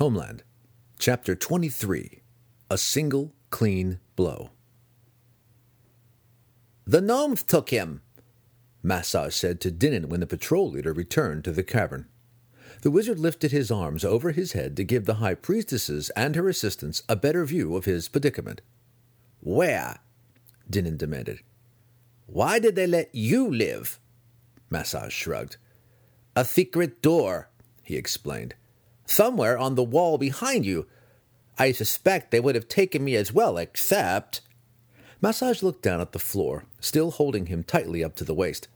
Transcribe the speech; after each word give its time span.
Homeland, 0.00 0.44
Chapter 0.98 1.34
23 1.34 2.22
A 2.70 2.78
Single 2.78 3.34
Clean 3.50 4.00
Blow. 4.16 4.48
The 6.86 7.02
gnomes 7.02 7.42
took 7.42 7.68
him, 7.68 8.00
Masoj 8.82 9.30
said 9.30 9.60
to 9.60 9.70
Dinin 9.70 10.06
when 10.06 10.20
the 10.20 10.26
patrol 10.26 10.70
leader 10.70 10.94
returned 10.94 11.44
to 11.44 11.52
the 11.52 11.62
cavern. 11.62 12.06
The 12.80 12.90
wizard 12.90 13.18
lifted 13.18 13.50
his 13.50 13.70
arms 13.70 14.02
over 14.02 14.30
his 14.30 14.52
head 14.52 14.74
to 14.78 14.84
give 14.84 15.04
the 15.04 15.16
high 15.16 15.34
priestesses 15.34 16.08
and 16.16 16.34
her 16.34 16.48
assistants 16.48 17.02
a 17.06 17.14
better 17.14 17.44
view 17.44 17.76
of 17.76 17.84
his 17.84 18.08
predicament. 18.08 18.62
Where? 19.40 19.98
Dinin 20.70 20.96
demanded. 20.96 21.40
Why 22.24 22.58
did 22.58 22.74
they 22.74 22.86
let 22.86 23.14
you 23.14 23.54
live? 23.54 24.00
Masoj 24.70 25.10
shrugged. 25.10 25.58
A 26.34 26.46
secret 26.46 27.02
door, 27.02 27.50
he 27.82 27.96
explained. 27.96 28.54
Somewhere 29.10 29.58
on 29.58 29.74
the 29.74 29.82
wall 29.82 30.18
behind 30.18 30.64
you. 30.64 30.86
I 31.58 31.72
suspect 31.72 32.30
they 32.30 32.38
would 32.38 32.54
have 32.54 32.68
taken 32.68 33.02
me 33.02 33.16
as 33.16 33.32
well, 33.32 33.58
except. 33.58 34.40
Masoj 35.20 35.64
looked 35.64 35.82
down 35.82 36.00
at 36.00 36.12
the 36.12 36.20
floor, 36.20 36.66
still 36.78 37.10
holding 37.10 37.46
him 37.46 37.64
tightly 37.64 38.04
up 38.04 38.14
to 38.16 38.24
the 38.24 38.34
waist. 38.34 38.68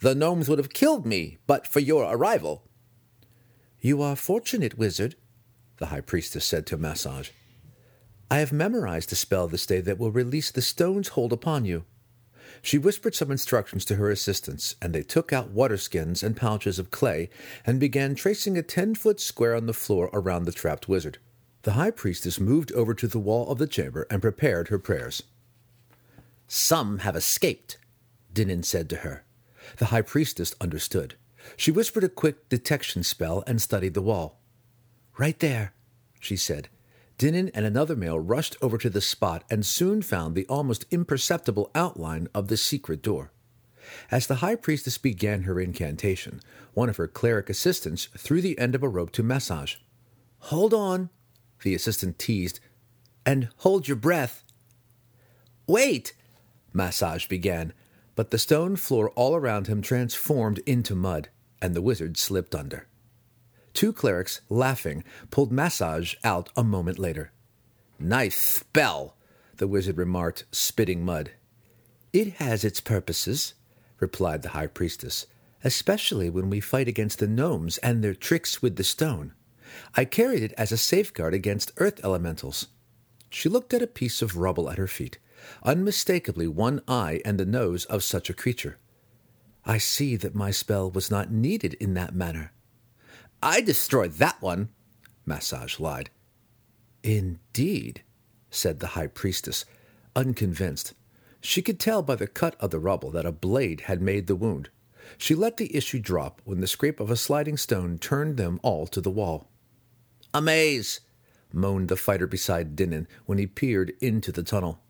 The 0.00 0.14
gnomes 0.14 0.50
would 0.50 0.58
have 0.58 0.74
killed 0.74 1.06
me 1.06 1.38
but 1.46 1.66
for 1.66 1.80
your 1.80 2.04
arrival. 2.04 2.64
You 3.80 4.02
are 4.02 4.14
fortunate, 4.14 4.76
wizard, 4.76 5.16
the 5.78 5.86
high 5.86 6.02
priestess 6.02 6.44
said 6.44 6.66
to 6.66 6.76
Masoj. 6.76 7.30
I 8.30 8.40
have 8.40 8.52
memorized 8.52 9.10
a 9.10 9.16
spell 9.16 9.48
this 9.48 9.64
day 9.64 9.80
that 9.80 9.98
will 9.98 10.10
release 10.10 10.50
the 10.50 10.60
stone's 10.60 11.08
hold 11.08 11.32
upon 11.32 11.64
you. 11.64 11.86
She 12.62 12.78
whispered 12.78 13.16
some 13.16 13.32
instructions 13.32 13.84
to 13.86 13.96
her 13.96 14.08
assistants, 14.08 14.76
and 14.80 14.94
they 14.94 15.02
took 15.02 15.32
out 15.32 15.50
water 15.50 15.76
skins 15.76 16.22
and 16.22 16.36
pouches 16.36 16.78
of 16.78 16.92
clay 16.92 17.28
and 17.66 17.80
began 17.80 18.14
tracing 18.14 18.56
a 18.56 18.62
ten 18.62 18.94
foot 18.94 19.20
square 19.20 19.56
on 19.56 19.66
the 19.66 19.72
floor 19.72 20.08
around 20.12 20.44
the 20.44 20.52
trapped 20.52 20.88
wizard. 20.88 21.18
The 21.62 21.72
high 21.72 21.90
priestess 21.90 22.38
moved 22.38 22.72
over 22.72 22.94
to 22.94 23.08
the 23.08 23.18
wall 23.18 23.50
of 23.50 23.58
the 23.58 23.66
chamber 23.66 24.06
and 24.08 24.22
prepared 24.22 24.68
her 24.68 24.78
prayers. 24.78 25.24
Some 26.46 26.98
have 26.98 27.16
escaped, 27.16 27.78
Dinin 28.32 28.64
said 28.64 28.88
to 28.90 28.96
her. 28.98 29.24
The 29.78 29.86
high 29.86 30.02
priestess 30.02 30.54
understood. 30.60 31.16
She 31.56 31.72
whispered 31.72 32.04
a 32.04 32.08
quick 32.08 32.48
detection 32.48 33.02
spell 33.02 33.42
and 33.46 33.60
studied 33.60 33.94
the 33.94 34.02
wall. 34.02 34.40
Right 35.18 35.38
there, 35.40 35.72
she 36.20 36.36
said, 36.36 36.68
Dinin 37.22 37.52
and 37.54 37.64
another 37.64 37.94
male 37.94 38.18
rushed 38.18 38.56
over 38.60 38.76
to 38.78 38.90
the 38.90 39.00
spot 39.00 39.44
and 39.48 39.64
soon 39.64 40.02
found 40.02 40.34
the 40.34 40.44
almost 40.46 40.86
imperceptible 40.90 41.70
outline 41.72 42.26
of 42.34 42.48
the 42.48 42.56
secret 42.56 43.00
door. 43.00 43.30
As 44.10 44.26
the 44.26 44.42
high 44.42 44.56
priestess 44.56 44.98
began 44.98 45.42
her 45.42 45.60
incantation, 45.60 46.40
one 46.74 46.88
of 46.88 46.96
her 46.96 47.06
cleric 47.06 47.48
assistants 47.48 48.08
threw 48.18 48.40
the 48.40 48.58
end 48.58 48.74
of 48.74 48.82
a 48.82 48.88
rope 48.88 49.12
to 49.12 49.22
Masoj. 49.22 49.76
Hold 50.50 50.74
on, 50.74 51.10
the 51.62 51.76
assistant 51.76 52.18
teased, 52.18 52.58
and 53.24 53.50
hold 53.58 53.86
your 53.86 53.96
breath. 53.96 54.42
Wait, 55.68 56.14
Masoj 56.74 57.28
began, 57.28 57.72
but 58.16 58.32
the 58.32 58.36
stone 58.36 58.74
floor 58.74 59.10
all 59.10 59.36
around 59.36 59.68
him 59.68 59.80
transformed 59.80 60.58
into 60.66 60.96
mud, 60.96 61.28
and 61.60 61.72
the 61.72 61.82
wizard 61.82 62.16
slipped 62.16 62.56
under. 62.56 62.88
Two 63.74 63.92
clerics, 63.92 64.40
laughing, 64.48 65.04
pulled 65.30 65.52
Masoj 65.52 66.14
out 66.24 66.50
a 66.56 66.64
moment 66.64 66.98
later. 66.98 67.32
Nice 67.98 68.36
spell, 68.36 69.16
the 69.56 69.68
wizard 69.68 69.96
remarked, 69.96 70.44
spitting 70.52 71.04
mud. 71.04 71.30
It 72.12 72.34
has 72.34 72.64
its 72.64 72.80
purposes, 72.80 73.54
replied 74.00 74.42
the 74.42 74.50
high 74.50 74.66
priestess, 74.66 75.26
especially 75.64 76.28
when 76.28 76.50
we 76.50 76.60
fight 76.60 76.88
against 76.88 77.20
the 77.20 77.26
gnomes 77.26 77.78
and 77.78 78.02
their 78.02 78.14
tricks 78.14 78.60
with 78.60 78.76
the 78.76 78.84
stone. 78.84 79.32
I 79.94 80.04
carried 80.04 80.42
it 80.42 80.52
as 80.58 80.72
a 80.72 80.76
safeguard 80.76 81.32
against 81.32 81.72
earth 81.78 82.04
elementals. 82.04 82.68
She 83.30 83.48
looked 83.48 83.72
at 83.72 83.80
a 83.80 83.86
piece 83.86 84.20
of 84.20 84.36
rubble 84.36 84.68
at 84.68 84.76
her 84.78 84.86
feet, 84.86 85.18
unmistakably 85.62 86.46
one 86.46 86.82
eye 86.86 87.22
and 87.24 87.38
the 87.38 87.46
nose 87.46 87.86
of 87.86 88.02
such 88.02 88.28
a 88.28 88.34
creature. 88.34 88.78
I 89.64 89.78
see 89.78 90.16
that 90.16 90.34
my 90.34 90.50
spell 90.50 90.90
was 90.90 91.10
not 91.10 91.30
needed 91.30 91.74
in 91.74 91.94
that 91.94 92.14
manner. 92.14 92.52
I 93.42 93.60
destroyed 93.60 94.12
that 94.14 94.40
one, 94.40 94.68
Masoj 95.26 95.80
lied. 95.80 96.10
Indeed, 97.02 98.02
said 98.50 98.78
the 98.78 98.88
high 98.88 99.08
priestess, 99.08 99.64
unconvinced. 100.14 100.94
She 101.40 101.60
could 101.60 101.80
tell 101.80 102.02
by 102.02 102.14
the 102.14 102.28
cut 102.28 102.54
of 102.60 102.70
the 102.70 102.78
rubble 102.78 103.10
that 103.10 103.26
a 103.26 103.32
blade 103.32 103.82
had 103.82 104.00
made 104.00 104.28
the 104.28 104.36
wound. 104.36 104.70
She 105.18 105.34
let 105.34 105.56
the 105.56 105.74
issue 105.76 105.98
drop 105.98 106.40
when 106.44 106.60
the 106.60 106.68
scrape 106.68 107.00
of 107.00 107.10
a 107.10 107.16
sliding 107.16 107.56
stone 107.56 107.98
turned 107.98 108.36
them 108.36 108.60
all 108.62 108.86
to 108.86 109.00
the 109.00 109.10
wall. 109.10 109.50
A 110.32 110.40
maze, 110.40 111.00
moaned 111.52 111.88
the 111.88 111.96
fighter 111.96 112.28
beside 112.28 112.76
Dinin 112.76 113.08
when 113.26 113.38
he 113.38 113.46
peered 113.46 113.92
into 114.00 114.30
the 114.30 114.44
tunnel. 114.44 114.80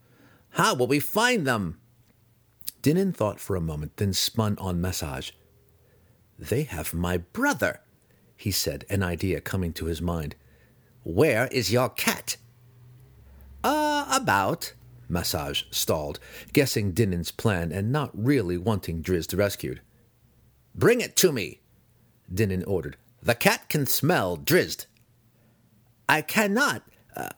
How 0.51 0.75
will 0.75 0.87
we 0.87 0.99
find 0.99 1.47
them? 1.47 1.79
Dinin 2.83 3.13
thought 3.15 3.39
for 3.39 3.55
a 3.55 3.61
moment, 3.61 3.97
then 3.97 4.13
spun 4.13 4.55
on 4.59 4.79
Masoj. 4.79 5.31
They 6.37 6.63
have 6.63 6.93
my 6.93 7.17
brother, 7.17 7.81
he 8.43 8.51
said, 8.51 8.83
an 8.89 9.01
idea 9.01 9.39
coming 9.39 9.71
to 9.71 9.85
his 9.85 10.01
mind. 10.01 10.35
Where 11.03 11.47
is 11.47 11.71
your 11.71 11.87
cat? 11.87 12.35
Uh, 13.63 14.05
about, 14.11 14.73
Masoj 15.09 15.63
stalled, 15.71 16.19
guessing 16.51 16.91
Dinin's 16.91 17.31
plan 17.31 17.71
and 17.71 17.89
not 17.89 18.11
really 18.13 18.57
wanting 18.57 19.01
Drizzt 19.01 19.37
rescued. 19.37 19.79
Bring 20.75 20.99
it 20.99 21.15
to 21.15 21.31
me, 21.31 21.61
Dinin 22.33 22.67
ordered. 22.67 22.97
The 23.21 23.33
cat 23.33 23.69
can 23.69 23.85
smell 23.85 24.35
Drizzt. 24.35 24.87
I 26.09 26.21
cannot. 26.21 26.83
Uh, 27.15 27.29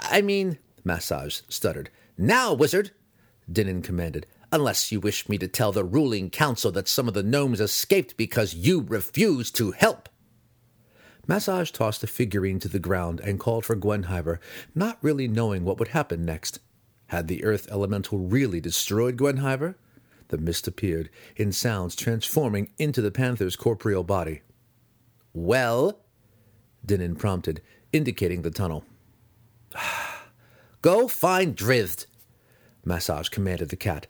I 0.00 0.20
mean, 0.20 0.58
Masoj 0.84 1.42
stuttered. 1.48 1.90
Now, 2.18 2.52
wizard, 2.52 2.90
Dinin 3.48 3.84
commanded, 3.84 4.26
unless 4.50 4.90
you 4.90 4.98
wish 4.98 5.28
me 5.28 5.38
to 5.38 5.46
tell 5.46 5.70
the 5.70 5.84
ruling 5.84 6.28
council 6.28 6.72
that 6.72 6.88
some 6.88 7.06
of 7.06 7.14
the 7.14 7.22
gnomes 7.22 7.60
escaped 7.60 8.16
because 8.16 8.54
you 8.54 8.80
refused 8.80 9.54
to 9.54 9.70
help. 9.70 10.08
Masoj 11.30 11.70
tossed 11.70 12.00
the 12.00 12.08
figurine 12.08 12.58
to 12.58 12.66
the 12.66 12.80
ground 12.80 13.20
and 13.20 13.38
called 13.38 13.64
for 13.64 13.76
Gwenhwyvar, 13.76 14.40
not 14.74 14.98
really 15.00 15.28
knowing 15.28 15.64
what 15.64 15.78
would 15.78 15.88
happen 15.88 16.24
next. 16.24 16.58
Had 17.06 17.28
the 17.28 17.44
earth 17.44 17.68
elemental 17.70 18.18
really 18.18 18.60
destroyed 18.60 19.16
Gwenhwyvar? 19.16 19.76
The 20.26 20.38
mist 20.38 20.66
appeared, 20.66 21.08
in 21.36 21.52
sounds 21.52 21.94
transforming 21.94 22.70
into 22.78 23.00
the 23.00 23.12
panther's 23.12 23.54
corporeal 23.54 24.02
body. 24.02 24.42
Well? 25.32 26.00
Dinin 26.84 27.16
prompted, 27.16 27.62
indicating 27.92 28.42
the 28.42 28.50
tunnel. 28.50 28.84
Go 30.82 31.06
find 31.06 31.56
Drizzt, 31.56 32.06
Masoj 32.84 33.30
commanded 33.30 33.68
the 33.68 33.76
cat. 33.76 34.08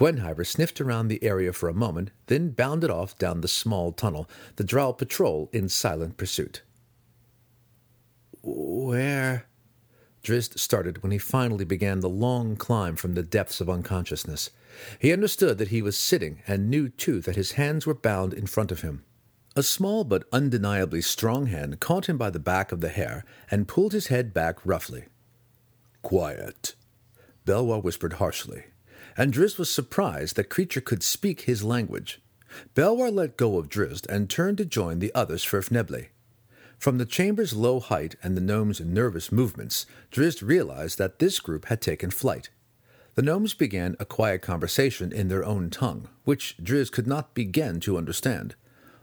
Gwenhwyvar 0.00 0.46
sniffed 0.46 0.80
around 0.80 1.08
the 1.08 1.22
area 1.22 1.52
for 1.52 1.68
a 1.68 1.74
moment, 1.74 2.10
then 2.26 2.52
bounded 2.52 2.90
off 2.90 3.18
down 3.18 3.42
the 3.42 3.48
small 3.48 3.92
tunnel, 3.92 4.26
the 4.56 4.64
drow 4.64 4.94
patrol 4.94 5.50
in 5.52 5.68
silent 5.68 6.16
pursuit. 6.16 6.62
Where? 8.40 9.44
Drizzt 10.22 10.58
started 10.58 11.02
when 11.02 11.12
he 11.12 11.18
finally 11.18 11.66
began 11.66 12.00
the 12.00 12.08
long 12.08 12.56
climb 12.56 12.96
from 12.96 13.12
the 13.12 13.22
depths 13.22 13.60
of 13.60 13.68
unconsciousness. 13.68 14.48
He 14.98 15.12
understood 15.12 15.58
that 15.58 15.68
he 15.68 15.82
was 15.82 15.98
sitting 15.98 16.40
and 16.46 16.70
knew, 16.70 16.88
too, 16.88 17.20
that 17.20 17.36
his 17.36 17.52
hands 17.52 17.86
were 17.86 17.92
bound 17.92 18.32
in 18.32 18.46
front 18.46 18.72
of 18.72 18.80
him. 18.80 19.04
A 19.54 19.62
small 19.62 20.04
but 20.04 20.26
undeniably 20.32 21.02
strong 21.02 21.46
hand 21.46 21.78
caught 21.78 22.08
him 22.08 22.16
by 22.16 22.30
the 22.30 22.38
back 22.38 22.72
of 22.72 22.80
the 22.80 22.88
hair 22.88 23.22
and 23.50 23.68
pulled 23.68 23.92
his 23.92 24.06
head 24.06 24.32
back 24.32 24.64
roughly. 24.64 25.04
Quiet, 26.00 26.74
Belwar 27.44 27.82
whispered 27.82 28.14
harshly 28.14 28.64
and 29.20 29.34
Drizzt 29.34 29.58
was 29.58 29.70
surprised 29.70 30.34
that 30.36 30.48
Creature 30.48 30.80
could 30.80 31.02
speak 31.02 31.42
his 31.42 31.62
language. 31.62 32.22
Belwar 32.74 33.12
let 33.12 33.36
go 33.36 33.58
of 33.58 33.68
Drizzt 33.68 34.06
and 34.06 34.30
turned 34.30 34.56
to 34.56 34.64
join 34.64 34.98
the 34.98 35.12
others 35.14 35.44
Svirfnebli. 35.44 36.06
From 36.78 36.96
the 36.96 37.04
chamber's 37.04 37.52
low 37.52 37.80
height 37.80 38.16
and 38.22 38.34
the 38.34 38.40
gnome's 38.40 38.80
nervous 38.80 39.30
movements, 39.30 39.84
Drizzt 40.10 40.40
realized 40.40 40.96
that 40.96 41.18
this 41.18 41.38
group 41.38 41.66
had 41.66 41.82
taken 41.82 42.10
flight. 42.10 42.48
The 43.14 43.20
gnomes 43.20 43.52
began 43.52 43.94
a 44.00 44.06
quiet 44.06 44.40
conversation 44.40 45.12
in 45.12 45.28
their 45.28 45.44
own 45.44 45.68
tongue, 45.68 46.08
which 46.24 46.56
Drizzt 46.56 46.92
could 46.92 47.06
not 47.06 47.34
begin 47.34 47.78
to 47.80 47.98
understand. 47.98 48.54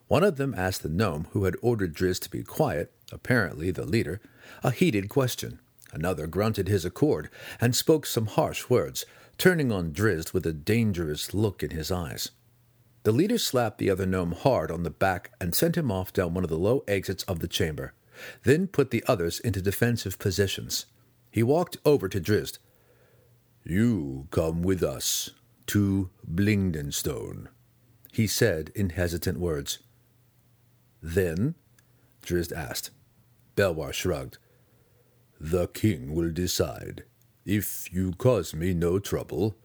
One 0.07 0.23
of 0.23 0.37
them 0.37 0.55
asked 0.57 0.81
the 0.81 0.89
gnome 0.89 1.27
who 1.33 1.43
had 1.43 1.57
ordered 1.61 1.93
Drizzt 1.93 2.23
to 2.23 2.31
be 2.31 2.41
quiet, 2.41 2.91
apparently 3.11 3.69
the 3.69 3.85
leader, 3.85 4.19
a 4.63 4.71
heated 4.71 5.09
question. 5.09 5.59
Another 5.93 6.25
grunted 6.25 6.67
his 6.67 6.85
accord 6.85 7.29
and 7.61 7.75
spoke 7.75 8.07
some 8.07 8.25
harsh 8.25 8.67
words, 8.67 9.05
turning 9.37 9.71
on 9.71 9.91
Drizzt 9.91 10.33
with 10.33 10.45
a 10.45 10.53
dangerous 10.53 11.33
look 11.33 11.61
in 11.61 11.71
his 11.71 11.91
eyes. 11.91 12.31
The 13.03 13.11
leader 13.11 13.37
slapped 13.37 13.77
the 13.77 13.89
other 13.89 14.05
gnome 14.05 14.33
hard 14.33 14.71
on 14.71 14.83
the 14.83 14.89
back 14.89 15.31
and 15.39 15.53
sent 15.53 15.77
him 15.77 15.91
off 15.91 16.11
down 16.11 16.33
one 16.33 16.43
of 16.43 16.49
the 16.49 16.57
low 16.57 16.83
exits 16.87 17.23
of 17.23 17.39
the 17.39 17.47
chamber, 17.47 17.93
then 18.43 18.67
put 18.67 18.91
the 18.91 19.03
others 19.07 19.39
into 19.39 19.61
defensive 19.61 20.19
positions. 20.19 20.87
He 21.31 21.43
walked 21.43 21.77
over 21.85 22.09
to 22.09 22.19
Drizzt. 22.19 22.57
You 23.63 24.27
come 24.31 24.61
with 24.61 24.81
us 24.81 25.31
to 25.67 26.09
Blingdenstone, 26.25 27.47
he 28.11 28.25
said 28.25 28.71
in 28.73 28.89
hesitant 28.91 29.39
words. 29.39 29.79
Then? 31.01 31.55
Drizzt 32.23 32.51
asked. 32.51 32.89
Belwar 33.55 33.93
shrugged. 33.93 34.37
The 35.39 35.67
king 35.67 36.15
will 36.15 36.31
decide. 36.31 37.03
If 37.47 37.93
you 37.93 38.11
cause 38.11 38.53
me 38.53 38.73
no 38.73 38.99
trouble, 38.99 39.55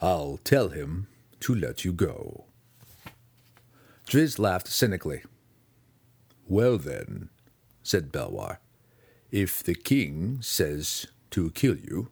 I'll 0.00 0.38
tell 0.42 0.70
him 0.70 1.06
to 1.40 1.54
let 1.54 1.84
you 1.84 1.92
go. 1.92 2.46
Drizzt 4.06 4.38
laughed 4.38 4.68
cynically. 4.68 5.22
Well 6.48 6.78
then, 6.78 7.28
said 7.82 8.10
Belwar, 8.10 8.56
if 9.30 9.62
the 9.62 9.74
king 9.74 10.38
says 10.40 11.08
to 11.32 11.50
kill 11.50 11.76
you, 11.76 12.08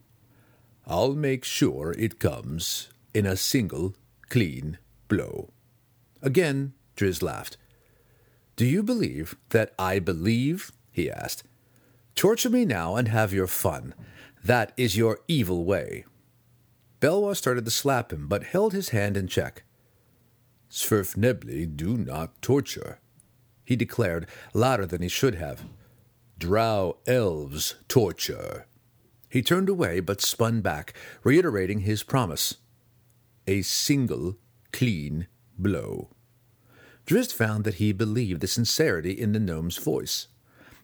I'll 0.85 1.15
make 1.15 1.43
sure 1.43 1.95
it 1.97 2.19
comes 2.19 2.89
in 3.11 3.25
a 3.25 3.35
single 3.35 3.95
clean 4.29 4.77
blow. 5.07 5.49
Again, 6.21 6.73
Drizzt 6.95 7.23
laughed. 7.23 7.57
Do 8.55 8.63
you 8.63 8.83
believe 8.83 9.35
that 9.49 9.73
I 9.79 9.97
believe? 9.97 10.71
he 10.91 11.09
asked. 11.09 11.43
Torture 12.13 12.51
me 12.51 12.63
now 12.63 12.95
and 12.95 13.07
have 13.07 13.33
your 13.33 13.47
fun. 13.47 13.95
That 14.43 14.71
is 14.77 14.97
your 14.97 15.19
evil 15.27 15.65
way. 15.65 16.05
Belwar 16.99 17.35
started 17.35 17.65
to 17.65 17.71
slap 17.71 18.11
him, 18.11 18.27
but 18.27 18.43
held 18.43 18.73
his 18.73 18.89
hand 18.89 19.15
in 19.15 19.27
check. 19.27 19.63
Svirfnebli 20.69 21.75
do 21.75 21.97
not 21.97 22.41
torture, 22.41 22.99
he 23.65 23.75
declared 23.75 24.27
louder 24.53 24.85
than 24.85 25.01
he 25.01 25.07
should 25.07 25.35
have. 25.35 25.63
Drow 26.37 26.97
elves 27.05 27.75
torture. 27.87 28.65
He 29.29 29.41
turned 29.43 29.69
away, 29.69 29.99
but 29.99 30.21
spun 30.21 30.61
back, 30.61 30.93
reiterating 31.23 31.81
his 31.81 32.01
promise. 32.01 32.55
A 33.45 33.61
single, 33.61 34.37
clean 34.71 35.27
blow. 35.57 36.09
Drizzt 37.05 37.33
found 37.33 37.63
that 37.63 37.75
he 37.75 37.91
believed 37.91 38.41
the 38.41 38.47
sincerity 38.47 39.11
in 39.11 39.33
the 39.33 39.39
gnome's 39.39 39.77
voice, 39.77 40.27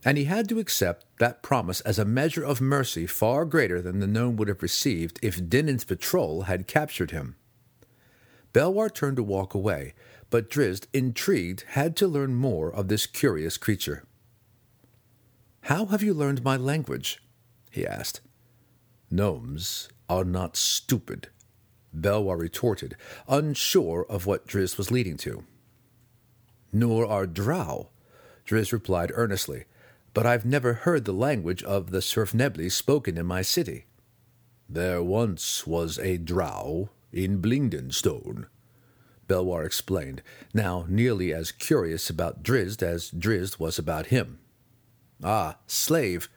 and 0.05 0.17
he 0.17 0.25
had 0.25 0.47
to 0.47 0.59
accept 0.59 1.05
that 1.19 1.41
promise 1.41 1.81
as 1.81 1.99
a 1.99 2.05
measure 2.05 2.43
of 2.43 2.61
mercy 2.61 3.05
far 3.05 3.43
greater 3.43 3.81
than 3.81 3.99
the 3.99 4.07
gnome 4.07 4.37
would 4.37 4.47
have 4.47 4.61
received 4.61 5.19
if 5.21 5.49
Dinin's 5.49 5.83
patrol 5.83 6.43
had 6.43 6.67
captured 6.67 7.11
him. 7.11 7.35
Belwar 8.53 8.93
turned 8.93 9.17
to 9.17 9.23
walk 9.23 9.53
away, 9.53 9.93
but 10.29 10.49
Drizzt, 10.49 10.87
intrigued, 10.93 11.63
had 11.69 11.95
to 11.97 12.07
learn 12.07 12.35
more 12.35 12.71
of 12.71 12.87
this 12.87 13.05
curious 13.05 13.57
creature. 13.57 14.05
How 15.63 15.87
have 15.87 16.03
you 16.03 16.13
learned 16.13 16.43
my 16.43 16.55
language? 16.55 17.21
he 17.71 17.85
asked. 17.85 18.21
Gnomes 19.11 19.89
are 20.07 20.23
not 20.23 20.55
stupid, 20.55 21.27
Belwar 21.93 22.37
retorted, 22.37 22.95
unsure 23.27 24.05
of 24.07 24.25
what 24.25 24.47
Drizzt 24.47 24.77
was 24.77 24.91
leading 24.91 25.17
to 25.17 25.43
nor 26.75 27.05
are 27.05 27.25
drow. 27.25 27.89
Drizzt 28.45 28.73
replied 28.73 29.11
earnestly, 29.15 29.63
but 30.15 30.25
I've 30.25 30.45
never 30.45 30.73
heard 30.73 31.03
the 31.03 31.11
language 31.11 31.61
of 31.63 31.91
the 31.91 31.99
Svirfnebli 31.99 32.71
spoken 32.71 33.17
in 33.17 33.25
my 33.25 33.41
city. 33.41 33.85
There 34.67 35.03
once 35.03 35.67
was 35.67 35.99
a 35.99 36.17
drow 36.17 36.89
in 37.11 37.41
Blingdenstone, 37.41 38.45
Belwar 39.27 39.65
explained, 39.65 40.21
now 40.53 40.85
nearly 40.87 41.33
as 41.33 41.51
curious 41.51 42.09
about 42.09 42.43
Drizzt 42.43 42.81
as 42.81 43.11
Drizzt 43.11 43.59
was 43.59 43.77
about 43.77 44.07
him. 44.07 44.39
Ah, 45.21 45.57
slave, 45.67 46.29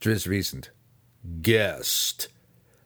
Drizzt 0.00 0.28
reasoned. 0.28 0.68
Guest, 1.42 2.28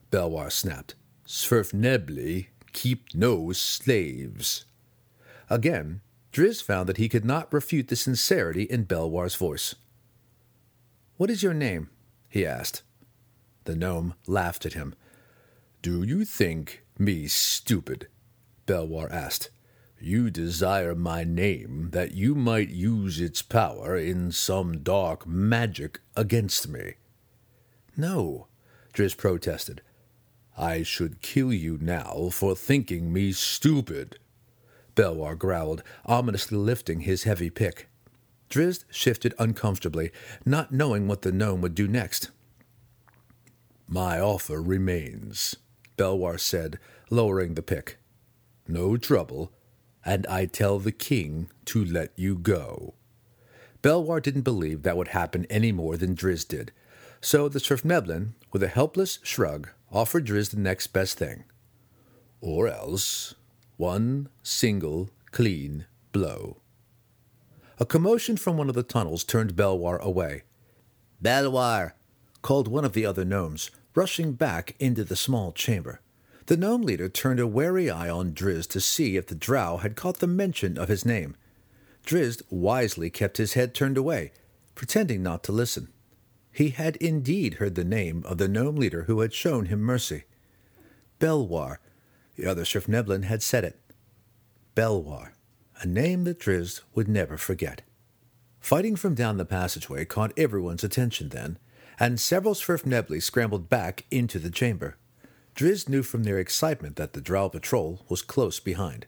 Belwar 0.09 0.51
snapped. 0.51 0.95
Svirfnebli 1.27 2.47
keep 2.73 3.13
no 3.13 3.51
slaves. 3.51 4.65
Again, 5.47 6.01
Drizzt 6.31 6.63
found 6.63 6.89
that 6.89 6.97
he 6.97 7.07
could 7.07 7.25
not 7.25 7.53
refute 7.53 7.89
the 7.89 7.95
sincerity 7.95 8.63
in 8.63 8.87
Belwar's 8.87 9.35
voice. 9.35 9.75
What 11.19 11.29
is 11.29 11.43
your 11.43 11.53
name? 11.53 11.89
he 12.29 12.45
asked. 12.45 12.81
The 13.65 13.75
gnome 13.75 14.13
laughed 14.25 14.65
at 14.65 14.71
him. 14.71 14.95
Do 15.81 16.01
you 16.01 16.23
think 16.23 16.85
me 16.97 17.27
stupid? 17.27 18.07
Belwar 18.65 19.11
asked. 19.11 19.49
You 19.99 20.29
desire 20.29 20.95
my 20.95 21.25
name 21.25 21.89
that 21.91 22.13
you 22.13 22.35
might 22.35 22.69
use 22.69 23.19
its 23.19 23.41
power 23.41 23.97
in 23.97 24.31
some 24.31 24.77
dark 24.77 25.27
magic 25.27 25.99
against 26.15 26.69
me. 26.69 26.93
No, 27.97 28.47
Drizzt 28.93 29.17
protested. 29.17 29.81
I 30.57 30.83
should 30.83 31.21
kill 31.21 31.51
you 31.51 31.77
now 31.81 32.29
for 32.31 32.55
thinking 32.55 33.11
me 33.11 33.33
stupid. 33.33 34.19
Belwar 34.95 35.37
growled, 35.37 35.83
ominously 36.05 36.57
lifting 36.57 37.01
his 37.01 37.23
heavy 37.23 37.49
pick. 37.49 37.88
Drizzt 38.49 38.85
shifted 38.89 39.33
uncomfortably, 39.37 40.11
not 40.45 40.71
knowing 40.71 41.07
what 41.07 41.21
the 41.21 41.31
gnome 41.31 41.61
would 41.61 41.75
do 41.75 41.87
next. 41.87 42.31
My 43.87 44.19
offer 44.19 44.61
remains, 44.61 45.55
Belwar 45.97 46.39
said, 46.39 46.79
lowering 47.09 47.53
the 47.53 47.61
pick. 47.61 47.97
No 48.67 48.97
trouble, 48.97 49.51
and 50.05 50.25
I 50.27 50.45
tell 50.45 50.79
the 50.79 50.91
king 50.91 51.49
to 51.65 51.83
let 51.83 52.11
you 52.15 52.35
go. 52.35 52.93
Belwar 53.81 54.21
didn't 54.21 54.41
believe 54.41 54.83
that 54.83 54.97
would 54.97 55.09
happen 55.09 55.45
any 55.49 55.71
more 55.71 55.97
than 55.97 56.15
Drizzt 56.15 56.49
did, 56.49 56.71
so 57.21 57.49
the 57.49 57.59
Svirfneblin, 57.59 58.33
with 58.51 58.63
a 58.63 58.67
helpless 58.67 59.19
shrug, 59.23 59.69
offered 59.91 60.25
Drizzt 60.25 60.51
the 60.51 60.59
next 60.59 60.87
best 60.87 61.17
thing. 61.17 61.43
Or 62.41 62.67
else 62.67 63.35
one 63.77 64.29
single, 64.43 65.09
clean 65.31 65.85
blow. 66.11 66.61
A 67.81 67.85
commotion 67.85 68.35
from 68.35 68.57
one 68.57 68.67
of 68.67 68.75
the 68.75 68.83
tunnels 68.83 69.23
turned 69.23 69.55
Belwar 69.55 69.99
away. 70.01 70.43
Belwar! 71.23 71.93
called 72.41 72.67
one 72.67 72.83
of 72.83 72.91
the 72.91 73.05
other 73.05 73.23
gnomes, 73.23 73.71
rushing 73.95 74.33
back 74.33 74.75
into 74.79 75.05
the 75.05 75.15
small 75.15 75.53
chamber. 75.53 76.01
The 76.47 76.57
gnome 76.57 76.81
leader 76.81 77.07
turned 77.07 77.39
a 77.39 77.47
wary 77.47 77.89
eye 77.89 78.09
on 78.09 78.33
Drizzt 78.33 78.71
to 78.71 78.81
see 78.81 79.15
if 79.15 79.27
the 79.27 79.35
drow 79.35 79.77
had 79.77 79.95
caught 79.95 80.19
the 80.19 80.27
mention 80.27 80.77
of 80.77 80.89
his 80.89 81.05
name. 81.05 81.37
Drizzt 82.05 82.41
wisely 82.49 83.09
kept 83.09 83.37
his 83.37 83.53
head 83.53 83.73
turned 83.73 83.97
away, 83.97 84.33
pretending 84.75 85.23
not 85.23 85.43
to 85.43 85.53
listen. 85.53 85.87
He 86.51 86.69
had 86.71 86.97
indeed 86.97 87.55
heard 87.55 87.75
the 87.75 87.85
name 87.85 88.23
of 88.25 88.39
the 88.39 88.49
gnome 88.49 88.75
leader 88.75 89.03
who 89.03 89.21
had 89.21 89.33
shown 89.33 89.67
him 89.67 89.79
mercy. 89.79 90.23
Belwar, 91.19 91.77
the 92.35 92.45
other 92.45 92.63
Svirfneblin 92.63 93.23
had 93.23 93.41
said 93.41 93.63
it. 93.63 93.79
Belwar, 94.75 95.31
a 95.79 95.87
name 95.87 96.25
that 96.25 96.39
Drizzt 96.39 96.81
would 96.93 97.07
never 97.07 97.37
forget. 97.37 97.81
Fighting 98.59 98.95
from 98.95 99.15
down 99.15 99.37
the 99.37 99.45
passageway 99.45 100.03
caught 100.05 100.37
everyone's 100.37 100.83
attention 100.83 101.29
then, 101.29 101.57
and 101.99 102.19
several 102.19 102.53
Svirfnebli 102.53 103.21
scrambled 103.21 103.69
back 103.69 104.05
into 104.11 104.39
the 104.39 104.49
chamber. 104.49 104.97
Drizzt 105.55 105.87
knew 105.89 106.03
from 106.03 106.23
their 106.23 106.37
excitement 106.37 106.97
that 106.97 107.13
the 107.13 107.21
Drow 107.21 107.49
patrol 107.49 108.05
was 108.09 108.21
close 108.21 108.59
behind. 108.59 109.05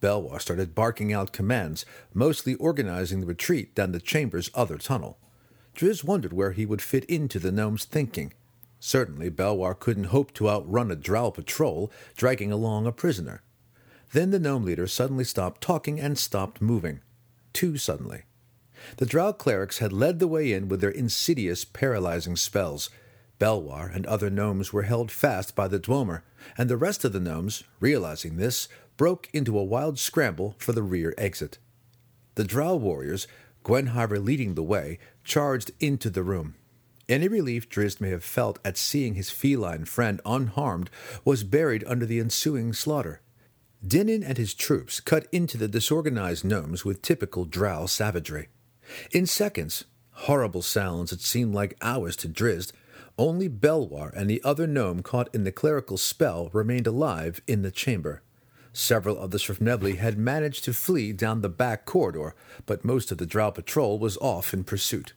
Belwar 0.00 0.40
started 0.40 0.74
barking 0.74 1.12
out 1.12 1.32
commands, 1.32 1.84
mostly 2.14 2.54
organizing 2.54 3.20
the 3.20 3.26
retreat 3.26 3.74
down 3.74 3.92
the 3.92 4.00
chamber's 4.00 4.50
other 4.54 4.78
tunnel. 4.78 5.18
Drizzt 5.74 6.04
wondered 6.04 6.32
where 6.32 6.52
he 6.52 6.64
would 6.64 6.82
fit 6.82 7.04
into 7.04 7.38
the 7.38 7.52
gnome's 7.52 7.84
thinking, 7.84 8.32
Certainly, 8.82 9.32
Belwar 9.32 9.78
couldn't 9.78 10.04
hope 10.04 10.32
to 10.34 10.48
outrun 10.48 10.90
a 10.90 10.96
drow 10.96 11.30
patrol 11.30 11.92
dragging 12.16 12.50
along 12.50 12.86
a 12.86 12.92
prisoner. 12.92 13.42
Then 14.12 14.30
the 14.30 14.40
gnome 14.40 14.64
leader 14.64 14.86
suddenly 14.86 15.24
stopped 15.24 15.60
talking 15.60 16.00
and 16.00 16.18
stopped 16.18 16.60
moving. 16.60 17.00
Too 17.52 17.76
suddenly. 17.76 18.24
The 18.96 19.06
drow 19.06 19.32
clerics 19.32 19.78
had 19.78 19.92
led 19.92 20.18
the 20.18 20.28
way 20.28 20.52
in 20.52 20.68
with 20.68 20.80
their 20.80 20.90
insidious, 20.90 21.64
paralyzing 21.64 22.36
spells. 22.36 22.90
Belwar 23.38 23.90
and 23.94 24.06
other 24.06 24.30
gnomes 24.30 24.72
were 24.72 24.82
held 24.82 25.10
fast 25.10 25.54
by 25.54 25.68
the 25.68 25.78
Dweomer, 25.78 26.22
and 26.58 26.68
the 26.68 26.76
rest 26.76 27.04
of 27.04 27.12
the 27.12 27.20
gnomes, 27.20 27.62
realizing 27.78 28.36
this, 28.36 28.68
broke 28.96 29.28
into 29.32 29.58
a 29.58 29.64
wild 29.64 29.98
scramble 29.98 30.54
for 30.58 30.72
the 30.72 30.82
rear 30.82 31.14
exit. 31.16 31.58
The 32.34 32.44
drow 32.44 32.76
warriors, 32.76 33.26
Gwenhwyvar 33.64 34.22
leading 34.22 34.54
the 34.54 34.62
way, 34.62 34.98
charged 35.24 35.70
into 35.80 36.10
the 36.10 36.22
room. 36.22 36.54
Any 37.08 37.28
relief 37.28 37.68
Drizzt 37.68 38.00
may 38.00 38.10
have 38.10 38.24
felt 38.24 38.58
at 38.64 38.76
seeing 38.76 39.14
his 39.14 39.30
feline 39.30 39.84
friend 39.84 40.20
unharmed 40.24 40.90
was 41.24 41.44
buried 41.44 41.84
under 41.86 42.06
the 42.06 42.20
ensuing 42.20 42.72
slaughter. 42.72 43.20
Dinin 43.86 44.22
and 44.22 44.36
his 44.36 44.52
troops 44.52 45.00
cut 45.00 45.26
into 45.32 45.56
the 45.56 45.68
disorganized 45.68 46.44
gnomes 46.44 46.84
with 46.84 47.00
typical 47.00 47.46
drow 47.46 47.86
savagery. 47.86 48.48
In 49.10 49.26
seconds, 49.26 49.84
horrible 50.10 50.62
sounds 50.62 51.10
that 51.10 51.22
seemed 51.22 51.54
like 51.54 51.78
hours 51.80 52.14
to 52.16 52.28
Drizzt, 52.28 52.72
only 53.16 53.48
Belwar 53.48 54.12
and 54.14 54.28
the 54.28 54.42
other 54.44 54.66
gnome 54.66 55.02
caught 55.02 55.34
in 55.34 55.44
the 55.44 55.52
clerical 55.52 55.96
spell 55.96 56.50
remained 56.52 56.86
alive 56.86 57.40
in 57.46 57.62
the 57.62 57.70
chamber. 57.70 58.22
Several 58.72 59.18
of 59.18 59.30
the 59.30 59.38
Svirfnebli 59.38 59.96
had 59.96 60.18
managed 60.18 60.64
to 60.64 60.74
flee 60.74 61.12
down 61.12 61.40
the 61.40 61.48
back 61.48 61.86
corridor, 61.86 62.34
but 62.66 62.84
most 62.84 63.10
of 63.10 63.18
the 63.18 63.26
Drow 63.26 63.50
patrol 63.50 63.98
was 63.98 64.16
off 64.18 64.52
in 64.52 64.62
pursuit. 64.62 65.14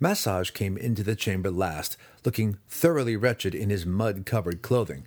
Masoj 0.00 0.52
came 0.52 0.76
into 0.76 1.02
the 1.02 1.16
chamber 1.16 1.50
last, 1.50 1.96
looking 2.24 2.58
thoroughly 2.68 3.16
wretched 3.16 3.54
in 3.54 3.70
his 3.70 3.86
mud 3.86 4.26
covered 4.26 4.60
clothing. 4.62 5.06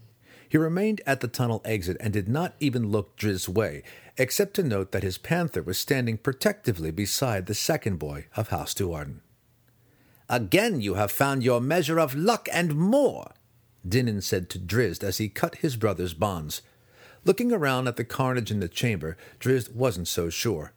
He 0.54 0.60
remained 0.60 1.02
at 1.08 1.22
the 1.22 1.28
tunnel 1.28 1.64
exit 1.66 1.98
and 2.00 2.14
did 2.14 2.30
not 2.30 2.54
even 2.60 2.92
look 2.92 3.18
Drizzt's 3.18 3.50
way, 3.50 3.82
except 4.18 4.54
to 4.54 4.62
note 4.62 4.92
that 4.92 5.02
his 5.02 5.18
panther 5.18 5.64
was 5.64 5.80
standing 5.80 6.16
protectively 6.16 6.92
beside 6.92 7.48
the 7.48 7.56
second 7.56 7.98
boy 7.98 8.28
of 8.36 8.50
House 8.50 8.76
Do'Urden. 8.76 9.22
Again 10.30 10.80
you 10.80 10.94
have 10.94 11.12
found 11.12 11.42
your 11.42 11.60
measure 11.60 12.00
of 12.00 12.14
luck 12.14 12.48
and 12.54 12.76
more, 12.76 13.32
Dinin 13.84 14.22
said 14.22 14.48
to 14.52 14.60
Drizzt 14.60 15.04
as 15.04 15.18
he 15.18 15.28
cut 15.28 15.56
his 15.56 15.76
brother's 15.76 16.14
bonds. 16.14 16.62
Looking 17.26 17.52
around 17.52 17.88
at 17.88 17.96
the 17.96 18.06
carnage 18.06 18.52
in 18.52 18.60
the 18.60 18.68
chamber, 18.68 19.18
Drizzt 19.40 19.74
wasn't 19.74 20.08
so 20.08 20.30
sure. 20.30 20.74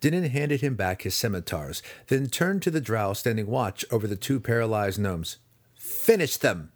Dinin 0.00 0.30
handed 0.30 0.62
him 0.62 0.74
back 0.74 1.02
his 1.02 1.14
scimitars, 1.14 1.82
then 2.06 2.28
turned 2.28 2.62
to 2.62 2.70
the 2.70 2.80
drow 2.80 3.12
standing 3.12 3.46
watch 3.46 3.84
over 3.90 4.06
the 4.06 4.16
two 4.16 4.40
paralyzed 4.40 4.98
gnomes. 4.98 5.36
Finish 5.76 6.38
them, 6.38 6.72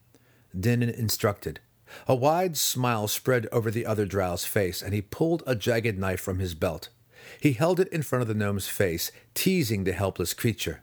Dinin 0.54 0.90
instructed. 0.90 1.60
A 2.06 2.14
wide 2.14 2.56
smile 2.56 3.08
spread 3.08 3.46
over 3.52 3.70
the 3.70 3.86
other 3.86 4.06
drow's 4.06 4.44
face, 4.44 4.82
and 4.82 4.94
he 4.94 5.02
pulled 5.02 5.42
a 5.46 5.54
jagged 5.54 5.98
knife 5.98 6.20
from 6.20 6.38
his 6.38 6.54
belt. 6.54 6.88
He 7.40 7.52
held 7.52 7.80
it 7.80 7.88
in 7.88 8.02
front 8.02 8.22
of 8.22 8.28
the 8.28 8.34
gnome's 8.34 8.68
face, 8.68 9.10
teasing 9.34 9.84
the 9.84 9.92
helpless 9.92 10.34
creature. 10.34 10.82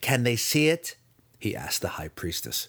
Can 0.00 0.22
they 0.22 0.36
see 0.36 0.68
it? 0.68 0.96
he 1.38 1.56
asked 1.56 1.82
the 1.82 1.88
high 1.88 2.08
priestess. 2.08 2.68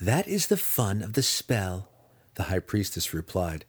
That 0.00 0.26
is 0.26 0.46
the 0.46 0.56
fun 0.56 1.02
of 1.02 1.12
the 1.12 1.22
spell, 1.22 1.88
the 2.34 2.44
high 2.44 2.60
priestess 2.60 3.12
replied. 3.12 3.64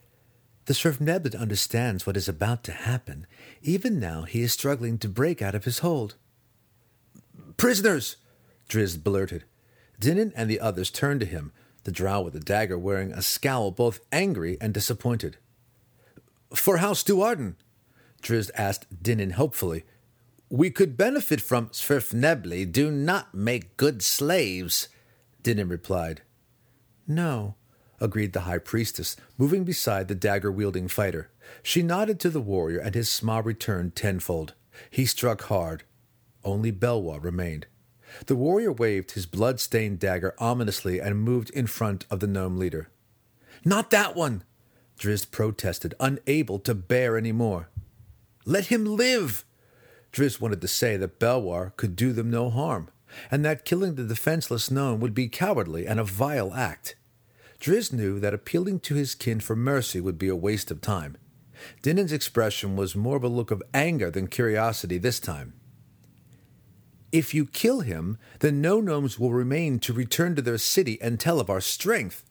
The 0.65 0.73
serf 0.73 0.99
Svirfneblin 0.99 1.39
understands 1.39 2.05
what 2.05 2.15
is 2.15 2.29
about 2.29 2.63
to 2.63 2.71
happen. 2.71 3.25
Even 3.61 3.99
now 3.99 4.23
he 4.23 4.41
is 4.41 4.53
struggling 4.53 4.97
to 4.99 5.09
break 5.09 5.41
out 5.41 5.55
of 5.55 5.65
his 5.65 5.79
hold. 5.79 6.15
Prisoners! 7.57 8.17
Drizzt 8.69 9.03
blurted. 9.03 9.43
Dinin 9.99 10.31
and 10.35 10.49
the 10.49 10.59
others 10.59 10.89
turned 10.89 11.19
to 11.19 11.25
him, 11.25 11.51
the 11.83 11.91
drow 11.91 12.21
with 12.21 12.33
the 12.33 12.39
dagger 12.39 12.77
wearing 12.77 13.11
a 13.11 13.21
scowl 13.21 13.71
both 13.71 13.99
angry 14.11 14.57
and 14.61 14.73
disappointed. 14.73 15.37
For 16.53 16.77
House 16.77 17.03
Do'Urden, 17.03 17.55
Drizzt 18.21 18.51
asked 18.55 19.03
Dinin 19.03 19.33
hopefully. 19.33 19.83
We 20.49 20.69
could 20.69 20.97
benefit 20.97 21.41
from 21.41 21.69
Svirfnebli 21.69 22.71
do 22.71 22.91
not 22.91 23.33
make 23.33 23.77
good 23.77 24.01
slaves, 24.01 24.89
Dinin 25.41 25.69
replied. 25.69 26.21
No, 27.07 27.55
agreed 27.99 28.33
the 28.33 28.41
high 28.41 28.57
priestess, 28.57 29.15
moving 29.37 29.63
beside 29.63 30.07
the 30.07 30.15
dagger 30.15 30.51
wielding 30.51 30.87
fighter. 30.87 31.29
She 31.63 31.81
nodded 31.81 32.19
to 32.19 32.29
the 32.29 32.41
warrior, 32.41 32.79
and 32.79 32.95
his 32.95 33.09
smile 33.09 33.43
returned 33.43 33.95
tenfold. 33.95 34.53
He 34.89 35.05
struck 35.05 35.43
hard. 35.43 35.83
Only 36.43 36.71
Belwar 36.71 37.23
remained. 37.23 37.67
The 38.25 38.35
warrior 38.35 38.71
waved 38.71 39.11
his 39.11 39.25
blood 39.25 39.59
stained 39.59 39.99
dagger 39.99 40.33
ominously 40.37 40.99
and 40.99 41.19
moved 41.19 41.49
in 41.51 41.67
front 41.67 42.05
of 42.09 42.19
the 42.19 42.27
gnome 42.27 42.57
leader. 42.57 42.89
Not 43.63 43.91
that 43.91 44.15
one! 44.15 44.43
Drizzt 44.97 45.31
protested, 45.31 45.95
unable 45.99 46.59
to 46.59 46.75
bear 46.75 47.17
any 47.17 47.31
more. 47.31 47.69
Let 48.45 48.65
him 48.67 48.85
live! 48.85 49.45
Drizzt 50.11 50.41
wanted 50.41 50.61
to 50.61 50.67
say 50.67 50.97
that 50.97 51.19
Belwar 51.19 51.75
could 51.77 51.95
do 51.95 52.11
them 52.11 52.29
no 52.29 52.49
harm, 52.49 52.89
and 53.29 53.43
that 53.45 53.65
killing 53.65 53.95
the 53.95 54.03
defenseless 54.03 54.69
gnome 54.69 54.99
would 54.99 55.13
be 55.13 55.27
cowardly 55.27 55.87
and 55.87 55.99
a 55.99 56.03
vile 56.03 56.53
act. 56.53 56.95
Drizzt 57.59 57.93
knew 57.93 58.19
that 58.19 58.33
appealing 58.33 58.79
to 58.81 58.95
his 58.95 59.15
kin 59.15 59.39
for 59.39 59.55
mercy 59.55 60.01
would 60.01 60.17
be 60.17 60.27
a 60.27 60.35
waste 60.35 60.71
of 60.71 60.81
time. 60.81 61.17
Dinin's 61.81 62.11
expression 62.11 62.75
was 62.75 62.95
more 62.95 63.17
of 63.17 63.23
a 63.23 63.27
look 63.27 63.51
of 63.51 63.63
anger 63.73 64.09
than 64.09 64.27
curiosity 64.27 64.97
this 64.97 65.19
time. 65.19 65.53
If 67.11 67.33
you 67.33 67.45
kill 67.45 67.81
him, 67.81 68.17
then 68.39 68.61
no 68.61 68.79
gnomes 68.79 69.19
will 69.19 69.33
remain 69.33 69.79
to 69.79 69.93
return 69.93 70.35
to 70.35 70.41
their 70.41 70.57
city 70.57 70.97
and 71.01 71.19
tell 71.19 71.39
of 71.39 71.49
our 71.49 71.61
strength, 71.61 72.23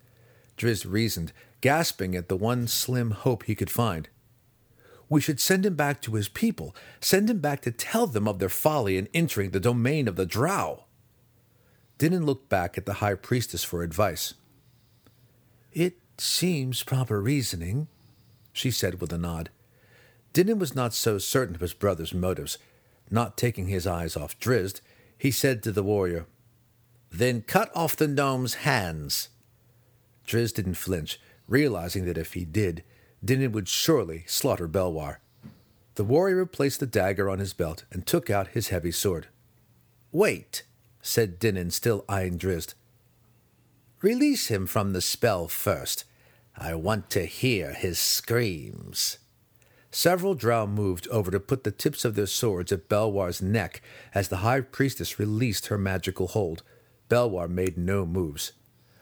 Drizzt 0.57 0.91
reasoned, 0.91 1.33
gasping 1.61 2.17
at 2.17 2.29
the 2.29 2.37
one 2.37 2.67
slim 2.67 3.11
hope 3.11 3.45
he 3.45 3.55
could 3.55 3.71
find. 3.71 4.09
We 5.09 5.21
should 5.21 5.41
send 5.41 5.67
him 5.67 5.75
back 5.75 6.01
to 6.03 6.15
his 6.15 6.29
people, 6.29 6.75
send 7.01 7.29
him 7.29 7.41
back 7.41 7.63
to 7.63 7.73
tell 7.73 8.07
them 8.07 8.29
of 8.29 8.39
their 8.39 8.49
folly 8.49 8.97
in 8.97 9.09
entering 9.13 9.51
the 9.51 9.61
domain 9.61 10.07
of 10.07 10.17
the 10.17 10.27
drow. 10.27 10.85
Dinin 11.99 12.25
looked 12.25 12.49
back 12.49 12.79
at 12.79 12.87
the 12.87 12.95
high 12.95 13.15
priestess 13.15 13.65
for 13.65 13.83
advice. 13.83 14.35
It 15.73 15.99
seems 16.17 16.83
proper 16.83 17.21
reasoning, 17.21 17.89
she 18.53 18.71
said 18.71 19.01
with 19.01 19.13
a 19.13 19.19
nod. 19.19 19.51
Dinin 20.33 20.59
was 20.59 20.75
not 20.75 20.95
so 20.95 21.19
certain 21.19 21.57
of 21.57 21.61
his 21.61 21.75
brother's 21.75 22.15
motives. 22.15 22.57
Not 23.11 23.37
taking 23.37 23.67
his 23.67 23.87
eyes 23.87 24.17
off 24.17 24.39
Drizzt, 24.39 24.81
he 25.19 25.31
said 25.31 25.63
to 25.63 25.73
the 25.73 25.83
warrior, 25.83 26.27
Then 27.11 27.43
cut 27.43 27.71
off 27.75 27.97
the 27.97 28.09
gnome's 28.09 28.55
hands. 28.55 29.31
Drizzt 30.27 30.55
didn't 30.55 30.75
flinch, 30.75 31.21
realizing 31.49 32.05
that 32.05 32.19
if 32.19 32.35
he 32.35 32.45
did, 32.45 32.85
Dinin 33.25 33.53
would 33.53 33.69
surely 33.69 34.25
slaughter 34.27 34.69
Belwar. 34.69 35.17
The 35.97 36.05
warrior 36.05 36.47
placed 36.47 36.81
the 36.81 36.87
dagger 36.87 37.29
on 37.29 37.41
his 37.41 37.53
belt 37.53 37.85
and 37.91 38.07
took 38.07 38.31
out 38.31 38.49
his 38.49 38.69
heavy 38.69 38.93
sword. 38.93 39.27
Wait, 40.13 40.63
said 41.03 41.39
Dinin, 41.39 41.71
still 41.71 42.05
eyeing 42.09 42.39
Drizzt. 42.39 42.75
Release 44.01 44.47
him 44.47 44.67
from 44.67 44.93
the 44.93 45.03
spell 45.03 45.49
first. 45.49 46.05
I 46.57 46.75
want 46.75 47.11
to 47.11 47.27
hear 47.27 47.73
his 47.75 47.99
screams. 47.99 49.19
Several 49.93 50.35
drow 50.35 50.67
moved 50.67 51.09
over 51.09 51.31
to 51.33 51.41
put 51.41 51.65
the 51.65 51.73
tips 51.73 52.05
of 52.05 52.15
their 52.15 52.27
swords 52.27 52.71
at 52.71 52.89
Belwar's 52.89 53.43
neck 53.43 53.83
as 54.15 54.29
the 54.29 54.39
high 54.39 54.61
priestess 54.61 55.19
released 55.19 55.67
her 55.67 55.79
magical 55.79 56.29
hold. 56.29 56.63
Belwar 57.09 57.49
made 57.49 57.77
no 57.77 58.07
moves. 58.07 58.53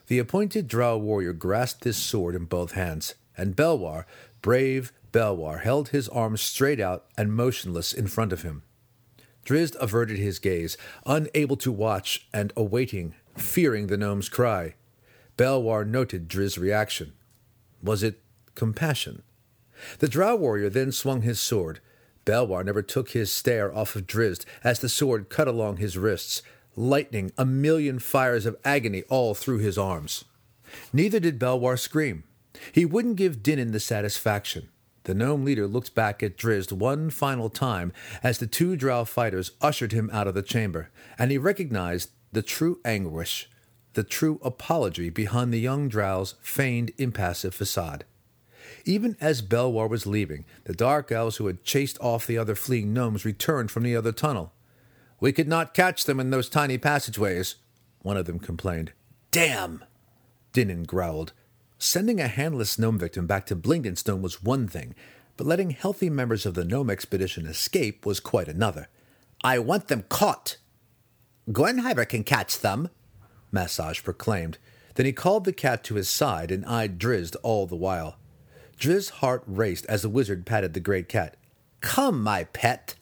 The 0.07 0.19
appointed 0.19 0.67
drow 0.67 0.97
warrior 0.97 1.35
grasped 1.35 1.85
his 1.85 1.99
sword 1.99 2.35
in 2.35 2.47
both 2.47 2.73
hands, 2.73 3.15
and 3.37 3.55
Belwar, 3.55 4.07
brave 4.41 4.91
Belwar, 5.13 5.61
held 5.61 5.91
his 5.91 6.09
arms 6.09 6.41
straight 6.41 6.81
out 6.81 7.05
and 7.19 7.35
motionless 7.35 7.93
in 7.93 8.07
front 8.07 8.33
of 8.33 8.41
him. 8.41 8.63
Drizzt 9.45 9.77
averted 9.81 10.17
his 10.19 10.39
gaze, 10.39 10.79
unable 11.05 11.57
to 11.57 11.71
watch 11.73 12.27
and 12.33 12.53
awaiting, 12.57 13.15
fearing 13.37 13.87
the 13.89 13.99
gnome's 13.99 14.31
cry. 14.31 14.75
Belwar 15.37 15.87
noted 15.87 16.29
Drizzt's 16.29 16.57
reaction. 16.59 17.13
Was 17.83 18.03
it 18.03 18.21
compassion? 18.55 19.23
The 19.99 20.09
drow 20.09 20.37
warrior 20.37 20.71
then 20.71 20.93
swung 20.93 21.23
his 21.23 21.41
sword. 21.41 21.81
Belwar 22.25 22.65
never 22.65 22.83
took 22.83 23.11
his 23.11 23.33
stare 23.33 23.75
off 23.75 23.97
of 23.97 24.07
Drizzt 24.07 24.45
as 24.63 24.81
the 24.81 24.89
sword 24.89 25.31
cut 25.31 25.49
along 25.49 25.79
his 25.79 25.97
wrists, 25.97 26.43
lightning 26.77 27.33
a 27.39 27.47
million 27.47 27.99
fires 27.99 28.47
of 28.47 28.57
agony 28.65 29.03
all 29.09 29.35
through 29.35 29.59
his 29.59 29.79
arms. 29.79 30.25
Neither 30.93 31.21
did 31.21 31.39
Belwar 31.39 31.79
scream. 31.79 32.25
He 32.73 32.85
wouldn't 32.85 33.17
give 33.17 33.43
Dinin 33.43 33.73
the 33.73 33.81
satisfaction. 33.81 34.69
The 35.05 35.15
gnome 35.15 35.45
leader 35.45 35.67
looked 35.67 35.95
back 35.95 36.23
at 36.23 36.37
Drizzt 36.37 36.71
one 36.71 37.09
final 37.09 37.49
time 37.49 37.95
as 38.23 38.37
the 38.39 38.47
two 38.47 38.77
drow 38.77 39.05
fighters 39.07 39.53
ushered 39.63 39.93
him 39.93 40.11
out 40.13 40.27
of 40.27 40.35
the 40.35 40.43
chamber, 40.43 40.91
and 41.19 41.31
he 41.31 41.39
recognized 41.39 42.11
the 42.31 42.43
true 42.43 42.79
anguish, 42.85 43.49
the 43.95 44.05
true 44.05 44.39
apology 44.43 45.09
behind 45.09 45.51
the 45.51 45.61
young 45.61 45.89
drow's 45.89 46.35
feigned 46.43 46.93
impassive 46.99 47.55
facade. 47.55 48.05
Even 48.85 49.17
as 49.21 49.43
Belwar 49.43 49.89
was 49.89 50.07
leaving, 50.07 50.45
the 50.65 50.73
dark 50.73 51.11
elves 51.13 51.37
who 51.37 51.47
had 51.47 51.65
chased 51.65 51.99
off 52.01 52.27
the 52.27 52.39
other 52.39 52.55
fleeing 52.55 52.93
gnomes 52.93 53.25
returned 53.25 53.71
from 53.71 53.83
the 53.83 53.97
other 53.97 54.13
tunnel. 54.13 54.53
We 55.21 55.33
could 55.33 55.49
not 55.49 55.75
catch 55.75 56.05
them 56.05 56.21
in 56.21 56.31
those 56.31 56.49
tiny 56.49 56.79
passageways, 56.79 57.57
one 58.03 58.17
of 58.17 58.27
them 58.27 58.39
complained. 58.39 58.93
Damn! 59.31 59.85
Dinin 60.53 60.87
growled. 60.87 61.33
Sending 61.79 62.21
a 62.21 62.29
handless 62.29 62.79
gnome 62.79 62.99
victim 62.99 63.27
back 63.27 63.47
to 63.47 63.57
Blingdenstone 63.57 64.21
was 64.21 64.43
one 64.43 64.67
thing, 64.67 64.95
but 65.37 65.47
letting 65.47 65.71
healthy 65.71 66.11
members 66.11 66.47
of 66.47 66.55
the 66.55 66.65
gnome 66.65 66.91
expedition 66.91 67.47
escape 67.47 68.05
was 68.05 68.21
quite 68.21 68.49
another. 68.49 68.89
I 69.45 69.59
want 69.61 69.89
them 69.89 70.05
caught. 70.09 70.57
Gwenhwyvar 71.51 72.09
can 72.09 72.25
catch 72.25 72.59
them, 72.59 72.89
Masoj 73.53 74.03
proclaimed. 74.03 74.59
Then 74.97 75.07
he 75.07 75.13
called 75.13 75.45
the 75.45 75.53
cat 75.53 75.85
to 75.85 75.95
his 75.95 76.09
side 76.09 76.51
and 76.51 76.67
eyed 76.67 76.99
Drizzt 76.99 77.37
all 77.43 77.67
the 77.67 77.77
while. 77.77 78.17
Drizzt's 78.79 79.11
heart 79.11 79.43
raced 79.47 79.85
as 79.87 80.03
the 80.03 80.09
wizard 80.09 80.47
patted 80.47 80.73
the 80.73 80.81
great 80.81 81.09
cat. 81.09 81.37
Come, 81.81 82.23
my 82.23 82.45
pet, 82.45 82.95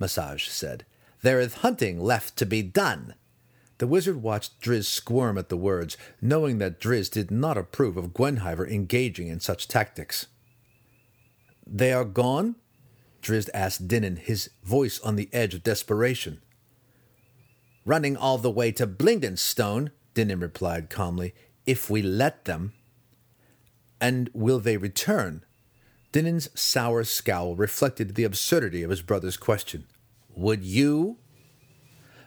Masoj 0.00 0.48
said. 0.48 0.84
There 1.22 1.40
is 1.40 1.54
hunting 1.54 2.00
left 2.00 2.36
to 2.36 2.46
be 2.46 2.62
done. 2.62 3.14
The 3.78 3.86
wizard 3.86 4.22
watched 4.22 4.60
Drizzt 4.60 4.86
squirm 4.86 5.36
at 5.36 5.48
the 5.48 5.56
words, 5.56 5.96
knowing 6.22 6.58
that 6.58 6.80
Drizzt 6.80 7.12
did 7.12 7.30
not 7.30 7.58
approve 7.58 7.96
of 7.96 8.14
Gwenhwyvar 8.14 8.70
engaging 8.70 9.28
in 9.28 9.40
such 9.40 9.68
tactics. 9.68 10.26
They 11.66 11.92
are 11.92 12.04
gone? 12.04 12.56
Drizzt 13.20 13.50
asked 13.52 13.88
Dinin, 13.88 14.18
his 14.18 14.50
voice 14.62 15.00
on 15.00 15.16
the 15.16 15.28
edge 15.32 15.54
of 15.54 15.62
desperation. 15.62 16.40
Running 17.84 18.16
all 18.16 18.38
the 18.38 18.50
way 18.50 18.72
to 18.72 18.86
Blingdenstone, 18.86 19.90
Dinin 20.14 20.40
replied 20.40 20.88
calmly, 20.88 21.34
if 21.66 21.90
we 21.90 22.00
let 22.02 22.44
them. 22.44 22.72
And 24.00 24.30
will 24.32 24.58
they 24.58 24.76
return? 24.76 25.44
Dinin's 26.12 26.48
sour 26.58 27.04
scowl 27.04 27.56
reflected 27.56 28.14
the 28.14 28.24
absurdity 28.24 28.82
of 28.82 28.90
his 28.90 29.02
brother's 29.02 29.36
question. 29.36 29.84
Would 30.34 30.64
you? 30.64 31.18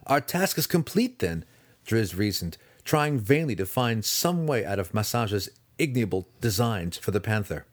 Our 0.07 0.21
task 0.21 0.57
is 0.57 0.67
complete, 0.67 1.19
then, 1.19 1.45
Drizzt 1.85 2.17
reasoned, 2.17 2.57
trying 2.83 3.19
vainly 3.19 3.55
to 3.55 3.65
find 3.65 4.03
some 4.03 4.47
way 4.47 4.65
out 4.65 4.79
of 4.79 4.93
Masoj's 4.93 5.49
ignoble 5.77 6.27
designs 6.41 6.97
for 6.97 7.11
the 7.11 7.19
panther. 7.21 7.65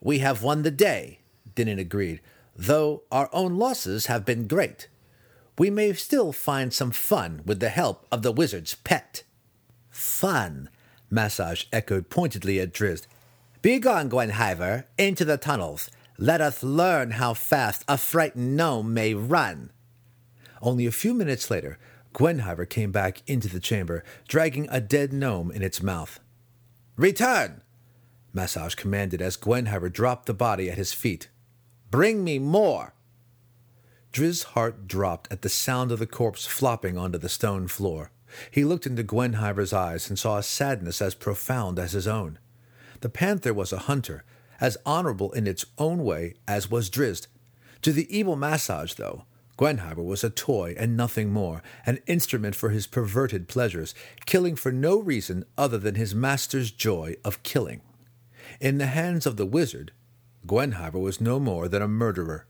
We 0.00 0.18
have 0.18 0.42
won 0.42 0.62
the 0.62 0.70
day, 0.70 1.20
Dinin 1.54 1.78
agreed, 1.78 2.20
though 2.56 3.02
our 3.10 3.30
own 3.32 3.56
losses 3.56 4.06
have 4.06 4.24
been 4.24 4.46
great. 4.46 4.88
we 5.58 5.70
may 5.70 5.92
still 5.92 6.32
find 6.32 6.72
some 6.72 6.90
fun 6.90 7.42
with 7.44 7.60
the 7.60 7.68
help 7.68 8.06
of 8.10 8.22
the 8.22 8.32
wizard's 8.32 8.74
pet. 8.74 9.22
Fun, 9.90 10.68
Masoj 11.14 11.66
echoed 11.72 12.10
pointedly 12.10 12.58
at 12.58 12.72
Drizzt. 12.72 13.06
Begone, 13.62 14.10
Gwenhwyvar, 14.10 14.84
into 14.98 15.24
the 15.24 15.36
tunnels. 15.36 15.88
Let 16.18 16.40
us 16.40 16.62
learn 16.62 17.12
how 17.12 17.34
fast 17.34 17.84
a 17.88 17.96
frightened 17.96 18.56
gnome 18.56 18.92
may 18.92 19.14
run. 19.14 19.70
Only 20.60 20.86
a 20.86 20.92
few 20.92 21.14
minutes 21.14 21.50
later, 21.50 21.78
Gwenhwyvar 22.14 22.68
came 22.68 22.92
back 22.92 23.22
into 23.28 23.48
the 23.48 23.60
chamber, 23.60 24.04
dragging 24.28 24.68
a 24.70 24.80
dead 24.80 25.12
gnome 25.12 25.50
in 25.50 25.62
its 25.62 25.82
mouth. 25.82 26.20
Return, 26.96 27.62
Masoj 28.34 28.76
commanded 28.76 29.22
as 29.22 29.36
Gwenhwyvar 29.36 29.92
dropped 29.92 30.26
the 30.26 30.34
body 30.34 30.70
at 30.70 30.78
his 30.78 30.92
feet. 30.92 31.28
Bring 31.90 32.24
me 32.24 32.38
more. 32.38 32.94
Drizzt's 34.12 34.44
heart 34.54 34.86
dropped 34.86 35.30
at 35.32 35.42
the 35.42 35.48
sound 35.48 35.90
of 35.90 35.98
the 35.98 36.06
corpse 36.06 36.46
flopping 36.46 36.96
onto 36.96 37.18
the 37.18 37.28
stone 37.28 37.66
floor. 37.66 38.10
He 38.50 38.64
looked 38.64 38.86
into 38.86 39.04
Gwenhwyvar's 39.04 39.72
eyes 39.72 40.08
and 40.08 40.18
saw 40.18 40.38
a 40.38 40.42
sadness 40.42 41.00
as 41.02 41.14
profound 41.14 41.78
as 41.78 41.92
his 41.92 42.06
own. 42.06 42.38
The 43.00 43.08
panther 43.08 43.52
was 43.52 43.72
a 43.72 43.80
hunter, 43.80 44.24
as 44.60 44.78
honorable 44.86 45.32
in 45.32 45.46
its 45.46 45.66
own 45.78 46.04
way 46.04 46.34
as 46.48 46.70
was 46.70 46.90
Drizzt. 46.90 47.26
To 47.82 47.92
the 47.92 48.16
evil 48.16 48.36
Masoj, 48.36 48.96
though, 48.96 49.24
Gwenhwyvar 49.58 50.04
was 50.04 50.24
a 50.24 50.30
toy 50.30 50.74
and 50.78 50.96
nothing 50.96 51.30
more, 51.30 51.62
an 51.86 52.00
instrument 52.06 52.56
for 52.56 52.70
his 52.70 52.86
perverted 52.86 53.46
pleasures, 53.46 53.94
killing 54.26 54.56
for 54.56 54.72
no 54.72 54.98
reason 54.98 55.44
other 55.56 55.78
than 55.78 55.94
his 55.94 56.14
master's 56.14 56.70
joy 56.70 57.16
of 57.24 57.42
killing. 57.42 57.82
In 58.60 58.78
the 58.78 58.86
hands 58.86 59.26
of 59.26 59.36
the 59.36 59.46
wizard, 59.46 59.92
Gwenhwyvar 60.46 61.00
was 61.00 61.20
no 61.20 61.38
more 61.38 61.68
than 61.68 61.82
a 61.82 61.88
murderer. 61.88 62.46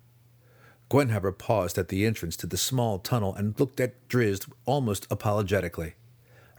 Gwenhwyvar 0.91 1.37
paused 1.37 1.79
at 1.79 1.89
the 1.89 2.07
entrance 2.07 2.37
to 2.37 2.47
the 2.47 2.57
small 2.57 2.99
tunnel 2.99 3.35
and 3.35 3.59
looked 3.59 3.81
at 3.81 4.09
Drizzt 4.09 4.51
almost 4.65 5.07
apologetically. 5.11 5.95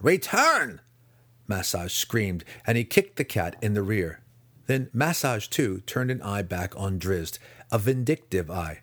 Return! 0.01 0.81
Masoj 1.47 1.91
screamed, 1.91 2.43
and 2.65 2.77
he 2.77 2.83
kicked 2.83 3.17
the 3.17 3.23
cat 3.23 3.55
in 3.61 3.73
the 3.73 3.83
rear. 3.83 4.21
Then 4.67 4.89
Masoj, 4.95 5.49
too, 5.49 5.81
turned 5.85 6.09
an 6.09 6.21
eye 6.21 6.41
back 6.41 6.75
on 6.75 6.99
Drizzt, 6.99 7.37
a 7.71 7.77
vindictive 7.77 8.49
eye. 8.49 8.81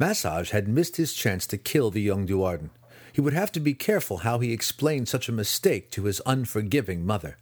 Masoj 0.00 0.50
had 0.50 0.68
missed 0.68 0.96
his 0.96 1.12
chance 1.12 1.46
to 1.46 1.58
kill 1.58 1.90
the 1.90 2.00
young 2.00 2.26
Do'Urden. 2.26 2.70
He 3.12 3.20
would 3.20 3.32
have 3.32 3.50
to 3.52 3.60
be 3.60 3.74
careful 3.74 4.18
how 4.18 4.38
he 4.38 4.52
explained 4.52 5.08
such 5.08 5.28
a 5.28 5.32
mistake 5.32 5.90
to 5.90 6.04
his 6.04 6.22
unforgiving 6.24 7.04
mother. 7.04 7.36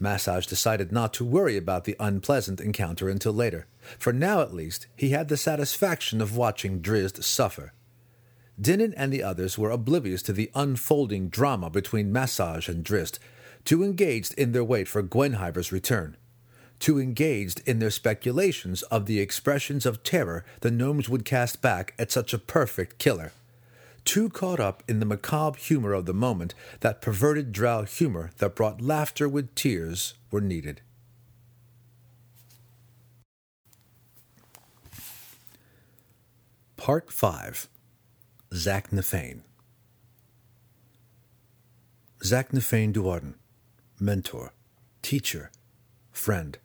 Masoj 0.00 0.46
decided 0.46 0.92
not 0.92 1.12
to 1.14 1.24
worry 1.24 1.56
about 1.56 1.84
the 1.84 1.96
unpleasant 1.98 2.60
encounter 2.60 3.08
until 3.08 3.32
later. 3.32 3.66
For 3.98 4.12
now, 4.12 4.40
at 4.40 4.54
least, 4.54 4.86
he 4.96 5.10
had 5.10 5.28
the 5.28 5.36
satisfaction 5.36 6.20
of 6.20 6.36
watching 6.36 6.80
Drizzt 6.80 7.22
suffer. 7.22 7.72
Dinin 8.60 8.94
and 8.96 9.12
the 9.12 9.22
others 9.22 9.58
were 9.58 9.70
oblivious 9.70 10.22
to 10.22 10.32
the 10.32 10.50
unfolding 10.54 11.28
drama 11.28 11.70
between 11.70 12.12
Masoj 12.12 12.68
and 12.68 12.84
Drizzt, 12.84 13.18
too 13.64 13.82
engaged 13.82 14.34
in 14.34 14.52
their 14.52 14.64
wait 14.64 14.86
for 14.86 15.02
Gwenhwyvar's 15.02 15.72
return, 15.72 16.16
too 16.78 17.00
engaged 17.00 17.62
in 17.66 17.78
their 17.78 17.90
speculations 17.90 18.82
of 18.84 19.06
the 19.06 19.20
expressions 19.20 19.86
of 19.86 20.02
terror 20.02 20.44
the 20.60 20.70
gnomes 20.70 21.08
would 21.08 21.24
cast 21.24 21.62
back 21.62 21.94
at 21.98 22.12
such 22.12 22.32
a 22.32 22.38
perfect 22.38 22.98
killer 22.98 23.32
too 24.04 24.28
caught 24.28 24.60
up 24.60 24.82
in 24.88 25.00
the 25.00 25.06
macabre 25.06 25.58
humor 25.58 25.92
of 25.92 26.06
the 26.06 26.14
moment 26.14 26.54
that 26.80 27.00
perverted 27.00 27.52
drow 27.52 27.82
humor 27.84 28.30
that 28.38 28.54
brought 28.54 28.80
laughter 28.80 29.28
with 29.28 29.54
tears 29.54 30.14
were 30.30 30.40
needed. 30.40 30.80
Part 36.76 37.10
5 37.10 37.68
Zaknafein 38.52 39.40
Zaknafein 42.20 42.92
Do'Urden, 42.92 43.34
mentor, 44.00 44.52
teacher, 45.02 45.50
friend. 46.10 46.58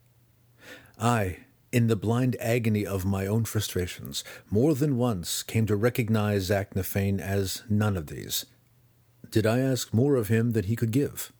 I, 0.97 1.39
in 1.71 1.87
the 1.87 1.95
blind 1.95 2.35
agony 2.39 2.85
of 2.85 3.05
my 3.05 3.27
own 3.27 3.45
frustrations, 3.45 4.23
more 4.49 4.73
than 4.73 4.97
once 4.97 5.43
came 5.43 5.65
to 5.67 5.75
recognize 5.75 6.49
Zaknafein 6.49 7.19
as 7.19 7.63
none 7.69 7.95
of 7.95 8.07
these. 8.07 8.45
Did 9.29 9.45
I 9.45 9.59
ask 9.59 9.93
more 9.93 10.15
of 10.15 10.27
him 10.27 10.51
than 10.51 10.65
he 10.65 10.75
could 10.75 10.91
give? 10.91 11.31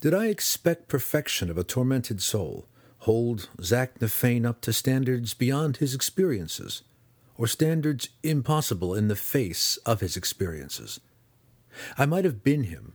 Did 0.00 0.14
I 0.14 0.26
expect 0.26 0.88
perfection 0.88 1.50
of 1.50 1.58
a 1.58 1.64
tormented 1.64 2.22
soul, 2.22 2.66
hold 3.00 3.48
Zaknafein 3.58 4.46
up 4.46 4.60
to 4.62 4.72
standards 4.72 5.34
beyond 5.34 5.78
his 5.78 5.94
experiences, 5.94 6.82
or 7.36 7.46
standards 7.46 8.10
impossible 8.22 8.94
in 8.94 9.08
the 9.08 9.16
face 9.16 9.76
of 9.78 10.00
his 10.00 10.16
experiences? 10.16 11.00
I 11.98 12.06
might 12.06 12.24
have 12.24 12.42
been 12.44 12.64
him. 12.64 12.94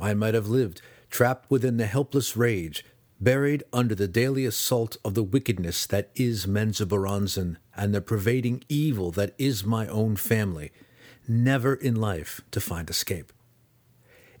I 0.00 0.14
might 0.14 0.34
have 0.34 0.48
lived, 0.48 0.80
trapped 1.10 1.50
within 1.50 1.76
the 1.76 1.86
helpless 1.86 2.36
rage 2.36 2.84
buried 3.20 3.62
under 3.72 3.94
the 3.94 4.08
daily 4.08 4.44
assault 4.44 4.96
of 5.04 5.14
the 5.14 5.22
wickedness 5.22 5.86
that 5.86 6.10
is 6.14 6.46
Menzoberranzan 6.46 7.56
and 7.76 7.94
the 7.94 8.00
pervading 8.00 8.64
evil 8.68 9.10
that 9.12 9.34
is 9.38 9.64
my 9.64 9.86
own 9.86 10.16
family, 10.16 10.72
never 11.26 11.74
in 11.74 11.94
life 11.94 12.40
to 12.50 12.60
find 12.60 12.90
escape. 12.90 13.32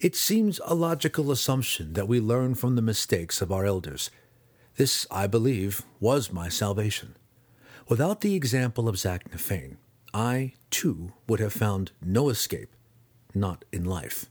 It 0.00 0.16
seems 0.16 0.60
a 0.64 0.74
logical 0.74 1.30
assumption 1.30 1.94
that 1.94 2.08
we 2.08 2.20
learn 2.20 2.54
from 2.54 2.76
the 2.76 2.82
mistakes 2.82 3.40
of 3.40 3.50
our 3.50 3.64
elders. 3.64 4.10
This, 4.76 5.06
I 5.10 5.26
believe, 5.26 5.82
was 6.00 6.32
my 6.32 6.48
salvation. 6.48 7.16
Without 7.88 8.20
the 8.20 8.34
example 8.34 8.88
of 8.88 8.96
Zaknafein, 8.96 9.76
I, 10.12 10.52
too, 10.70 11.12
would 11.28 11.40
have 11.40 11.52
found 11.52 11.92
no 12.02 12.28
escape, 12.28 12.74
not 13.34 13.64
in 13.72 13.84
life. 13.84 14.26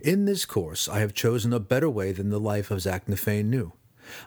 In 0.00 0.24
this 0.24 0.44
course, 0.44 0.88
I 0.88 1.00
have 1.00 1.14
chosen 1.14 1.52
a 1.52 1.60
better 1.60 1.90
way 1.90 2.12
than 2.12 2.30
the 2.30 2.40
life 2.40 2.70
of 2.70 2.78
Zaknafein 2.78 3.46
knew. 3.46 3.72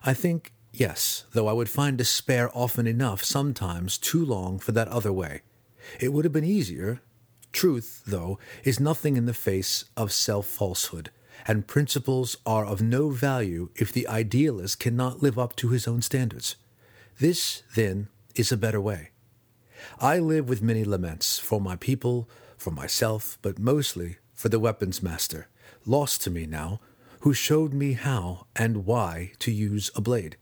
I 0.04 0.14
think, 0.14 0.54
yes, 0.72 1.26
though 1.34 1.48
I 1.48 1.54
would 1.54 1.70
find 1.70 1.98
despair 1.98 2.50
often 2.54 2.88
enough, 2.88 3.24
sometimes 3.24 3.98
too 3.98 4.26
long 4.26 4.60
for 4.60 4.74
that 4.74 4.90
other 4.90 5.14
way. 5.14 5.42
It 6.00 6.14
would 6.14 6.26
have 6.26 6.34
been 6.34 6.44
easier. 6.44 7.02
Truth, 7.52 8.04
though, 8.06 8.38
is 8.64 8.80
nothing 8.80 9.18
in 9.18 9.26
the 9.26 9.34
face 9.34 9.86
of 9.98 10.12
self 10.12 10.46
falsehood, 10.46 11.10
and 11.48 11.68
principles 11.68 12.38
are 12.46 12.66
of 12.66 12.82
no 12.82 13.10
value 13.10 13.70
if 13.76 13.92
the 13.92 14.08
idealist 14.08 14.80
cannot 14.80 15.24
live 15.24 15.40
up 15.40 15.56
to 15.58 15.70
his 15.70 15.88
own 15.88 16.02
standards. 16.02 16.56
This, 17.20 17.64
then, 17.76 18.08
is 18.36 18.52
a 18.52 18.58
better 18.58 18.80
way. 18.80 19.12
I 20.00 20.20
live 20.20 20.48
with 20.48 20.62
many 20.62 20.84
laments 20.84 21.40
for 21.40 21.60
my 21.60 21.76
people, 21.76 22.30
for 22.58 22.72
myself, 22.72 23.38
but 23.42 23.60
mostly 23.60 24.18
for 24.34 24.50
the 24.50 24.60
weapons 24.60 25.04
master, 25.04 25.48
lost 25.86 26.22
to 26.22 26.30
me 26.30 26.46
now, 26.46 26.80
who 27.22 27.34
showed 27.34 27.74
me 27.74 27.94
how 27.94 28.48
and 28.56 28.86
why 28.86 29.32
to 29.40 29.52
use 29.52 29.92
a 29.96 30.02
blade. 30.02 30.38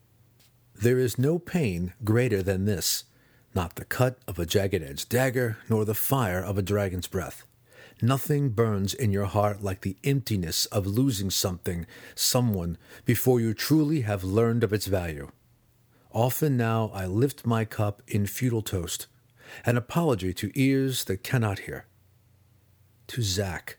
There 0.75 0.99
is 0.99 1.19
no 1.19 1.39
pain 1.39 1.93
greater 2.03 2.41
than 2.41 2.65
this, 2.65 3.03
not 3.53 3.75
the 3.75 3.85
cut 3.85 4.17
of 4.27 4.39
a 4.39 4.45
jagged 4.45 4.81
edged 4.81 5.09
dagger, 5.09 5.57
nor 5.67 5.83
the 5.83 5.93
fire 5.93 6.41
of 6.41 6.57
a 6.57 6.61
dragon's 6.61 7.07
breath. 7.07 7.43
Nothing 8.01 8.49
burns 8.49 8.93
in 8.93 9.11
your 9.11 9.25
heart 9.25 9.61
like 9.61 9.81
the 9.81 9.97
emptiness 10.05 10.65
of 10.67 10.87
losing 10.87 11.29
something, 11.29 11.85
someone, 12.15 12.77
before 13.03 13.41
you 13.41 13.53
truly 13.53 14.01
have 14.01 14.23
learned 14.23 14.63
of 14.63 14.71
its 14.71 14.85
value. 14.85 15.29
Often 16.13 16.55
now 16.55 16.91
I 16.93 17.05
lift 17.05 17.45
my 17.45 17.65
cup 17.65 18.01
in 18.07 18.25
futile 18.25 18.61
toast, 18.61 19.07
an 19.65 19.75
apology 19.75 20.33
to 20.35 20.51
ears 20.55 21.03
that 21.05 21.23
cannot 21.23 21.59
hear. 21.59 21.87
To 23.07 23.21
Zack, 23.21 23.78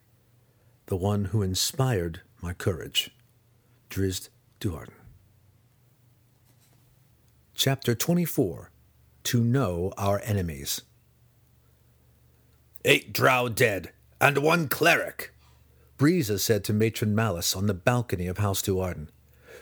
the 0.90 0.96
one 0.96 1.26
who 1.26 1.40
inspired 1.40 2.20
my 2.42 2.53
courage. 2.53 3.12
Drizzt 3.88 4.29
Do'Urden. 4.59 4.90
Chapter 7.55 7.94
24 7.94 8.72
To 9.22 9.44
Know 9.44 9.92
Our 9.96 10.20
Enemies. 10.24 10.81
Eight 12.85 13.12
drow 13.12 13.48
dead, 13.48 13.92
and 14.20 14.38
one 14.38 14.66
cleric, 14.66 15.33
Briza 15.96 16.40
said 16.40 16.64
to 16.64 16.72
Matron 16.72 17.14
Malice 17.14 17.55
on 17.55 17.68
the 17.68 17.74
balcony 17.74 18.26
of 18.26 18.38
House 18.38 18.61
Do'Urden. 18.61 19.11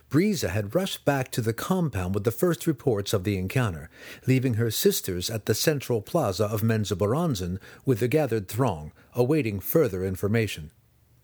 Briza 0.08 0.48
had 0.48 0.74
rushed 0.74 1.04
back 1.04 1.30
to 1.32 1.42
the 1.42 1.52
compound 1.52 2.14
with 2.14 2.24
the 2.24 2.30
first 2.30 2.66
reports 2.66 3.12
of 3.12 3.24
the 3.24 3.36
encounter, 3.36 3.90
leaving 4.26 4.54
her 4.54 4.70
sisters 4.70 5.28
at 5.28 5.44
the 5.44 5.54
central 5.54 6.00
plaza 6.00 6.46
of 6.46 6.62
Menzoberranzan 6.62 7.58
with 7.84 8.00
the 8.00 8.08
gathered 8.08 8.48
throng, 8.48 8.92
awaiting 9.14 9.60
further 9.60 10.06
information 10.06 10.70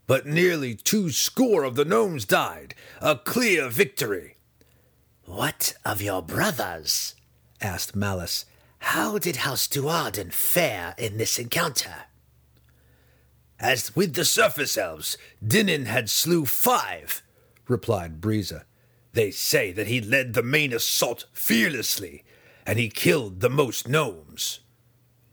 but 0.07 0.27
nearly 0.27 0.75
two 0.75 1.11
score 1.11 1.65
of 1.65 1.77
the 1.77 1.85
gnomes 1.85 2.25
died. 2.25 2.75
A 3.01 3.17
clear 3.17 3.69
victory. 3.69 4.37
What 5.25 5.75
of 5.85 6.03
your 6.03 6.23
brothers? 6.23 7.15
asked 7.61 7.97
Malice. 7.97 8.45
How 8.79 9.17
did 9.17 9.37
House 9.37 9.67
Do'Urden 9.67 10.31
fare 10.33 10.95
in 10.99 11.17
this 11.17 11.39
encounter? 11.39 12.05
As 13.59 13.97
with 13.97 14.15
the 14.15 14.27
surface 14.27 14.77
elves, 14.77 15.17
Dinin 15.43 15.87
had 15.87 16.11
slew 16.11 16.45
five, 16.45 17.23
replied 17.67 18.21
Briza. 18.21 18.65
They 19.15 19.31
say 19.31 19.73
that 19.73 19.87
he 19.87 20.01
led 20.01 20.35
the 20.35 20.43
main 20.43 20.73
assault 20.73 21.25
fearlessly, 21.33 22.25
and 22.67 22.79
he 22.79 22.91
killed 22.91 23.41
the 23.41 23.49
most 23.49 23.89
gnomes. 23.89 24.61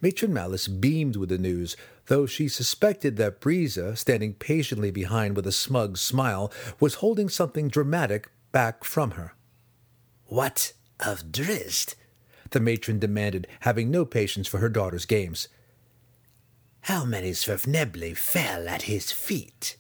Matron 0.02 0.34
Malice 0.34 0.68
beamed 0.68 1.16
with 1.16 1.30
the 1.30 1.38
news, 1.38 1.76
though 2.08 2.26
she 2.26 2.48
suspected 2.48 3.18
that 3.18 3.40
Briza, 3.40 3.98
standing 3.98 4.34
patiently 4.34 4.92
behind 4.92 5.36
with 5.36 5.48
a 5.48 5.52
smug 5.52 5.98
smile, 5.98 6.52
was 6.80 6.96
holding 6.96 7.30
something 7.30 7.68
dramatic 7.68 8.30
back 8.52 8.84
from 8.84 9.12
her. 9.12 9.36
What 10.26 10.74
of 11.00 11.32
Drizzt? 11.32 11.96
The 12.52 12.60
matron 12.60 13.00
demanded, 13.00 13.48
having 13.62 13.90
no 13.90 14.06
patience 14.06 14.48
for 14.48 14.58
her 14.60 14.70
daughter's 14.70 15.06
games. 15.06 15.48
How 16.82 17.06
many 17.06 17.32
Svirfnebli 17.32 18.18
fell 18.18 18.68
at 18.68 18.84
his 18.84 19.12
feet? 19.12 19.78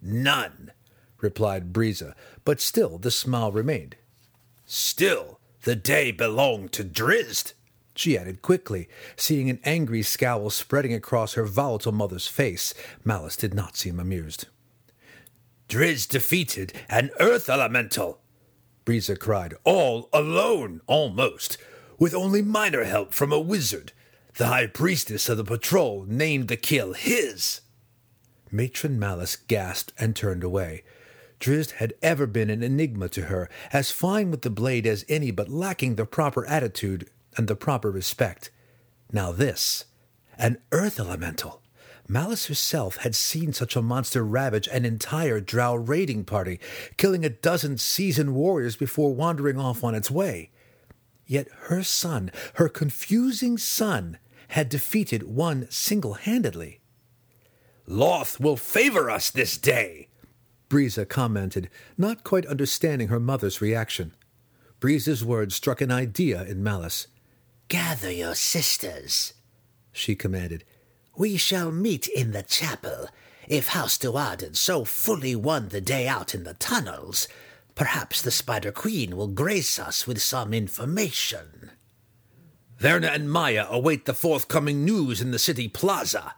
None, 0.00 0.72
replied 1.20 1.72
Briza, 1.72 2.14
but 2.44 2.60
still 2.60 2.98
the 2.98 3.10
smile 3.10 3.52
remained. 3.52 3.96
Still, 4.66 5.38
the 5.62 5.76
day 5.76 6.10
belonged 6.10 6.72
to 6.72 6.84
Drizzt 6.84 7.52
she 7.94 8.18
added 8.18 8.42
quickly, 8.42 8.88
seeing 9.16 9.48
an 9.48 9.60
angry 9.64 10.02
scowl 10.02 10.50
spreading 10.50 10.92
across 10.92 11.34
her 11.34 11.44
volatile 11.44 11.92
mother's 11.92 12.26
face. 12.26 12.74
Malice 13.04 13.36
did 13.36 13.54
not 13.54 13.76
seem 13.76 14.00
amused. 14.00 14.46
Drizzt 15.68 16.10
defeated 16.10 16.72
an 16.88 17.10
earth 17.20 17.48
elemental, 17.48 18.20
Briza 18.84 19.16
cried, 19.18 19.54
all 19.64 20.08
alone, 20.12 20.82
almost, 20.86 21.56
with 21.98 22.14
only 22.14 22.42
minor 22.42 22.84
help 22.84 23.14
from 23.14 23.32
a 23.32 23.40
wizard. 23.40 23.92
The 24.34 24.48
high 24.48 24.66
priestess 24.66 25.28
of 25.28 25.36
the 25.36 25.44
patrol 25.44 26.04
named 26.06 26.48
the 26.48 26.56
kill 26.56 26.92
his. 26.92 27.60
Matron 28.50 28.98
Malice 28.98 29.36
gasped 29.36 29.92
and 29.98 30.14
turned 30.14 30.44
away. 30.44 30.82
Drizzt 31.40 31.72
had 31.72 31.94
ever 32.02 32.26
been 32.26 32.50
an 32.50 32.62
enigma 32.62 33.08
to 33.10 33.22
her, 33.22 33.48
as 33.72 33.90
fine 33.90 34.30
with 34.30 34.42
the 34.42 34.50
blade 34.50 34.86
as 34.86 35.04
any, 35.08 35.30
but 35.30 35.48
lacking 35.48 35.94
the 35.94 36.06
proper 36.06 36.46
attitude 36.46 37.08
and 37.36 37.48
the 37.48 37.56
proper 37.56 37.90
respect. 37.90 38.50
Now, 39.12 39.32
this, 39.32 39.84
an 40.38 40.58
earth 40.72 40.98
elemental. 40.98 41.62
Malice 42.06 42.46
herself 42.46 42.98
had 42.98 43.14
seen 43.14 43.52
such 43.52 43.76
a 43.76 43.82
monster 43.82 44.24
ravage 44.24 44.68
an 44.68 44.84
entire 44.84 45.40
drow 45.40 45.74
raiding 45.74 46.24
party, 46.24 46.60
killing 46.96 47.24
a 47.24 47.30
dozen 47.30 47.78
seasoned 47.78 48.34
warriors 48.34 48.76
before 48.76 49.14
wandering 49.14 49.58
off 49.58 49.82
on 49.82 49.94
its 49.94 50.10
way. 50.10 50.50
Yet 51.26 51.48
her 51.68 51.82
son, 51.82 52.30
her 52.54 52.68
confusing 52.68 53.56
son, 53.56 54.18
had 54.48 54.68
defeated 54.68 55.22
one 55.22 55.66
single 55.70 56.14
handedly. 56.14 56.80
Lolth 57.88 58.38
will 58.38 58.56
favor 58.56 59.10
us 59.10 59.30
this 59.30 59.56
day, 59.56 60.08
Briza 60.68 61.08
commented, 61.08 61.70
not 61.96 62.24
quite 62.24 62.46
understanding 62.46 63.08
her 63.08 63.20
mother's 63.20 63.60
reaction. 63.60 64.12
Briza's 64.80 65.24
words 65.24 65.54
struck 65.54 65.80
an 65.80 65.90
idea 65.90 66.42
in 66.44 66.62
Malice. 66.62 67.06
Gather 67.68 68.10
your 68.10 68.34
sisters, 68.34 69.34
she 69.92 70.14
commanded. 70.14 70.64
We 71.16 71.36
shall 71.36 71.70
meet 71.70 72.08
in 72.08 72.32
the 72.32 72.42
chapel. 72.42 73.08
If 73.48 73.68
House 73.68 73.98
Do'Urden 73.98 74.56
so 74.56 74.84
fully 74.84 75.36
won 75.36 75.68
the 75.68 75.80
day 75.80 76.06
out 76.08 76.34
in 76.34 76.44
the 76.44 76.54
tunnels, 76.54 77.28
perhaps 77.74 78.22
the 78.22 78.30
Spider 78.30 78.72
Queen 78.72 79.16
will 79.16 79.28
grace 79.28 79.78
us 79.78 80.06
with 80.06 80.20
some 80.20 80.52
information. 80.54 81.70
Vierna 82.80 83.14
and 83.14 83.30
Maya 83.30 83.66
await 83.70 84.04
the 84.04 84.14
forthcoming 84.14 84.84
news 84.84 85.20
in 85.20 85.30
the 85.30 85.38
city 85.38 85.68
plaza, 85.68 86.34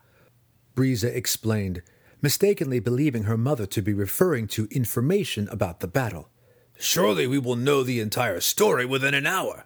Briza 0.74 1.14
explained, 1.14 1.82
mistakenly 2.20 2.80
believing 2.80 3.22
her 3.24 3.38
mother 3.38 3.66
to 3.66 3.82
be 3.82 3.94
referring 3.94 4.46
to 4.48 4.68
information 4.70 5.48
about 5.48 5.80
the 5.80 5.88
battle. 5.88 6.28
Surely 6.78 7.26
we 7.26 7.38
will 7.38 7.56
know 7.56 7.82
the 7.82 8.00
entire 8.00 8.40
story 8.40 8.84
within 8.84 9.14
an 9.14 9.26
hour. 9.26 9.64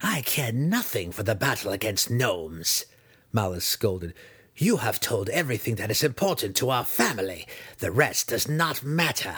I 0.00 0.22
care 0.22 0.52
nothing 0.52 1.12
for 1.12 1.22
the 1.22 1.34
battle 1.34 1.72
against 1.72 2.10
gnomes, 2.10 2.86
Malice 3.32 3.66
scolded. 3.66 4.14
You 4.56 4.78
have 4.78 5.00
told 5.00 5.28
everything 5.30 5.76
that 5.76 5.90
is 5.90 6.02
important 6.02 6.56
to 6.56 6.70
our 6.70 6.84
family. 6.84 7.46
The 7.78 7.90
rest 7.90 8.28
does 8.28 8.48
not 8.48 8.82
matter. 8.82 9.36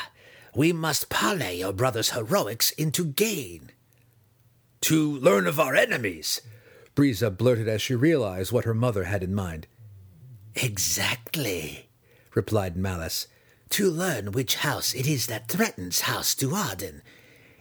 We 0.55 0.73
must 0.73 1.09
parlay 1.09 1.59
your 1.59 1.73
brother's 1.73 2.11
heroics 2.11 2.71
into 2.73 3.05
gain. 3.05 3.71
To 4.83 5.17
learn 5.19 5.47
of 5.47 5.61
our 5.61 5.75
enemies, 5.75 6.41
Briza 6.95 7.31
blurted 7.31 7.69
as 7.69 7.81
she 7.81 7.95
realized 7.95 8.53
what 8.53 8.65
her 8.65 8.75
mother 8.75 9.05
had 9.05 9.23
in 9.23 9.35
mind. 9.35 9.67
Exactly, 10.55 11.89
replied 12.35 12.77
Malice. 12.77 13.27
To 13.71 13.91
learn 13.91 14.33
which 14.33 14.57
house 14.57 14.93
it 14.93 15.07
is 15.07 15.27
that 15.29 15.49
threatens 15.49 16.03
House 16.03 16.35
Do'Urden 16.35 17.01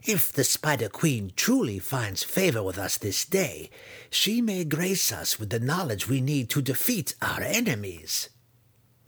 if 0.04 0.32
the 0.32 0.44
Spider 0.44 0.90
Queen 0.90 1.32
truly 1.36 1.78
finds 1.78 2.24
favor 2.24 2.64
with 2.64 2.78
us 2.78 2.98
this 2.98 3.24
day, 3.24 3.70
she 4.10 4.42
may 4.42 4.64
grace 4.64 5.12
us 5.12 5.40
with 5.40 5.50
the 5.52 5.60
knowledge 5.60 6.08
we 6.08 6.22
need 6.22 6.50
to 6.50 6.62
defeat 6.62 7.14
our 7.22 7.42
enemies. 7.42 8.30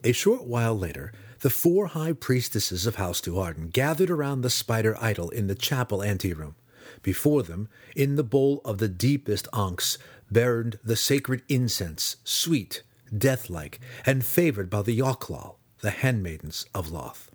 A 0.04 0.12
short 0.12 0.44
while 0.44 0.78
later, 0.78 1.12
the 1.40 1.50
four 1.50 1.88
high 1.88 2.14
priestesses 2.14 2.86
of 2.86 2.96
House 2.96 3.22
Duardin 3.22 3.72
gathered 3.72 4.10
around 4.10 4.42
the 4.42 4.50
spider 4.50 4.96
idol 5.02 5.30
in 5.30 5.48
the 5.48 5.56
chapel 5.56 6.04
anteroom. 6.04 6.56
Before 7.02 7.44
them, 7.44 7.70
in 7.96 8.16
the 8.16 8.24
bowl 8.24 8.62
of 8.64 8.78
the 8.78 8.88
deepest 8.88 9.48
ankhs, 9.52 9.98
burned 10.32 10.80
the 10.84 10.96
sacred 10.96 11.42
incense, 11.50 12.18
sweet, 12.24 12.84
deathlike, 13.16 13.80
and 14.06 14.24
favored 14.24 14.70
by 14.70 14.84
the 14.84 14.98
Yochlol, 14.98 15.56
the 15.82 15.92
handmaidens 15.92 16.66
of 16.74 16.90
Lolth. 16.90 17.33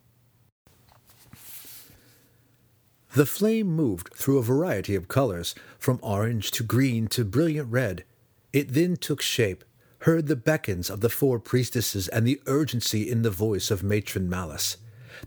The 3.14 3.27
flame 3.27 3.68
moved 3.68 4.12
through 4.14 4.38
a 4.38 4.42
variety 4.42 4.94
of 4.94 5.09
colors, 5.09 5.55
from 5.79 5.99
orange 6.03 6.51
to 6.53 6.62
green 6.62 7.09
to 7.09 7.25
brilliant 7.25 7.71
red. 7.71 8.05
It 8.53 8.75
then 8.75 8.97
took 8.97 9.23
shape, 9.23 9.64
heard 10.01 10.27
the 10.27 10.37
beckons 10.37 10.90
of 10.90 11.01
the 11.01 11.09
four 11.09 11.38
priestesses 11.38 12.09
and 12.09 12.27
the 12.27 12.40
urgency 12.47 13.11
in 13.11 13.23
the 13.23 13.31
voice 13.31 13.71
of 13.71 13.83
Matron 13.83 14.29
Malice. 14.29 14.77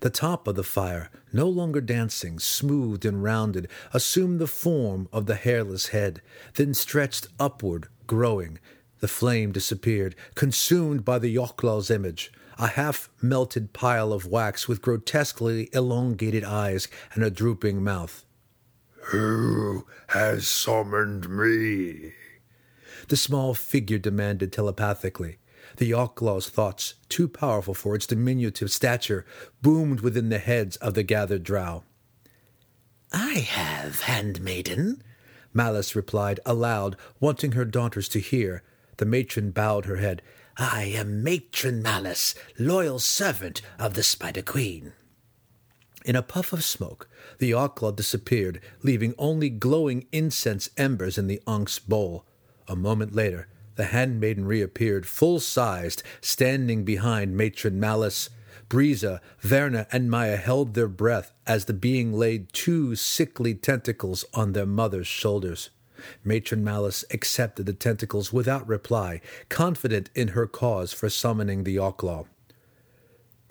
The 0.00 0.10
top 0.10 0.46
of 0.46 0.54
the 0.54 0.62
fire, 0.62 1.10
no 1.32 1.48
longer 1.48 1.80
dancing, 1.80 2.38
smoothed 2.38 3.04
and 3.04 3.22
rounded, 3.22 3.68
assumed 3.92 4.38
the 4.38 4.46
form 4.46 5.08
of 5.12 5.26
the 5.26 5.34
hairless 5.34 5.88
head, 5.88 6.22
then 6.54 6.74
stretched 6.74 7.28
upward, 7.38 7.88
growing. 8.06 8.58
The 9.00 9.08
flame 9.08 9.52
disappeared, 9.52 10.14
consumed 10.34 11.04
by 11.04 11.18
the 11.18 11.34
Yochlol's 11.34 11.90
image 11.90 12.32
a 12.62 12.68
half 12.68 13.10
melted 13.20 13.72
pile 13.72 14.12
of 14.12 14.24
wax 14.24 14.68
with 14.68 14.80
grotesquely 14.80 15.68
elongated 15.72 16.44
eyes 16.44 16.86
and 17.12 17.24
a 17.24 17.30
drooping 17.30 17.82
mouth. 17.82 18.24
Who 19.06 19.84
has 20.10 20.46
summoned 20.46 21.28
me? 21.28 22.12
The 23.08 23.16
small 23.16 23.54
figure 23.54 23.98
demanded 23.98 24.52
telepathically. 24.52 25.38
The 25.78 25.90
Yochlol's 25.90 26.48
thoughts, 26.48 26.94
too 27.08 27.26
powerful 27.26 27.74
for 27.74 27.96
its 27.96 28.06
diminutive 28.06 28.70
stature, 28.70 29.26
boomed 29.60 30.00
within 30.00 30.28
the 30.28 30.38
heads 30.38 30.76
of 30.76 30.94
the 30.94 31.02
gathered 31.02 31.42
drow. 31.42 31.82
I 33.12 33.40
have, 33.40 34.02
handmaiden, 34.02 35.02
Malice 35.52 35.96
replied 35.96 36.38
aloud, 36.46 36.96
wanting 37.18 37.52
her 37.52 37.64
daughters 37.64 38.08
to 38.10 38.20
hear. 38.20 38.62
The 38.98 39.04
matron 39.04 39.50
bowed 39.50 39.86
her 39.86 39.96
head. 39.96 40.22
I 40.64 40.84
am 40.94 41.24
Matron 41.24 41.82
Malice, 41.82 42.36
loyal 42.56 43.00
servant 43.00 43.62
of 43.80 43.94
the 43.94 44.04
Spider 44.04 44.42
Queen. 44.42 44.92
In 46.04 46.14
a 46.14 46.22
puff 46.22 46.52
of 46.52 46.62
smoke, 46.62 47.08
the 47.40 47.50
Yochlol 47.50 47.96
disappeared, 47.96 48.60
leaving 48.80 49.12
only 49.18 49.50
glowing 49.50 50.06
incense 50.12 50.70
embers 50.76 51.18
in 51.18 51.26
the 51.26 51.42
ankh's 51.48 51.80
bowl. 51.80 52.24
A 52.68 52.76
moment 52.76 53.12
later, 53.12 53.48
the 53.74 53.86
handmaiden 53.86 54.44
reappeared, 54.44 55.04
full 55.04 55.40
sized, 55.40 56.04
standing 56.20 56.84
behind 56.84 57.36
Matron 57.36 57.80
Malice. 57.80 58.30
Briza, 58.68 59.20
Vierna, 59.42 59.88
and 59.90 60.08
Maya 60.08 60.36
held 60.36 60.74
their 60.74 60.86
breath 60.86 61.32
as 61.44 61.64
the 61.64 61.74
being 61.74 62.12
laid 62.12 62.52
two 62.52 62.94
sickly 62.94 63.56
tentacles 63.56 64.24
on 64.32 64.52
their 64.52 64.66
mother's 64.66 65.08
shoulders. 65.08 65.70
Matron 66.24 66.64
Malice 66.64 67.04
accepted 67.10 67.66
the 67.66 67.72
tentacles 67.72 68.32
without 68.32 68.66
reply, 68.66 69.20
confident 69.48 70.10
in 70.14 70.28
her 70.28 70.46
cause 70.46 70.92
for 70.92 71.08
summoning 71.08 71.64
the 71.64 71.76
Yochlol. 71.76 72.26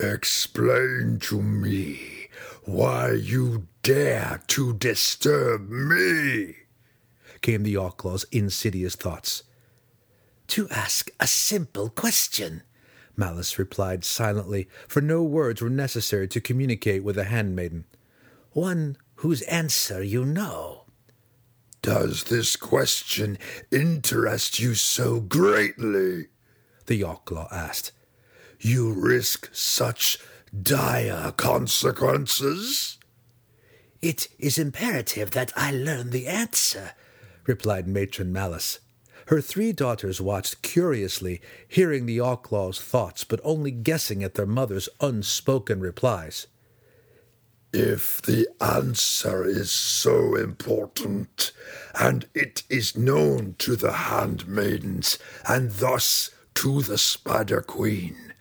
Explain 0.00 1.18
to 1.22 1.40
me 1.40 2.28
why 2.64 3.12
you 3.12 3.68
dare 3.82 4.40
to 4.48 4.74
disturb 4.74 5.68
me, 5.68 6.56
came 7.40 7.62
the 7.62 7.74
Yochlol's 7.74 8.24
insidious 8.32 8.96
thoughts. 8.96 9.42
To 10.48 10.68
ask 10.70 11.10
a 11.20 11.26
simple 11.26 11.88
question, 11.88 12.62
Malice 13.16 13.58
replied 13.58 14.04
silently, 14.04 14.68
for 14.88 15.00
no 15.00 15.22
words 15.22 15.62
were 15.62 15.70
necessary 15.70 16.28
to 16.28 16.40
communicate 16.40 17.04
with 17.04 17.16
the 17.16 17.24
handmaiden. 17.24 17.84
One 18.52 18.96
whose 19.16 19.42
answer 19.42 20.02
you 20.02 20.24
know. 20.24 20.81
Does 21.82 22.24
this 22.24 22.54
question 22.54 23.38
interest 23.72 24.60
you 24.60 24.76
so 24.76 25.18
greatly? 25.18 26.28
The 26.86 27.00
Yochlol 27.02 27.52
asked. 27.52 27.90
You 28.60 28.92
risk 28.92 29.50
such 29.52 30.20
dire 30.62 31.32
consequences? 31.32 32.98
It 34.00 34.28
is 34.38 34.58
imperative 34.58 35.32
that 35.32 35.52
I 35.56 35.72
learn 35.72 36.10
the 36.10 36.28
answer, 36.28 36.92
replied 37.46 37.88
Matron 37.88 38.32
Malice. 38.32 38.78
Her 39.26 39.40
three 39.40 39.72
daughters 39.72 40.20
watched 40.20 40.62
curiously, 40.62 41.40
hearing 41.66 42.06
the 42.06 42.18
Yochlols' 42.18 42.80
thoughts, 42.80 43.24
but 43.24 43.40
only 43.42 43.72
guessing 43.72 44.22
at 44.22 44.34
their 44.34 44.46
mother's 44.46 44.88
unspoken 45.00 45.80
replies. 45.80 46.46
If 47.72 48.20
the 48.20 48.48
answer 48.60 49.46
is 49.46 49.70
so 49.70 50.36
important, 50.36 51.52
and 51.94 52.26
it 52.34 52.64
is 52.68 52.96
known 52.98 53.54
to 53.60 53.76
the 53.76 53.92
handmaidens, 53.92 55.18
and 55.48 55.70
thus 55.70 56.30
to 56.56 56.82
the 56.82 56.98
Spider 56.98 57.62
Queen, 57.62 58.34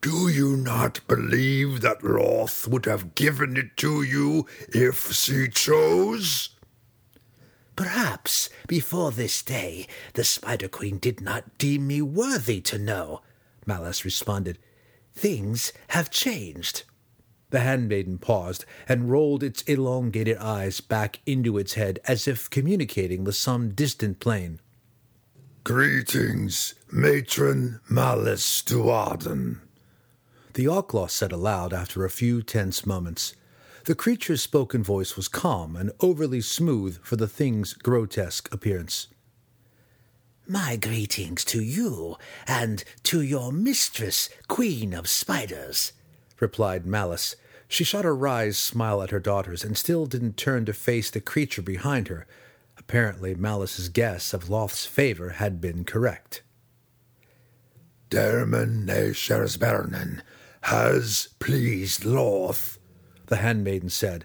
do 0.00 0.28
you 0.28 0.56
not 0.56 1.00
believe 1.08 1.80
that 1.80 2.04
Lolth 2.04 2.68
would 2.68 2.84
have 2.84 3.16
given 3.16 3.56
it 3.56 3.76
to 3.78 4.02
you 4.02 4.46
if 4.68 5.12
she 5.12 5.48
chose? 5.48 6.50
Perhaps 7.74 8.48
before 8.68 9.10
this 9.10 9.42
day 9.42 9.88
the 10.14 10.22
Spider 10.22 10.68
Queen 10.68 10.98
did 10.98 11.20
not 11.20 11.58
deem 11.58 11.88
me 11.88 12.00
worthy 12.00 12.60
to 12.60 12.78
know, 12.78 13.22
Malice 13.66 14.04
responded. 14.04 14.58
Things 15.14 15.72
have 15.88 16.10
changed. 16.10 16.84
The 17.50 17.60
handmaiden 17.60 18.18
paused 18.18 18.64
and 18.88 19.10
rolled 19.10 19.42
its 19.42 19.62
elongated 19.62 20.36
eyes 20.36 20.80
back 20.80 21.20
into 21.24 21.56
its 21.56 21.74
head 21.74 21.98
as 22.04 22.28
if 22.28 22.50
communicating 22.50 23.24
with 23.24 23.36
some 23.36 23.70
distant 23.70 24.20
plane. 24.20 24.60
Greetings, 25.64 26.74
Matron 26.90 27.80
Malice 27.88 28.62
Do'Urden. 28.62 29.60
The 30.54 30.64
Yochlol 30.64 31.10
said 31.10 31.32
aloud 31.32 31.72
after 31.72 32.04
a 32.04 32.10
few 32.10 32.42
tense 32.42 32.84
moments. 32.84 33.34
The 33.84 33.94
creature's 33.94 34.42
spoken 34.42 34.82
voice 34.82 35.16
was 35.16 35.28
calm 35.28 35.76
and 35.76 35.92
overly 36.00 36.40
smooth 36.40 37.00
for 37.02 37.16
the 37.16 37.28
thing's 37.28 37.74
grotesque 37.74 38.52
appearance. 38.52 39.08
My 40.46 40.76
greetings 40.76 41.44
to 41.46 41.62
you 41.62 42.16
and 42.46 42.82
to 43.04 43.20
your 43.20 43.52
mistress, 43.52 44.30
Queen 44.48 44.94
of 44.94 45.08
Spiders, 45.08 45.92
replied 46.40 46.86
Malice. 46.86 47.36
She 47.68 47.84
shot 47.84 48.04
a 48.04 48.12
wry 48.12 48.50
smile 48.50 49.02
at 49.02 49.10
her 49.10 49.20
daughters 49.20 49.64
and 49.64 49.76
still 49.76 50.06
didn't 50.06 50.36
turn 50.36 50.64
to 50.64 50.72
face 50.72 51.10
the 51.10 51.20
creature 51.20 51.62
behind 51.62 52.08
her. 52.08 52.26
Apparently, 52.78 53.34
Malice's 53.34 53.88
guess 53.88 54.32
of 54.32 54.48
Lolth's 54.48 54.86
favor 54.86 55.30
had 55.30 55.60
been 55.60 55.84
correct. 55.84 56.42
Daermon 58.10 58.86
N'a'shezbaernon 58.86 60.22
has 60.62 61.28
pleased 61.38 62.04
Lolth, 62.04 62.78
the 63.26 63.36
handmaiden 63.36 63.90
said. 63.90 64.24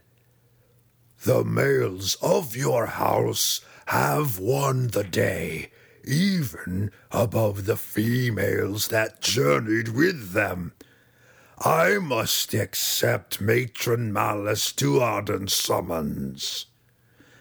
The 1.24 1.44
males 1.44 2.16
of 2.22 2.56
your 2.56 2.86
house 2.86 3.62
have 3.88 4.40
won 4.40 4.88
the 4.88 5.04
day, 5.04 5.72
even 6.06 6.92
above 7.12 7.66
the 7.66 7.78
females 7.78 8.88
that 8.90 9.22
journeyed 9.22 9.90
with 9.90 10.32
them. 10.32 10.74
I 11.66 11.98
must 11.98 12.54
accept 12.54 13.40
Matron 13.40 14.12
Malice 14.12 14.74
Do'Urden's 14.74 15.54
summons. 15.54 16.66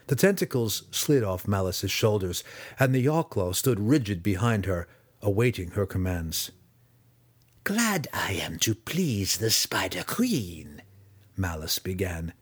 The 0.07 0.15
tentacles 0.15 0.85
slid 0.93 1.25
off 1.25 1.49
Malice's 1.49 1.91
shoulders, 1.91 2.45
and 2.79 2.95
the 2.95 3.05
Yochlol 3.05 3.53
stood 3.53 3.81
rigid 3.81 4.23
behind 4.23 4.67
her, 4.67 4.87
awaiting 5.23 5.73
her 5.73 5.87
commands. 5.87 6.53
Glad 7.65 8.07
I 8.13 8.35
am 8.35 8.61
to 8.61 8.77
please 8.77 9.39
the 9.39 9.51
Spider 9.51 10.05
Queen, 10.07 10.83
Malice 11.37 11.81
began. 11.81 12.33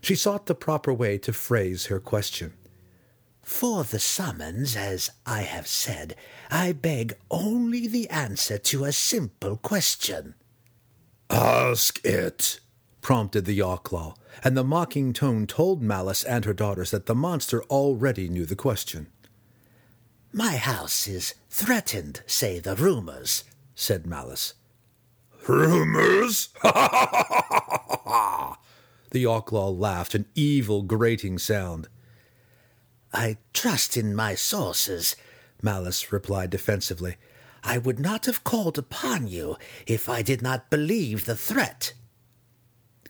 She 0.00 0.16
sought 0.16 0.46
the 0.46 0.56
proper 0.56 0.92
way 0.92 1.18
to 1.18 1.32
phrase 1.32 1.86
her 1.86 2.00
question. 2.00 2.54
For 3.44 3.84
the 3.84 4.00
summons, 4.00 4.74
as 4.74 5.12
I 5.24 5.42
have 5.42 5.68
said, 5.68 6.16
I 6.50 6.72
beg 6.72 7.14
only 7.30 7.86
the 7.86 8.10
answer 8.10 8.58
to 8.58 8.84
a 8.84 8.92
simple 8.92 9.56
question. 9.56 10.34
Ask 11.30 12.04
it, 12.04 12.60
prompted 13.02 13.44
the 13.44 13.58
Yochlol, 13.58 14.16
and 14.42 14.56
the 14.56 14.64
mocking 14.64 15.12
tone 15.12 15.46
told 15.46 15.82
Malice 15.82 16.24
and 16.24 16.44
her 16.44 16.54
daughters 16.54 16.90
that 16.90 17.06
the 17.06 17.14
monster 17.14 17.62
already 17.64 18.28
knew 18.28 18.46
the 18.46 18.56
question. 18.56 19.08
My 20.32 20.56
house 20.56 21.06
is 21.06 21.34
threatened, 21.50 22.22
say 22.26 22.58
the 22.58 22.76
rumors, 22.76 23.44
said 23.74 24.06
Malice. 24.06 24.54
Rumors? 25.46 26.48
the 26.62 26.74
Yochlol 29.12 29.78
laughed, 29.78 30.14
an 30.14 30.26
evil, 30.34 30.82
grating 30.82 31.38
sound. 31.38 31.88
I 33.12 33.38
trust 33.54 33.96
in 33.96 34.14
my 34.14 34.34
sources, 34.34 35.16
Malice 35.62 36.12
replied 36.12 36.50
defensively. 36.50 37.16
I 37.68 37.76
would 37.76 38.00
not 38.00 38.24
have 38.24 38.44
called 38.44 38.78
upon 38.78 39.28
you 39.28 39.58
if 39.86 40.08
I 40.08 40.22
did 40.22 40.40
not 40.40 40.70
believe 40.70 41.26
the 41.26 41.36
threat. 41.36 41.92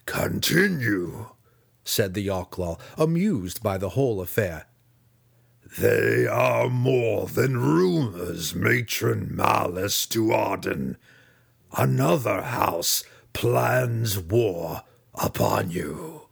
Continue, 0.05 1.29
said 1.85 2.14
the 2.14 2.27
Yochlol, 2.27 2.81
amused 2.97 3.62
by 3.62 3.79
the 3.79 3.90
whole 3.90 4.21
affair. 4.21 4.66
They 5.79 6.27
are 6.27 6.68
more 6.68 7.29
than 7.29 7.57
rumors, 7.57 8.53
Matron 8.53 9.29
Malice 9.31 10.07
Do'Urden. 10.07 10.97
Another 11.77 12.42
house 12.42 13.05
plans 13.33 14.18
war 14.18 14.83
upon 15.14 15.71
you. 15.71 16.23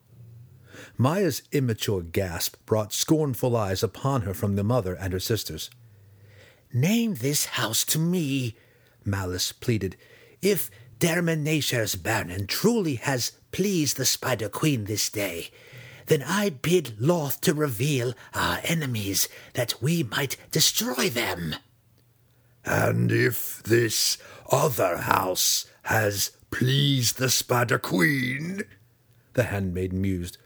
Maya's 0.99 1.43
immature 1.53 2.03
gasp 2.03 2.57
brought 2.67 2.93
scornful 2.93 3.57
eyes 3.57 3.85
upon 3.85 4.23
her 4.23 4.35
from 4.35 4.57
the 4.57 4.65
mother 4.65 4.95
and 4.95 5.13
her 5.13 5.21
sisters. 5.21 5.71
Name 6.77 7.15
this 7.15 7.47
house 7.47 7.87
to 7.87 7.99
me, 7.99 8.55
Malice 9.03 9.51
pleaded. 9.51 9.97
If 10.43 10.71
Daermon 10.99 11.43
N'a'shezbaernon 11.43 12.47
truly 12.49 12.97
has 12.97 13.33
pleased 13.51 13.97
the 13.97 14.05
Spider 14.05 14.51
Queen 14.51 14.85
this 14.85 15.09
day, 15.09 15.49
then 16.05 16.23
I 16.23 16.51
bid 16.51 16.99
Lolth 17.01 17.41
to 17.41 17.55
reveal 17.55 18.13
our 18.35 18.61
enemies, 18.63 19.27
that 19.55 19.81
we 19.81 20.03
might 20.03 20.37
destroy 20.51 21.09
them. 21.09 21.57
And 22.63 23.11
if 23.11 23.63
this 23.63 24.19
other 24.53 24.99
house 24.99 25.65
has 25.85 26.33
pleased 26.51 27.17
the 27.17 27.31
Spider 27.31 27.79
Queen, 27.79 28.65
the 29.33 29.45
handmaid 29.45 29.95
mused, 29.95 30.37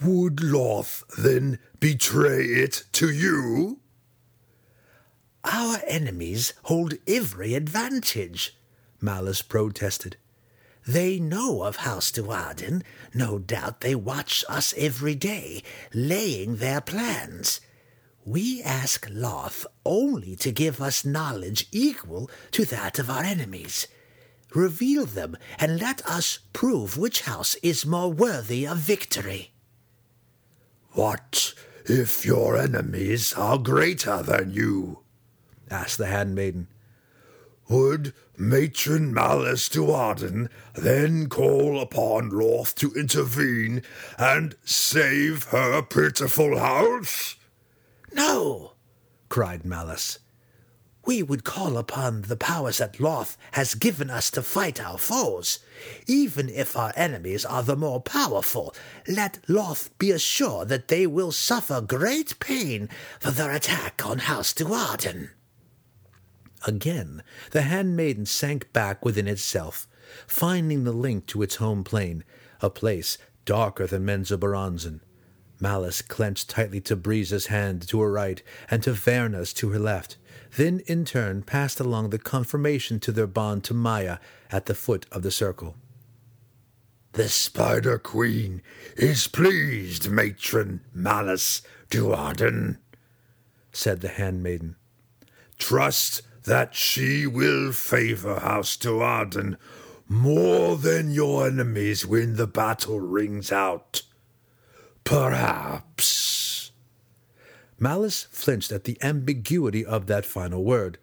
would 0.00 0.36
Lolth 0.36 1.04
then 1.18 1.58
betray 1.80 2.44
it 2.44 2.84
to 2.92 3.10
you? 3.10 3.80
Our 5.44 5.80
enemies 5.86 6.52
hold 6.64 6.94
every 7.06 7.54
advantage, 7.54 8.56
Malice 9.00 9.42
protested. 9.42 10.16
They 10.86 11.18
know 11.18 11.62
of 11.64 11.76
House 11.76 12.10
Do'Urden. 12.10 12.82
No 13.14 13.38
doubt 13.38 13.80
they 13.80 13.94
watch 13.94 14.44
us 14.48 14.74
every 14.76 15.14
day, 15.14 15.62
laying 15.92 16.56
their 16.56 16.80
plans. 16.80 17.60
We 18.24 18.62
ask 18.62 19.06
Lolth 19.08 19.66
only 19.84 20.34
to 20.36 20.50
give 20.50 20.80
us 20.80 21.04
knowledge 21.04 21.68
equal 21.72 22.30
to 22.52 22.64
that 22.66 22.98
of 22.98 23.10
our 23.10 23.22
enemies. 23.22 23.86
Reveal 24.54 25.04
them, 25.06 25.36
and 25.58 25.78
let 25.80 26.04
us 26.06 26.38
prove 26.52 26.96
which 26.96 27.22
house 27.22 27.54
is 27.56 27.86
more 27.86 28.10
worthy 28.10 28.66
of 28.66 28.78
victory. 28.78 29.52
What 30.92 31.54
if 31.84 32.24
your 32.24 32.56
enemies 32.56 33.34
are 33.34 33.58
greater 33.58 34.22
than 34.22 34.52
you? 34.52 35.00
Asked 35.70 35.98
the 35.98 36.06
handmaiden. 36.06 36.68
Would 37.68 38.14
Matron 38.38 39.12
Malice 39.12 39.68
Do'Urden 39.68 40.48
then 40.74 41.28
call 41.28 41.80
upon 41.80 42.30
Lolth 42.30 42.74
to 42.76 42.92
intervene 42.94 43.82
and 44.16 44.56
save 44.64 45.44
her 45.44 45.82
pitiful 45.82 46.58
house? 46.58 47.36
No, 48.12 48.72
cried 49.28 49.66
Malice. 49.66 50.18
We 51.04 51.22
would 51.22 51.44
call 51.44 51.76
upon 51.76 52.22
the 52.22 52.36
powers 52.36 52.78
that 52.78 53.00
Lolth 53.00 53.36
has 53.52 53.74
given 53.74 54.08
us 54.08 54.30
to 54.30 54.42
fight 54.42 54.80
our 54.80 54.98
foes. 54.98 55.58
Even 56.06 56.48
if 56.48 56.76
our 56.76 56.92
enemies 56.96 57.44
are 57.44 57.62
the 57.62 57.76
more 57.76 58.00
powerful, 58.00 58.74
let 59.06 59.40
Lolth 59.46 59.90
be 59.98 60.10
assured 60.10 60.68
that 60.68 60.88
they 60.88 61.06
will 61.06 61.32
suffer 61.32 61.80
great 61.80 62.38
pain 62.40 62.88
for 63.20 63.30
their 63.30 63.50
attack 63.50 64.06
on 64.06 64.18
House 64.18 64.52
Do'Urden. 64.54 65.30
Again, 66.66 67.22
the 67.52 67.62
handmaiden 67.62 68.26
sank 68.26 68.72
back 68.72 69.04
within 69.04 69.28
itself, 69.28 69.86
finding 70.26 70.84
the 70.84 70.92
link 70.92 71.26
to 71.26 71.42
its 71.42 71.56
home 71.56 71.84
plane, 71.84 72.24
a 72.60 72.70
place 72.70 73.18
darker 73.44 73.86
than 73.86 74.04
Menzoberranzan. 74.04 75.00
Malice 75.60 76.02
clenched 76.02 76.50
tightly 76.50 76.80
to 76.82 76.96
Briza's 76.96 77.46
hand 77.46 77.86
to 77.88 78.00
her 78.00 78.10
right 78.10 78.42
and 78.70 78.82
to 78.82 78.92
Vierna's 78.92 79.52
to 79.54 79.70
her 79.70 79.78
left, 79.78 80.16
then 80.56 80.80
in 80.86 81.04
turn 81.04 81.42
passed 81.42 81.80
along 81.80 82.10
the 82.10 82.18
confirmation 82.18 83.00
to 83.00 83.12
their 83.12 83.26
bond 83.26 83.64
to 83.64 83.74
Maya 83.74 84.18
at 84.50 84.66
the 84.66 84.74
foot 84.74 85.06
of 85.10 85.22
the 85.22 85.30
circle. 85.30 85.76
The 87.12 87.28
Spider 87.28 87.98
Queen 87.98 88.62
is 88.96 89.26
pleased, 89.26 90.08
matron 90.10 90.82
Malice 90.94 91.62
Do'Urden, 91.90 92.78
said 93.72 94.00
the 94.00 94.08
handmaiden. 94.08 94.76
trust 95.58 96.22
that 96.48 96.74
she 96.74 97.26
will 97.26 97.72
favor 97.72 98.40
House 98.40 98.74
Do'Urden 98.78 99.58
more 100.08 100.76
than 100.76 101.10
your 101.10 101.46
enemies 101.46 102.06
when 102.06 102.36
the 102.36 102.46
battle 102.46 102.98
rings 102.98 103.52
out. 103.52 104.00
Perhaps. 105.04 106.72
Malice 107.78 108.26
flinched 108.30 108.72
at 108.72 108.84
the 108.84 108.96
ambiguity 109.02 109.84
of 109.84 110.06
that 110.06 110.24
final 110.24 110.64
word, 110.64 110.98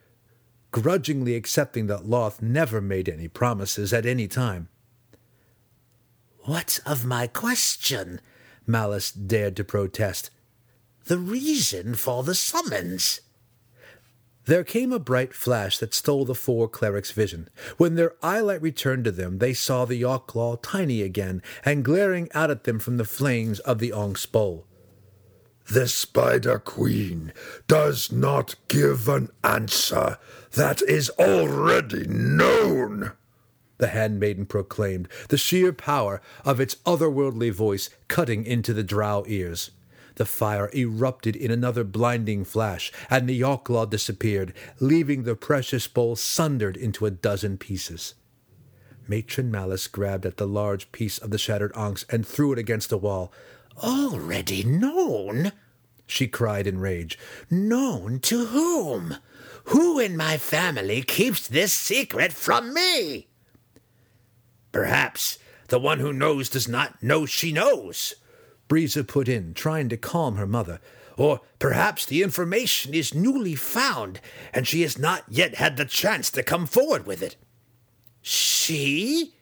grudgingly 0.72 1.36
accepting 1.36 1.86
that 1.86 2.06
Lolth 2.06 2.42
never 2.42 2.82
made 2.82 3.08
any 3.08 3.28
promises 3.28 3.94
at 3.94 4.08
any 4.08 4.28
time. 4.28 4.68
What 6.40 6.80
of 6.88 7.06
my 7.06 7.28
question? 7.28 8.20
Malice 8.66 9.12
dared 9.12 9.56
to 9.58 9.64
protest. 9.64 10.32
The 11.06 11.20
reason 11.20 11.94
for 11.94 12.24
the 12.24 12.34
summons. 12.34 13.22
There 14.46 14.64
came 14.64 14.94
a 14.94 15.00
bright 15.00 15.34
flash 15.34 15.80
that 15.80 15.94
stole 15.94 16.24
the 16.24 16.36
four 16.36 16.68
clerics' 16.68 17.12
vision. 17.12 17.50
When 17.78 17.96
their 17.96 18.14
eyelight 18.22 18.62
returned 18.62 19.06
to 19.06 19.12
them, 19.12 19.40
they 19.40 19.54
saw 19.54 19.86
the 19.86 20.02
Yochlol 20.02 20.62
tiny 20.62 21.02
again 21.02 21.42
and 21.64 21.84
glaring 21.84 22.30
out 22.34 22.52
at 22.52 22.64
them 22.64 22.78
from 22.78 22.98
the 22.98 23.06
flames 23.06 23.60
of 23.62 23.80
the 23.80 23.92
Onk's 23.92 24.26
bowl. 24.28 24.68
The 25.68 25.88
Spider 25.88 26.60
Queen 26.60 27.34
does 27.68 28.12
not 28.12 28.54
give 28.68 29.10
an 29.10 29.30
answer 29.44 30.20
that 30.52 30.84
is 30.84 31.10
already 31.18 32.06
known 32.06 33.14
the 33.78 33.88
handmaiden 33.88 34.46
proclaimed, 34.46 35.08
the 35.30 35.38
sheer 35.38 35.74
power 35.74 36.22
of 36.46 36.60
its 36.60 36.76
otherworldly 36.86 37.52
voice 37.52 37.90
cutting 38.08 38.46
into 38.46 38.74
the 38.74 38.84
drow 38.84 39.24
ears. 39.28 39.72
The 40.16 40.26
fire 40.26 40.70
erupted 40.74 41.36
in 41.36 41.52
another 41.52 41.84
blinding 41.84 42.46
flash, 42.46 42.92
and 43.10 43.28
the 43.28 43.40
Yochlol 43.40 43.90
disappeared, 43.90 44.54
leaving 44.80 45.24
the 45.24 45.36
precious 45.36 45.88
bowl 45.88 46.16
sundered 46.16 46.78
into 46.78 47.06
a 47.06 47.12
dozen 47.12 47.58
pieces. 47.58 48.16
Matron 49.08 49.52
Malice 49.52 49.88
grabbed 49.88 50.26
at 50.26 50.38
the 50.38 50.48
large 50.48 50.92
piece 50.92 51.18
of 51.18 51.30
the 51.30 51.38
shattered 51.38 51.74
onyx 51.74 52.06
and 52.10 52.26
threw 52.26 52.54
it 52.54 52.60
against 52.60 52.90
the 52.90 52.98
wall. 52.98 53.32
Already 53.84 54.64
known? 54.64 55.52
she 56.08 56.28
cried 56.28 56.68
in 56.68 56.80
rage. 56.80 57.18
Known 57.50 58.20
to 58.22 58.46
whom? 58.46 59.18
Who 59.66 60.00
in 60.00 60.16
my 60.16 60.38
family 60.38 61.02
keeps 61.02 61.48
this 61.48 61.74
secret 61.74 62.32
from 62.32 62.74
me? 62.74 63.28
Perhaps 64.72 65.40
the 65.70 65.80
one 65.80 66.00
who 66.00 66.14
knows 66.14 66.50
does 66.50 66.68
not 66.68 67.02
know 67.02 67.26
she 67.26 67.52
knows, 67.52 68.16
Briza 68.68 69.04
put 69.04 69.28
in, 69.28 69.54
trying 69.54 69.90
to 69.90 69.98
calm 69.98 70.36
her 70.36 70.48
mother. 70.48 70.80
Or 71.18 71.42
perhaps 71.60 72.06
the 72.06 72.24
information 72.24 72.94
is 72.94 73.14
newly 73.14 73.56
found, 73.56 74.20
and 74.54 74.68
she 74.68 74.82
has 74.82 74.98
not 74.98 75.24
yet 75.30 75.56
had 75.56 75.78
the 75.78 75.86
chance 75.86 76.30
to 76.32 76.44
come 76.44 76.66
forward 76.66 77.06
with 77.06 77.22
it. 77.22 77.38
She? 78.22 79.34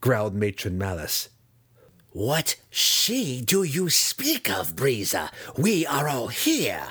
growled 0.00 0.34
Matron 0.34 0.76
Malice. 0.76 1.30
What 2.10 2.56
she 2.70 3.40
do 3.40 3.62
you 3.62 3.90
speak 3.90 4.50
of, 4.50 4.76
Briza? 4.76 5.30
We 5.56 5.86
are 5.86 6.08
all 6.08 6.28
here. 6.28 6.88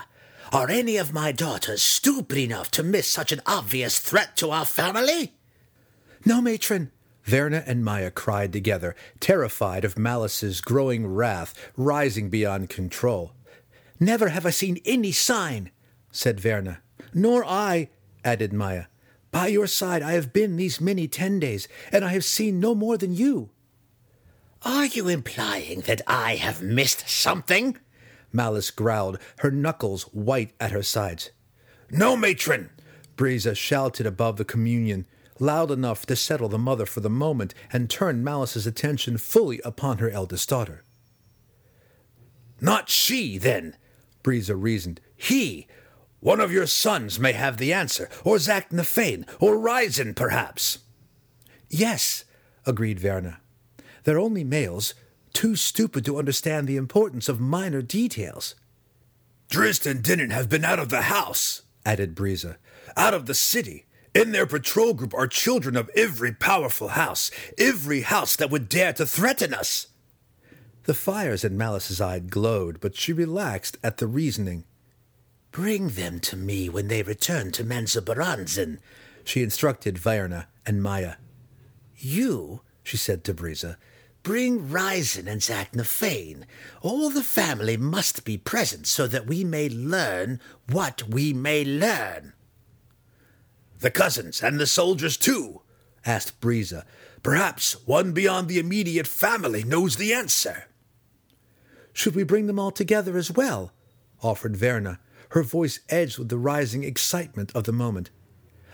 Are 0.52 0.70
any 0.70 0.98
of 0.98 1.14
my 1.14 1.32
daughters 1.32 1.82
stupid 1.82 2.38
enough 2.38 2.70
to 2.72 2.84
miss 2.84 3.08
such 3.08 3.32
an 3.32 3.42
obvious 3.46 4.00
threat 4.00 4.36
to 4.38 4.52
our 4.52 4.66
family? 4.66 5.34
No, 6.26 6.42
matron, 6.42 6.92
Vierna 7.26 7.64
and 7.66 7.84
Maya 7.84 8.12
cried 8.12 8.52
together, 8.52 8.96
terrified 9.20 9.86
of 9.86 9.98
Malice's 9.98 10.62
growing 10.62 11.08
wrath 11.08 11.54
rising 11.78 12.30
beyond 12.30 12.70
control. 12.70 13.34
Never 14.00 14.30
have 14.30 14.46
I 14.46 14.50
seen 14.50 14.82
any 14.86 15.12
sign, 15.12 15.72
said 16.12 16.40
Vierna. 16.40 16.80
Nor 17.14 17.46
I, 17.46 17.90
added 18.26 18.52
Maya. 18.52 18.86
By 19.32 19.48
your 19.48 19.68
side 19.68 20.04
I 20.04 20.14
have 20.14 20.34
been 20.34 20.58
these 20.58 20.82
many 20.82 21.08
ten 21.08 21.40
days, 21.40 21.68
and 21.92 22.04
I 22.04 22.10
have 22.10 22.26
seen 22.26 22.60
no 22.60 22.76
more 22.76 22.98
than 22.98 23.14
you. 23.14 23.50
Are 24.64 24.86
you 24.86 25.08
implying 25.08 25.82
that 25.82 26.02
I 26.08 26.36
have 26.36 26.62
missed 26.62 27.10
something? 27.10 27.78
Malice 28.32 28.72
growled, 28.72 29.20
her 29.40 29.52
knuckles 29.52 30.04
white 30.14 30.54
at 30.60 30.72
her 30.72 30.84
sides. 30.84 31.32
No, 31.92 32.16
matron! 32.16 32.70
Briza 33.16 33.56
shouted 33.56 34.06
above 34.06 34.38
the 34.38 34.46
communion, 34.46 35.06
loud 35.44 35.70
enough 35.70 36.06
to 36.08 36.16
settle 36.16 36.50
the 36.50 36.58
mother 36.58 36.86
for 36.86 37.02
the 37.02 37.10
moment 37.10 37.54
and 37.72 37.90
turn 37.90 38.24
Malice's 38.24 38.66
attention 38.66 39.18
fully 39.18 39.62
upon 39.64 40.00
her 40.00 40.10
eldest 40.10 40.50
daughter. 40.50 40.84
Not 42.60 42.90
she, 42.90 43.38
then, 43.38 43.76
Briza 44.24 44.56
reasoned. 44.56 45.02
He. 45.16 45.68
One 46.22 46.40
of 46.40 46.54
your 46.54 46.66
sons 46.66 47.20
may 47.20 47.34
have 47.34 47.58
the 47.58 47.74
answer, 47.74 48.10
or 48.24 48.38
Zaknafein, 48.38 49.28
or 49.42 49.58
Rizzen, 49.58 50.16
perhaps. 50.16 50.80
Yes, 51.70 52.24
agreed 52.66 53.00
Vierna. 53.00 53.38
They're 54.06 54.20
only 54.20 54.46
males, 54.46 54.94
too 55.34 55.56
stupid 55.58 56.06
to 56.06 56.18
understand 56.18 56.68
the 56.68 56.78
importance 56.78 57.28
of 57.28 57.42
minor 57.42 57.82
details. 57.82 58.56
Drizzt 59.50 60.02
didn't 60.02 60.30
have 60.30 60.48
been 60.48 60.64
out 60.64 60.80
of 60.80 60.90
the 60.90 61.04
house, 61.04 61.64
added 61.86 62.16
Briza. 62.16 62.56
Out 62.96 63.14
of 63.14 63.26
the 63.26 63.34
city. 63.34 63.86
In 64.14 64.32
their 64.32 64.46
patrol 64.46 64.94
group 64.94 65.14
are 65.16 65.28
children 65.28 65.76
of 65.76 65.90
every 65.96 66.32
powerful 66.32 66.90
house, 66.90 67.32
every 67.58 68.02
house 68.02 68.36
that 68.36 68.52
would 68.52 68.70
dare 68.70 68.94
to 68.94 69.08
threaten 69.08 69.54
us. 69.54 69.88
The 70.84 70.94
fires 70.94 71.44
in 71.44 71.58
Malice's 71.58 72.00
eye 72.00 72.20
glowed, 72.20 72.80
but 72.80 72.96
she 72.96 73.12
relaxed 73.12 73.78
at 73.84 73.98
the 73.98 74.06
reasoning. 74.06 74.66
Bring 75.52 75.90
them 75.90 76.20
to 76.22 76.38
me 76.38 76.70
when 76.70 76.90
they 76.90 77.02
return 77.02 77.52
to 77.54 77.64
Menzoberranzan, 77.64 78.78
she 79.24 79.42
instructed 79.42 79.96
Vierna 79.96 80.46
and 80.66 80.84
Maya. 80.84 81.16
You, 81.98 82.62
she 82.84 82.98
said 82.98 83.24
to 83.24 83.34
Briza, 83.34 83.78
bring 84.22 84.70
Rizzen 84.70 85.28
and 85.28 85.42
Zaknafein. 85.42 86.44
All 86.82 87.10
the 87.10 87.24
family 87.24 87.78
must 87.78 88.26
be 88.26 88.38
present 88.38 88.86
so 88.86 89.08
that 89.08 89.26
we 89.26 89.44
may 89.44 89.70
learn 89.70 90.40
what 90.70 91.04
we 91.10 91.34
may 91.34 91.64
learn. 91.64 92.34
The 93.84 93.92
cousins 93.92 94.42
and 94.42 94.62
the 94.62 94.66
soldiers, 94.66 95.18
too? 95.18 95.60
asked 96.06 96.40
Briza. 96.40 96.86
Perhaps 97.22 97.86
one 97.86 98.14
beyond 98.14 98.48
the 98.48 98.58
immediate 98.58 99.08
family 99.08 99.62
knows 99.66 99.98
the 99.98 100.14
answer. 100.14 100.68
Should 101.92 102.16
we 102.16 102.24
bring 102.24 102.48
them 102.48 102.58
all 102.58 102.72
together 102.72 103.18
as 103.18 103.30
well? 103.30 103.74
offered 104.22 104.56
Vierna, 104.56 105.00
her 105.32 105.44
voice 105.44 105.82
edged 105.90 106.18
with 106.18 106.30
the 106.30 106.38
rising 106.38 106.86
excitement 106.86 107.52
of 107.54 107.66
the 107.66 107.74
moment. 107.74 108.10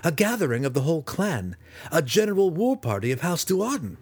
A 0.04 0.12
gathering 0.12 0.63
of 0.63 0.76
the 0.76 0.82
whole 0.82 1.02
clan, 1.02 1.56
a 1.91 2.04
general 2.04 2.52
war 2.52 2.78
party 2.78 3.12
of 3.12 3.22
House 3.22 3.43
Do'Urden. 3.43 3.98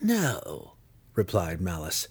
No, 0.00 0.76
replied 1.14 1.60
Malice. 1.60 2.08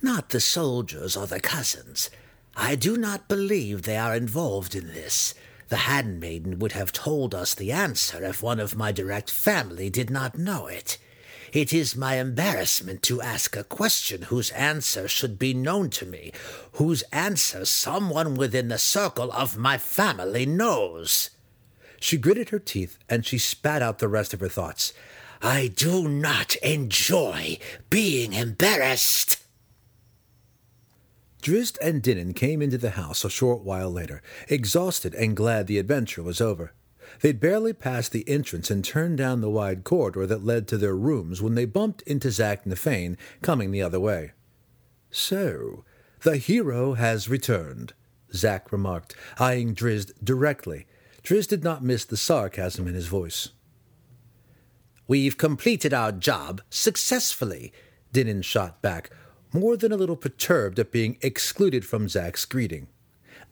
Not 0.00 0.30
the 0.30 0.40
soldiers 0.40 1.18
or 1.18 1.26
the 1.26 1.38
cousins. 1.38 2.08
I 2.56 2.76
do 2.76 2.96
not 2.96 3.28
believe 3.28 3.82
they 3.82 3.98
are 3.98 4.16
involved 4.16 4.74
in 4.74 4.86
this. 4.86 5.34
The 5.68 5.76
handmaiden 5.76 6.58
would 6.58 6.72
have 6.72 6.92
told 6.92 7.34
us 7.34 7.54
the 7.54 7.72
answer 7.72 8.24
if 8.24 8.42
one 8.42 8.58
of 8.58 8.76
my 8.76 8.90
direct 8.90 9.30
family 9.30 9.90
did 9.90 10.10
not 10.10 10.38
know 10.38 10.66
it. 10.66 10.98
It 11.52 11.72
is 11.72 11.96
my 11.96 12.16
embarrassment 12.16 13.02
to 13.04 13.22
ask 13.22 13.56
a 13.56 13.64
question 13.64 14.22
whose 14.22 14.50
answer 14.50 15.08
should 15.08 15.38
be 15.38 15.54
known 15.54 15.90
to 15.90 16.06
me, 16.06 16.32
whose 16.72 17.02
answer 17.12 17.64
someone 17.64 18.36
within 18.36 18.68
the 18.68 18.78
circle 18.78 19.32
of 19.32 19.56
my 19.56 19.78
family 19.78 20.44
knows. 20.44 21.30
She 22.00 22.18
gritted 22.18 22.50
her 22.50 22.58
teeth 22.58 22.98
and 23.08 23.24
she 23.24 23.38
spat 23.38 23.82
out 23.82 23.98
the 23.98 24.08
rest 24.08 24.34
of 24.34 24.40
her 24.40 24.48
thoughts. 24.48 24.92
I 25.40 25.68
do 25.68 26.08
not 26.08 26.56
enjoy 26.56 27.58
being 27.90 28.32
embarrassed. 28.32 29.42
Drizzt 31.42 31.78
and 31.80 32.02
Dinin 32.02 32.34
came 32.34 32.60
into 32.60 32.78
the 32.78 32.90
house 32.90 33.24
a 33.24 33.30
short 33.30 33.62
while 33.62 33.90
later, 33.90 34.22
exhausted 34.48 35.14
and 35.14 35.36
glad 35.36 35.66
the 35.66 35.78
adventure 35.78 36.22
was 36.22 36.40
over. 36.40 36.72
They'd 37.20 37.40
barely 37.40 37.72
passed 37.72 38.12
the 38.12 38.28
entrance 38.28 38.70
and 38.70 38.84
turned 38.84 39.18
down 39.18 39.40
the 39.40 39.50
wide 39.50 39.84
corridor 39.84 40.26
that 40.26 40.44
led 40.44 40.68
to 40.68 40.76
their 40.76 40.96
rooms 40.96 41.40
when 41.40 41.54
they 41.54 41.64
bumped 41.64 42.02
into 42.02 42.28
Zaknafein 42.28 43.16
coming 43.40 43.70
the 43.70 43.82
other 43.82 44.00
way. 44.00 44.32
So, 45.10 45.84
the 46.22 46.36
hero 46.36 46.94
has 46.94 47.28
returned, 47.28 47.94
Zak 48.34 48.70
remarked, 48.72 49.14
eyeing 49.38 49.74
Drizzt 49.74 50.12
directly. 50.22 50.86
Drizzt 51.22 51.48
did 51.48 51.64
not 51.64 51.84
miss 51.84 52.04
the 52.04 52.16
sarcasm 52.16 52.86
in 52.86 52.94
his 52.94 53.06
voice. 53.06 53.50
We've 55.06 55.38
completed 55.38 55.94
our 55.94 56.12
job 56.12 56.60
successfully, 56.68 57.72
Dinin 58.12 58.44
shot 58.44 58.82
back, 58.82 59.10
more 59.52 59.76
than 59.76 59.92
a 59.92 59.96
little 59.96 60.16
perturbed 60.16 60.78
at 60.78 60.92
being 60.92 61.18
excluded 61.22 61.84
from 61.84 62.08
Zak's 62.08 62.44
greeting. 62.44 62.88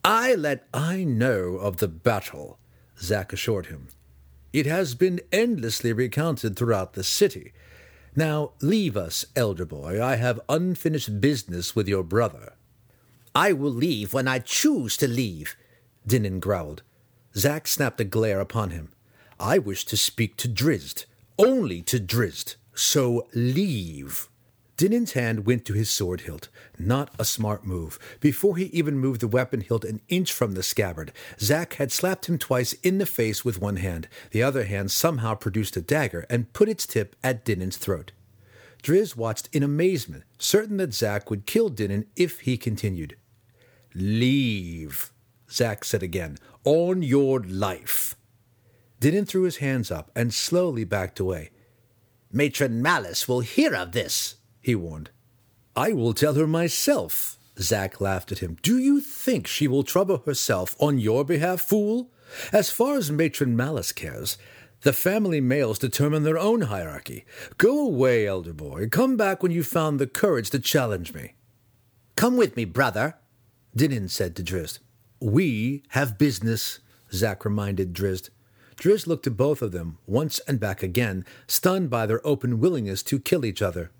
I 0.04 0.34
let 0.34 0.66
I 0.72 1.04
know 1.04 1.56
of 1.56 1.78
the 1.78 1.88
battle, 1.88 2.58
Zak 3.00 3.32
assured 3.32 3.66
him. 3.66 3.88
It 4.52 4.66
has 4.66 4.94
been 4.94 5.20
endlessly 5.32 5.92
recounted 5.92 6.56
throughout 6.56 6.94
the 6.94 7.04
city. 7.04 7.52
Now 8.14 8.52
leave 8.62 8.96
us, 8.96 9.26
elder 9.34 9.66
boy. 9.66 10.02
I 10.02 10.16
have 10.16 10.40
unfinished 10.48 11.20
business 11.20 11.76
with 11.76 11.88
your 11.88 12.02
brother. 12.02 12.54
I 13.34 13.52
will 13.52 13.72
leave 13.72 14.14
when 14.14 14.26
I 14.26 14.38
choose 14.38 14.96
to 14.98 15.08
leave, 15.08 15.56
Dinin 16.06 16.40
growled. 16.40 16.82
Zak 17.36 17.68
snapped 17.68 18.00
a 18.00 18.04
glare 18.04 18.40
upon 18.40 18.70
him. 18.70 18.92
I 19.38 19.58
wish 19.58 19.84
to 19.86 19.96
speak 19.96 20.38
to 20.38 20.48
Drizzt. 20.48 21.04
Only 21.38 21.82
to 21.82 22.00
Drizzt. 22.00 22.56
So 22.74 23.26
leave. 23.34 24.28
Dinin's 24.76 25.12
hand 25.12 25.46
went 25.46 25.64
to 25.64 25.72
his 25.72 25.88
sword 25.88 26.22
hilt. 26.22 26.48
Not 26.78 27.14
a 27.18 27.24
smart 27.24 27.64
move. 27.64 27.98
Before 28.20 28.56
he 28.56 28.66
even 28.66 28.98
moved 28.98 29.22
the 29.22 29.28
weapon 29.28 29.62
hilt 29.62 29.84
an 29.84 30.02
inch 30.08 30.32
from 30.32 30.52
the 30.52 30.62
scabbard, 30.62 31.12
Zak 31.40 31.74
had 31.74 31.90
slapped 31.90 32.26
him 32.26 32.38
twice 32.38 32.74
in 32.74 32.98
the 32.98 33.06
face 33.06 33.42
with 33.42 33.60
one 33.60 33.76
hand. 33.76 34.06
The 34.32 34.42
other 34.42 34.64
hand 34.64 34.90
somehow 34.90 35.34
produced 35.34 35.78
a 35.78 35.80
dagger 35.80 36.26
and 36.28 36.52
put 36.52 36.68
its 36.68 36.86
tip 36.86 37.16
at 37.24 37.44
Dinin's 37.44 37.78
throat. 37.78 38.12
Drizzt 38.82 39.16
watched 39.16 39.48
in 39.52 39.62
amazement, 39.62 40.24
certain 40.38 40.76
that 40.76 40.92
Zak 40.92 41.30
would 41.30 41.46
kill 41.46 41.70
Dinin 41.70 42.06
if 42.14 42.40
he 42.40 42.58
continued. 42.58 43.16
Leave, 43.94 45.10
Zak 45.50 45.84
said 45.84 46.02
again, 46.02 46.36
on 46.64 47.02
your 47.02 47.40
life. 47.40 48.14
Dinin 49.00 49.26
threw 49.26 49.42
his 49.42 49.56
hands 49.56 49.90
up 49.90 50.10
and 50.14 50.34
slowly 50.34 50.84
backed 50.84 51.18
away. 51.18 51.50
Matron 52.30 52.82
Malice 52.82 53.26
will 53.26 53.40
hear 53.40 53.74
of 53.74 53.92
this, 53.92 54.36
he 54.66 54.74
warned. 54.74 55.10
I 55.76 55.92
will 55.92 56.12
tell 56.12 56.34
her 56.34 56.46
myself. 56.48 57.38
Zak 57.60 58.00
laughed 58.00 58.32
at 58.32 58.40
him. 58.40 58.56
Do 58.62 58.78
you 58.78 59.00
think 59.00 59.46
she 59.46 59.68
will 59.68 59.84
trouble 59.84 60.24
herself 60.26 60.74
on 60.80 60.98
your 60.98 61.24
behalf, 61.24 61.60
fool? 61.60 62.10
As 62.52 62.68
far 62.68 62.96
as 62.96 63.08
Matron 63.08 63.56
Malice 63.56 63.92
cares, 63.92 64.36
the 64.80 64.92
family 64.92 65.40
males 65.40 65.78
determine 65.78 66.24
their 66.24 66.36
own 66.36 66.62
hierarchy. 66.62 67.24
Go 67.58 67.86
away, 67.86 68.26
elder 68.26 68.52
boy. 68.52 68.88
Come 68.88 69.16
back 69.16 69.40
when 69.40 69.52
you've 69.52 69.68
found 69.68 70.00
the 70.00 70.08
courage 70.08 70.50
to 70.50 70.58
challenge 70.58 71.14
me. 71.14 71.34
Come 72.16 72.36
with 72.36 72.56
me, 72.56 72.64
brother, 72.64 73.14
Dinin 73.76 74.10
said 74.10 74.34
to 74.34 74.42
Drizzt. 74.42 74.80
We 75.20 75.84
have 75.90 76.18
business, 76.18 76.80
Zak 77.12 77.44
reminded 77.44 77.94
Drizzt. 77.94 78.30
Drizzt 78.76 79.06
looked 79.06 79.28
at 79.28 79.36
both 79.36 79.62
of 79.62 79.70
them, 79.70 79.98
once 80.06 80.40
and 80.40 80.58
back 80.58 80.82
again, 80.82 81.24
stunned 81.46 81.88
by 81.88 82.04
their 82.04 82.26
open 82.26 82.58
willingness 82.58 83.04
to 83.04 83.20
kill 83.20 83.44
each 83.44 83.62
other. 83.62 83.92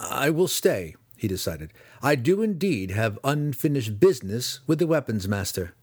I 0.00 0.30
will 0.30 0.48
stay, 0.48 0.96
he 1.16 1.28
decided. 1.28 1.72
I 2.02 2.14
do 2.14 2.40
indeed 2.40 2.90
have 2.92 3.18
unfinished 3.22 4.00
business 4.00 4.60
with 4.66 4.78
the 4.78 4.86
weapons 4.86 5.28
master. 5.28 5.74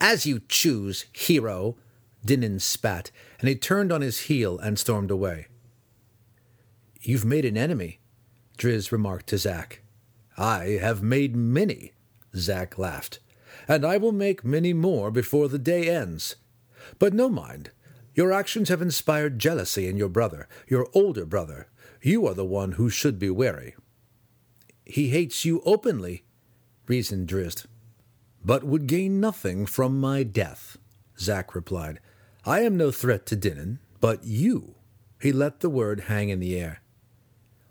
As 0.00 0.24
you 0.24 0.40
choose, 0.48 1.04
hero, 1.12 1.76
Dinin 2.24 2.58
spat, 2.60 3.10
and 3.38 3.48
he 3.48 3.54
turned 3.54 3.92
on 3.92 4.00
his 4.00 4.20
heel 4.20 4.58
and 4.58 4.78
stormed 4.78 5.10
away. 5.10 5.48
You've 7.00 7.26
made 7.26 7.44
an 7.44 7.56
enemy, 7.56 8.00
Drizzt 8.56 8.90
remarked 8.90 9.26
to 9.28 9.38
Zak. 9.38 9.82
I 10.38 10.78
have 10.80 11.02
made 11.02 11.36
many, 11.36 11.92
Zak 12.34 12.78
laughed, 12.78 13.18
and 13.68 13.84
I 13.84 13.98
will 13.98 14.12
make 14.12 14.44
many 14.44 14.72
more 14.72 15.10
before 15.10 15.48
the 15.48 15.58
day 15.58 15.88
ends. 15.88 16.36
But 16.98 17.12
no 17.12 17.28
mind. 17.28 17.70
Your 18.14 18.32
actions 18.32 18.68
have 18.68 18.82
inspired 18.82 19.38
jealousy 19.38 19.86
in 19.86 19.96
your 19.96 20.08
brother, 20.08 20.48
your 20.66 20.88
older 20.92 21.24
brother, 21.24 21.68
you 22.02 22.26
are 22.26 22.34
the 22.34 22.44
one 22.44 22.72
who 22.72 22.88
should 22.88 23.18
be 23.18 23.30
wary. 23.30 23.74
He 24.84 25.10
hates 25.10 25.44
you 25.44 25.62
openly, 25.64 26.24
reasoned 26.86 27.28
Drizzt. 27.28 27.66
But 28.44 28.64
would 28.64 28.86
gain 28.86 29.20
nothing 29.20 29.66
from 29.66 30.00
my 30.00 30.22
death, 30.22 30.78
Zak 31.18 31.54
replied. 31.54 32.00
I 32.44 32.60
am 32.60 32.76
no 32.76 32.90
threat 32.90 33.26
to 33.26 33.36
Dinin, 33.36 33.78
but 34.00 34.24
you. 34.24 34.76
He 35.20 35.32
let 35.32 35.60
the 35.60 35.68
word 35.68 36.02
hang 36.02 36.28
in 36.28 36.40
the 36.40 36.58
air. 36.58 36.80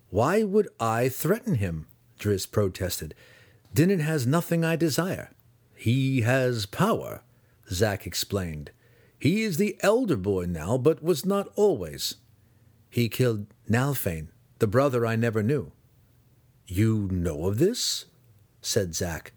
Why 0.09 0.43
would 0.43 0.67
I 0.80 1.09
threaten 1.09 1.55
him? 1.55 1.88
Drizzt 2.19 2.51
protested. 2.51 3.15
Dinin 3.73 4.01
has 4.01 4.28
nothing 4.28 4.63
I 4.63 4.75
desire. 4.75 5.32
He 5.75 6.21
has 6.21 6.65
power, 6.65 7.21
Zak 7.71 8.05
explained. 8.05 8.71
He 9.19 9.43
is 9.43 9.57
the 9.57 9.78
elder 9.82 10.17
boy 10.17 10.45
now, 10.45 10.78
but 10.78 11.03
was 11.03 11.25
not 11.25 11.49
always. 11.55 12.15
He 12.89 13.09
killed 13.09 13.47
Nalfein, 13.69 14.29
the 14.59 14.67
brother 14.67 15.05
I 15.05 15.15
never 15.15 15.43
knew. 15.43 15.71
You 16.65 17.07
know 17.11 17.45
of 17.45 17.57
this? 17.57 18.05
said 18.61 18.95
Zak. 18.95 19.33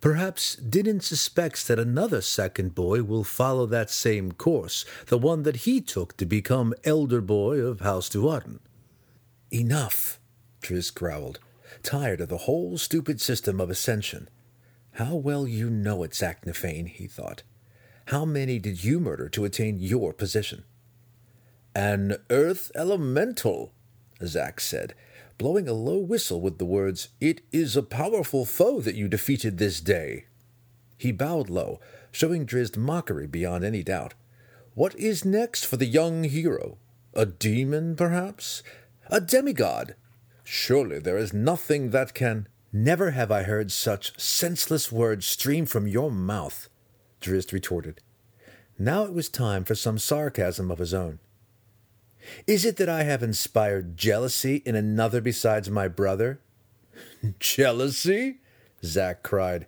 Perhaps 0.00 0.56
Dinin 0.56 1.02
suspects 1.02 1.66
that 1.66 1.78
another 1.78 2.20
second 2.20 2.74
boy 2.74 3.02
will 3.02 3.24
follow 3.24 3.66
that 3.66 3.90
same 3.90 4.30
course, 4.30 4.84
the 5.06 5.18
one 5.18 5.42
that 5.42 5.64
he 5.66 5.80
took 5.80 6.16
to 6.18 6.26
become 6.26 6.74
elder 6.84 7.20
boy 7.20 7.58
of 7.58 7.80
House 7.80 8.08
Do'Urden. 8.08 8.60
Enough, 9.50 10.20
Drizzt 10.62 10.94
growled, 10.94 11.40
tired 11.82 12.20
of 12.20 12.28
the 12.28 12.38
whole 12.38 12.78
stupid 12.78 13.20
system 13.20 13.60
of 13.60 13.70
ascension. 13.70 14.28
How 14.92 15.14
well 15.14 15.46
you 15.46 15.70
know 15.70 16.02
it, 16.04 16.12
Zaknafein, 16.12 16.88
he 16.88 17.06
thought. 17.06 17.42
How 18.06 18.24
many 18.24 18.58
did 18.58 18.84
you 18.84 19.00
murder 19.00 19.28
to 19.30 19.44
attain 19.44 19.78
your 19.80 20.12
position? 20.12 20.64
An 21.76 22.16
earth 22.30 22.72
elemental, 22.74 23.70
Zak 24.24 24.60
said, 24.60 24.94
blowing 25.36 25.68
a 25.68 25.74
low 25.74 25.98
whistle 25.98 26.40
with 26.40 26.56
the 26.56 26.64
words, 26.64 27.08
It 27.20 27.42
is 27.52 27.76
a 27.76 27.82
powerful 27.82 28.46
foe 28.46 28.80
that 28.80 28.94
you 28.94 29.08
defeated 29.08 29.58
this 29.58 29.82
day. 29.82 30.24
He 30.96 31.12
bowed 31.12 31.50
low, 31.50 31.78
showing 32.10 32.46
Drizzt 32.46 32.78
mockery 32.78 33.26
beyond 33.26 33.62
any 33.62 33.82
doubt. 33.82 34.14
What 34.72 34.94
is 34.94 35.26
next 35.26 35.66
for 35.66 35.76
the 35.76 35.84
young 35.84 36.24
hero? 36.24 36.78
A 37.12 37.26
demon, 37.26 37.94
perhaps? 37.94 38.62
A 39.08 39.20
demigod? 39.20 39.96
Surely 40.44 40.98
there 40.98 41.18
is 41.18 41.34
nothing 41.34 41.90
that 41.90 42.14
can. 42.14 42.48
Never 42.72 43.10
have 43.10 43.30
I 43.30 43.42
heard 43.42 43.70
such 43.70 44.18
senseless 44.18 44.90
words 44.90 45.26
stream 45.26 45.66
from 45.66 45.86
your 45.86 46.10
mouth, 46.10 46.70
Drizzt 47.20 47.52
retorted. 47.52 48.00
Now 48.78 49.04
it 49.04 49.12
was 49.12 49.28
time 49.28 49.62
for 49.64 49.74
some 49.74 49.98
sarcasm 49.98 50.70
of 50.70 50.78
his 50.78 50.94
own. 50.94 51.18
Is 52.46 52.64
it 52.64 52.76
that 52.76 52.88
I 52.88 53.02
have 53.04 53.22
inspired 53.22 53.96
jealousy 53.96 54.62
in 54.66 54.74
another 54.74 55.20
besides 55.20 55.70
my 55.70 55.88
brother? 55.88 56.40
jealousy? 57.40 58.38
Zak 58.84 59.22
cried. 59.22 59.66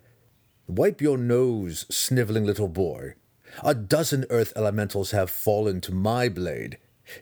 Wipe 0.67 1.01
your 1.01 1.17
nose, 1.17 1.85
sniveling 1.89 2.45
little 2.45 2.67
boy. 2.67 3.15
A 3.63 3.73
dozen 3.73 4.25
earth 4.29 4.53
elementals 4.55 5.11
have 5.11 5.31
fallen 5.31 5.81
to 5.81 5.93
my 5.93 6.29
blade. 6.29 6.77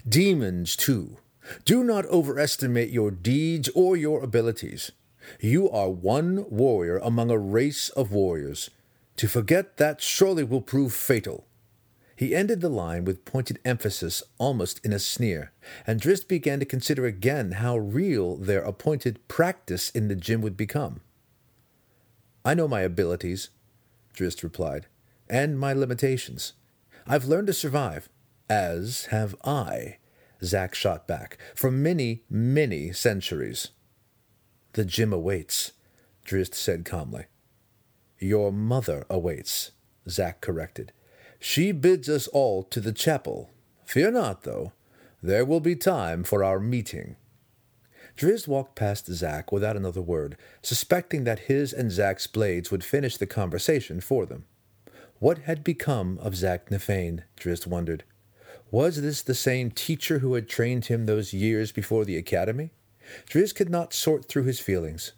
Demons, 0.07 0.75
too. 0.75 1.17
Do 1.63 1.83
not 1.83 2.05
overestimate 2.07 2.89
your 2.89 3.09
deeds 3.09 3.69
or 3.73 3.95
your 3.95 4.21
abilities. 4.21 4.91
You 5.39 5.69
are 5.69 5.89
one 5.89 6.45
warrior 6.49 6.97
among 6.97 7.31
a 7.31 7.37
race 7.37 7.89
of 7.89 8.11
warriors. 8.11 8.69
To 9.17 9.27
forget 9.27 9.77
that 9.77 10.01
surely 10.01 10.43
will 10.43 10.61
prove 10.61 10.93
fatal. 10.93 11.46
He 12.17 12.35
ended 12.35 12.61
the 12.61 12.69
line 12.69 13.05
with 13.05 13.25
pointed 13.25 13.59
emphasis, 13.63 14.23
almost 14.39 14.83
in 14.83 14.91
a 14.91 14.97
sneer, 14.97 15.51
and 15.85 16.01
Drizzt 16.01 16.27
began 16.27 16.59
to 16.59 16.65
consider 16.65 17.05
again 17.05 17.51
how 17.51 17.77
real 17.77 18.37
their 18.37 18.61
appointed 18.61 19.25
practice 19.27 19.91
in 19.91 20.07
the 20.07 20.15
gym 20.15 20.41
would 20.41 20.57
become. 20.57 21.01
I 22.43 22.55
know 22.55 22.67
my 22.67 22.81
abilities, 22.81 23.51
Drizzt 24.15 24.41
replied, 24.41 24.87
and 25.29 25.59
my 25.59 25.73
limitations. 25.73 26.53
I've 27.05 27.25
learned 27.25 27.47
to 27.47 27.53
survive, 27.53 28.09
as 28.49 29.05
have 29.11 29.35
I, 29.45 29.97
Zak 30.43 30.73
shot 30.73 31.07
back, 31.07 31.37
for 31.53 31.69
many, 31.69 32.23
many 32.31 32.93
centuries. 32.93 33.67
The 34.73 34.85
gym 34.85 35.13
awaits, 35.13 35.73
Drizzt 36.25 36.55
said 36.55 36.83
calmly. 36.83 37.25
Your 38.17 38.51
mother 38.51 39.05
awaits, 39.07 39.71
Zak 40.09 40.41
corrected. 40.41 40.93
She 41.39 41.71
bids 41.71 42.09
us 42.09 42.27
all 42.27 42.63
to 42.63 42.79
the 42.79 42.91
chapel. 42.91 43.49
Fear 43.85 44.11
not, 44.11 44.43
though. 44.43 44.73
There 45.21 45.45
will 45.45 45.59
be 45.59 45.75
time 45.75 46.23
for 46.23 46.43
our 46.43 46.59
meeting. 46.59 47.15
Drizzt 48.17 48.47
walked 48.47 48.75
past 48.75 49.05
Zak 49.05 49.51
without 49.51 49.77
another 49.77 50.01
word, 50.01 50.37
suspecting 50.63 51.23
that 51.23 51.47
his 51.47 51.71
and 51.71 51.91
Zak's 51.91 52.25
blades 52.25 52.71
would 52.71 52.83
finish 52.83 53.17
the 53.17 53.27
conversation 53.27 54.01
for 54.01 54.25
them. 54.25 54.45
What 55.19 55.39
had 55.39 55.63
become 55.63 56.17
of 56.19 56.33
Zaknafein, 56.33 57.23
Drizzt 57.39 57.67
wondered. 57.67 58.03
Was 58.71 59.01
this 59.01 59.21
the 59.21 59.35
same 59.35 59.71
teacher 59.71 60.19
who 60.19 60.33
had 60.33 60.49
trained 60.49 60.85
him 60.87 61.05
those 61.05 61.33
years 61.33 61.71
before 61.71 62.05
the 62.05 62.17
academy? 62.17 62.71
Drizzt 63.29 63.55
could 63.55 63.69
not 63.69 63.93
sort 63.93 64.25
through 64.25 64.43
his 64.43 64.59
feelings. 64.59 65.13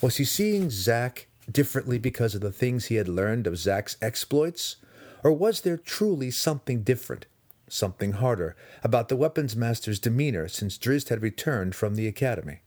Was 0.00 0.16
he 0.16 0.24
seeing 0.24 0.70
Zak 0.70 1.28
differently 1.50 1.98
because 1.98 2.34
of 2.34 2.40
the 2.40 2.52
things 2.52 2.86
he 2.86 2.94
had 2.96 3.08
learned 3.08 3.46
of 3.46 3.58
Zak's 3.58 3.96
exploits? 4.00 4.76
Or 5.24 5.32
was 5.32 5.62
there 5.62 5.78
truly 5.78 6.30
something 6.30 6.82
different, 6.82 7.24
something 7.66 8.12
harder, 8.12 8.54
about 8.82 9.08
the 9.08 9.16
weapons 9.16 9.56
master's 9.56 9.98
demeanor 9.98 10.48
since 10.48 10.76
Drizzt 10.76 11.08
had 11.08 11.22
returned 11.22 11.74
from 11.74 11.94
the 11.94 12.06
academy? 12.06 12.60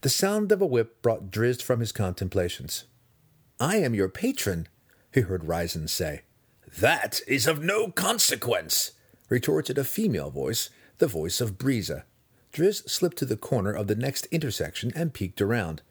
The 0.00 0.08
sound 0.08 0.50
of 0.50 0.62
a 0.62 0.66
whip 0.66 1.02
brought 1.02 1.30
Drizzt 1.30 1.62
from 1.62 1.80
his 1.80 1.92
contemplations. 1.92 2.84
I 3.60 3.76
am 3.76 3.94
your 3.94 4.08
patron, 4.08 4.66
he 5.12 5.20
heard 5.20 5.44
Rizzen 5.44 5.88
say. 5.88 6.22
That 6.78 7.20
is 7.26 7.46
of 7.46 7.62
no 7.62 7.90
consequence, 7.90 8.92
retorted 9.28 9.76
a 9.76 9.84
female 9.84 10.30
voice, 10.30 10.70
the 10.98 11.06
voice 11.06 11.40
of 11.40 11.58
Briza. 11.58 12.04
Drizzt 12.50 12.88
slipped 12.88 13.18
to 13.18 13.26
the 13.26 13.36
corner 13.36 13.72
of 13.72 13.88
the 13.88 13.94
next 13.94 14.26
intersection 14.26 14.90
and 14.94 15.12
peeked 15.12 15.42
around. 15.42 15.82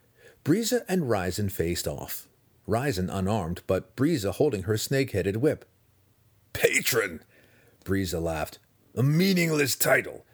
Briza 0.43 0.84
and 0.89 1.03
Rizzen 1.03 1.51
faced 1.51 1.88
off. 1.88 2.28
Rizzen 2.68 3.09
unarmed, 3.11 3.61
but 3.65 3.95
Briza 3.95 4.34
holding 4.34 4.63
her 4.63 4.78
snake-headed 4.78 5.38
whip. 5.38 5.65
Patron, 6.53 7.22
Briza 7.86 8.22
laughed. 8.22 8.59
A 8.95 9.03
meaningless 9.03 9.76
title. 9.76 10.26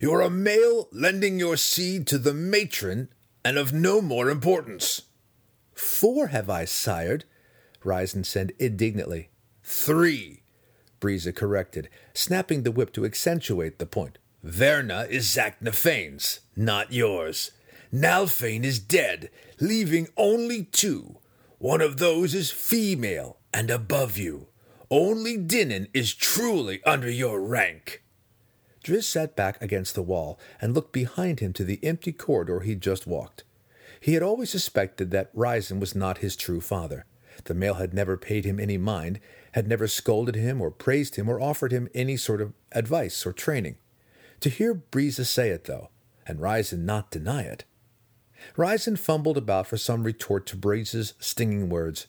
You're 0.00 0.20
a 0.20 0.30
male 0.30 0.88
lending 0.92 1.38
your 1.38 1.56
seed 1.56 2.06
to 2.08 2.18
the 2.18 2.32
matron, 2.32 3.08
and 3.44 3.58
of 3.58 3.72
no 3.72 4.00
more 4.00 4.30
importance. 4.30 5.02
Four 5.74 6.28
have 6.28 6.48
I 6.48 6.64
sired, 6.64 7.24
Rizzen 7.84 8.24
said 8.24 8.52
indignantly. 8.58 9.30
Three, 9.62 10.42
Briza 11.00 11.34
corrected, 11.34 11.88
snapping 12.14 12.62
the 12.62 12.70
whip 12.70 12.92
to 12.94 13.04
accentuate 13.04 13.78
the 13.78 13.86
point. 13.86 14.18
Vierna 14.44 15.08
is 15.08 15.26
Zaknafein's, 15.26 16.40
not 16.56 16.92
yours. 16.92 17.50
Nalfein 17.92 18.64
is 18.64 18.78
dead, 18.78 19.30
leaving 19.60 20.08
only 20.16 20.64
two. 20.64 21.18
One 21.62 21.80
of 21.80 21.98
those 21.98 22.34
is 22.34 22.50
female 22.50 23.38
and 23.54 23.70
above 23.70 24.18
you. 24.18 24.48
Only 24.90 25.38
Dinin 25.38 25.86
is 25.94 26.12
truly 26.12 26.82
under 26.84 27.08
your 27.08 27.40
rank. 27.40 28.02
Drizzt 28.82 29.08
sat 29.08 29.36
back 29.36 29.62
against 29.62 29.94
the 29.94 30.02
wall 30.02 30.40
and 30.60 30.74
looked 30.74 30.92
behind 30.92 31.38
him 31.38 31.52
to 31.52 31.62
the 31.62 31.78
empty 31.84 32.10
corridor 32.10 32.60
he'd 32.60 32.80
just 32.80 33.06
walked. 33.06 33.44
He 34.00 34.14
had 34.14 34.24
always 34.24 34.50
suspected 34.50 35.12
that 35.12 35.32
Rizzen 35.36 35.78
was 35.78 35.94
not 35.94 36.18
his 36.18 36.34
true 36.34 36.60
father. 36.60 37.06
The 37.44 37.54
male 37.54 37.74
had 37.74 37.94
never 37.94 38.16
paid 38.16 38.44
him 38.44 38.58
any 38.58 38.76
mind, 38.76 39.20
had 39.52 39.68
never 39.68 39.86
scolded 39.86 40.34
him 40.34 40.60
or 40.60 40.72
praised 40.72 41.14
him 41.14 41.28
or 41.28 41.40
offered 41.40 41.70
him 41.70 41.88
any 41.94 42.16
sort 42.16 42.40
of 42.40 42.54
advice 42.72 43.24
or 43.24 43.32
training. 43.32 43.76
To 44.40 44.48
hear 44.50 44.74
Briza 44.74 45.24
say 45.24 45.50
it, 45.50 45.66
though, 45.66 45.90
and 46.26 46.40
Rizzen 46.40 46.84
not 46.84 47.12
deny 47.12 47.42
it. 47.42 47.66
Rizzen 48.56 48.98
fumbled 48.98 49.36
about 49.36 49.66
for 49.66 49.76
some 49.76 50.04
retort 50.04 50.46
to 50.46 50.56
Briza's 50.56 51.14
stinging 51.18 51.68
words. 51.68 52.06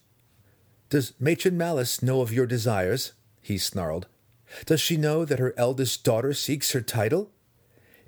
Does 0.90 1.14
Matron 1.20 1.58
Malice 1.58 2.02
know 2.02 2.22
of 2.22 2.34
your 2.34 2.46
desires? 2.46 3.14
he 3.42 3.58
snarled. 3.58 4.08
Does 4.66 4.80
she 4.80 4.98
know 4.98 5.26
that 5.26 5.40
her 5.40 5.54
eldest 5.58 6.04
daughter 6.04 6.34
seeks 6.34 6.72
her 6.72 6.82
title? 6.82 7.32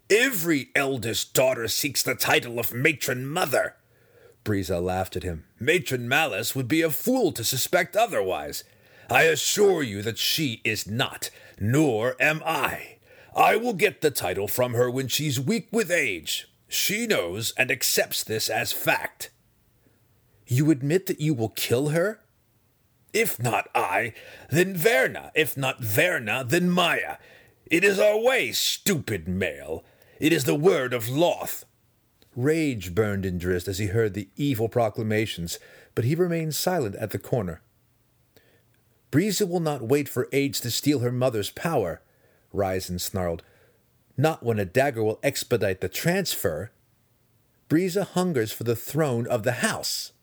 Every 0.10 0.70
eldest 0.76 1.34
daughter 1.34 1.68
seeks 1.68 2.04
the 2.04 2.14
title 2.14 2.60
of 2.60 2.74
matron 2.74 3.26
mother. 3.26 3.76
Briza 4.44 4.80
laughed 4.80 5.16
at 5.16 5.24
him. 5.24 5.46
Matron 5.60 6.08
Malice 6.08 6.56
would 6.56 6.68
be 6.68 6.84
a 6.84 6.92
fool 6.92 7.32
to 7.32 7.44
suspect 7.44 7.96
otherwise. 7.96 8.64
I 9.10 9.24
assure 9.24 9.82
you 9.82 10.04
that 10.04 10.20
she 10.20 10.62
is 10.64 10.88
not, 10.88 11.32
nor 11.60 12.16
am 12.20 12.44
I. 12.46 12.98
I 13.36 13.56
will 13.56 13.74
get 13.74 14.02
the 14.02 14.12
title 14.12 14.48
from 14.48 14.76
her 14.76 14.90
when 14.90 15.08
she's 15.08 15.40
weak 15.40 15.68
with 15.72 15.90
age. 15.90 16.48
She 16.68 17.08
knows 17.08 17.54
and 17.58 17.72
accepts 17.72 18.24
this 18.24 18.50
as 18.50 18.72
fact. 18.72 19.32
You 20.48 20.72
admit 20.72 21.06
that 21.08 21.22
you 21.22 21.34
will 21.34 21.50
kill 21.50 21.90
her? 21.90 22.22
If 23.14 23.42
not 23.42 23.70
I, 23.74 24.14
then 24.50 24.76
Vierna. 24.76 25.32
If 25.36 25.56
not 25.56 25.82
Vierna, 25.82 26.48
then 26.48 26.70
Maya. 26.70 27.18
It 27.66 27.84
is 27.84 28.00
our 28.00 28.20
way, 28.20 28.52
stupid 28.52 29.28
male. 29.28 29.84
It 30.20 30.34
is 30.34 30.44
the 30.44 30.56
word 30.56 30.94
of 30.94 31.06
Lolth. 31.06 31.64
Rage 32.36 32.94
burned 32.94 33.26
in 33.26 33.40
Drizzt 33.40 33.68
as 33.68 33.80
he 33.80 33.88
heard 33.88 34.14
the 34.14 34.30
evil 34.36 34.68
proclamations, 34.68 35.58
but 35.96 36.06
he 36.06 36.16
remained 36.16 36.54
silent 36.54 36.96
at 36.96 37.12
the 37.12 37.18
corner. 37.18 37.62
Briza 39.12 39.48
will 39.48 39.62
not 39.62 39.88
wait 39.88 40.10
for 40.10 40.28
age 40.34 40.60
to 40.62 40.70
steal 40.70 41.00
her 41.00 41.12
mother's 41.12 41.50
power, 41.50 42.02
Rizzen 42.54 43.00
snarled. 43.00 43.44
Not 44.18 44.44
when 44.44 44.60
a 44.60 44.66
dagger 44.66 45.04
will 45.04 45.20
expedite 45.24 45.82
the 45.82 45.90
transfer. 45.90 46.72
Briza 47.70 48.06
hungers 48.06 48.52
for 48.52 48.64
the 48.64 48.76
throne 48.76 49.28
of 49.28 49.44
the 49.44 49.54
house. 49.54 50.14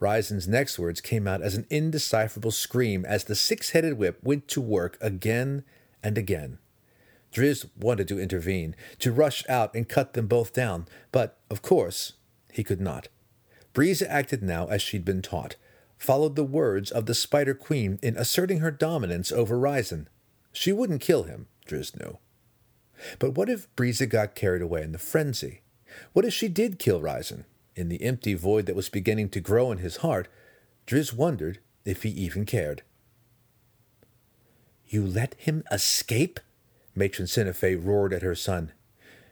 Rizzen's 0.00 0.46
next 0.46 0.78
words 0.78 1.00
came 1.00 1.26
out 1.26 1.42
as 1.42 1.56
an 1.56 1.66
indecipherable 1.70 2.52
scream 2.52 3.04
as 3.04 3.24
the 3.24 3.34
six 3.34 3.70
headed 3.70 3.94
whip 3.94 4.20
went 4.22 4.46
to 4.48 4.60
work 4.60 4.96
again 5.00 5.64
and 6.02 6.16
again. 6.16 6.58
Drizzt 7.32 7.66
wanted 7.76 8.08
to 8.08 8.20
intervene, 8.20 8.76
to 9.00 9.12
rush 9.12 9.44
out 9.48 9.74
and 9.74 9.88
cut 9.88 10.12
them 10.12 10.26
both 10.26 10.52
down, 10.52 10.86
but, 11.12 11.38
of 11.50 11.62
course, 11.62 12.14
he 12.52 12.64
could 12.64 12.80
not. 12.80 13.08
Briza 13.74 14.08
acted 14.08 14.42
now 14.42 14.66
as 14.68 14.80
she'd 14.80 15.04
been 15.04 15.20
taught, 15.20 15.56
followed 15.98 16.36
the 16.36 16.44
words 16.44 16.90
of 16.90 17.06
the 17.06 17.14
Spider 17.14 17.54
Queen 17.54 17.98
in 18.02 18.16
asserting 18.16 18.60
her 18.60 18.70
dominance 18.70 19.32
over 19.32 19.58
Rizzen. 19.58 20.06
She 20.52 20.72
wouldn't 20.72 21.00
kill 21.00 21.24
him, 21.24 21.48
Drizzt 21.66 21.98
knew. 21.98 22.18
But 23.18 23.32
what 23.32 23.48
if 23.48 23.74
Briza 23.76 24.06
got 24.06 24.34
carried 24.34 24.62
away 24.62 24.82
in 24.82 24.92
the 24.92 24.98
frenzy? 24.98 25.60
What 26.12 26.24
if 26.24 26.34
she 26.34 26.48
did 26.48 26.78
kill 26.78 27.00
Rizzen? 27.00 27.44
In 27.76 27.88
the 27.88 28.02
empty 28.02 28.34
void 28.34 28.66
that 28.66 28.76
was 28.76 28.88
beginning 28.88 29.28
to 29.30 29.40
grow 29.40 29.70
in 29.70 29.78
his 29.78 29.98
heart, 29.98 30.28
Drizzt 30.86 31.14
wondered 31.14 31.58
if 31.84 32.02
he 32.02 32.10
even 32.10 32.44
cared. 32.44 32.82
You 34.86 35.06
let 35.06 35.34
him 35.38 35.62
escape? 35.70 36.40
Matron 36.94 37.28
SiNafay 37.28 37.82
roared 37.82 38.12
at 38.12 38.22
her 38.22 38.34
son. 38.34 38.72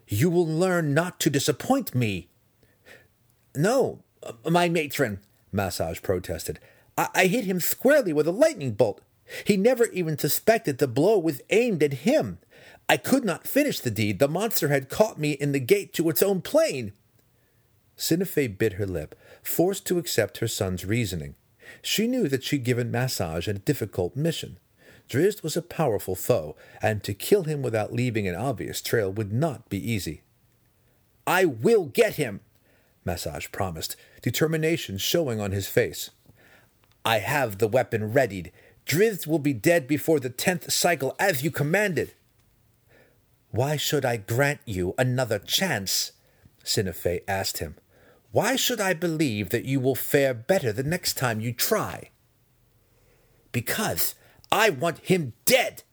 You 0.07 0.31
will 0.31 0.47
learn 0.47 0.95
not 0.95 1.19
to 1.21 1.31
disappoint 1.31 1.95
me. 1.95 2.29
No, 3.57 4.05
my 4.49 4.69
matron, 4.69 5.21
Masoj 5.53 6.03
protested. 6.03 6.61
I, 6.97 7.09
I 7.15 7.27
hit 7.27 7.45
him 7.45 7.59
squarely 7.59 8.13
with 8.13 8.29
a 8.29 8.33
lightning 8.33 8.73
bolt. 8.73 9.01
He 9.45 9.57
never 9.57 9.87
even 9.87 10.19
suspected 10.19 10.79
the 10.79 10.87
blow 10.87 11.19
was 11.19 11.41
aimed 11.51 11.83
at 11.83 12.05
him. 12.05 12.39
I 12.89 12.97
could 12.97 13.25
not 13.25 13.47
finish 13.47 13.81
the 13.81 13.91
deed. 13.91 14.19
The 14.19 14.29
monster 14.29 14.69
had 14.69 14.89
caught 14.89 15.19
me 15.19 15.33
in 15.33 15.53
the 15.53 15.61
gate 15.61 15.93
to 15.95 16.09
its 16.09 16.23
own 16.23 16.41
plane. 16.41 16.93
SiNafay 17.97 18.57
bit 18.59 18.75
her 18.75 18.87
lip, 18.87 19.19
forced 19.43 19.87
to 19.87 19.99
accept 19.99 20.39
her 20.39 20.49
son's 20.49 20.85
reasoning. 20.85 21.35
She 21.83 22.07
knew 22.07 22.29
that 22.29 22.45
she'd 22.45 22.65
given 22.65 22.93
Masoj 22.93 23.49
a 23.49 23.55
difficult 23.55 24.15
mission. 24.15 24.59
Drizzt 25.09 25.43
was 25.43 25.57
a 25.57 25.63
powerful 25.63 26.15
foe, 26.15 26.57
and 26.83 27.03
to 27.05 27.15
kill 27.15 27.45
him 27.45 27.63
without 27.63 27.93
leaving 27.93 28.29
an 28.29 28.35
obvious 28.35 28.81
trail 28.81 29.13
would 29.13 29.33
not 29.33 29.69
be 29.69 29.79
easy. 29.79 30.23
I 31.27 31.45
will 31.45 31.87
get 31.87 32.15
him, 32.15 32.41
Masoj 33.05 33.51
promised, 33.51 33.97
determination 34.23 34.99
showing 34.99 35.41
on 35.41 35.53
his 35.53 35.69
face. 35.69 36.11
I 37.05 37.19
have 37.19 37.59
the 37.59 37.69
weapon 37.69 38.13
readied. 38.13 38.53
Drizzt 38.85 39.27
will 39.27 39.39
be 39.39 39.53
dead 39.53 39.87
before 39.89 40.21
the 40.21 40.31
tenth 40.31 40.73
cycle, 40.73 41.15
as 41.19 41.43
you 41.43 41.51
commanded. 41.51 42.13
Why 43.57 43.79
should 43.79 44.05
I 44.05 44.19
grant 44.19 44.61
you 44.67 44.95
another 44.99 45.39
chance? 45.39 46.13
SiNafay 46.63 47.23
asked 47.27 47.57
him. 47.57 47.77
Why 48.31 48.55
should 48.55 48.83
I 48.83 48.93
believe 48.93 49.49
that 49.49 49.65
you 49.65 49.81
will 49.81 49.95
fare 49.95 50.35
better 50.35 50.73
the 50.73 50.83
next 50.83 51.15
time 51.15 51.41
you 51.41 51.55
try? 51.55 52.11
Because 53.53 54.15
I 54.53 54.69
want 54.69 54.99
him 54.99 55.33
dead, 55.47 55.85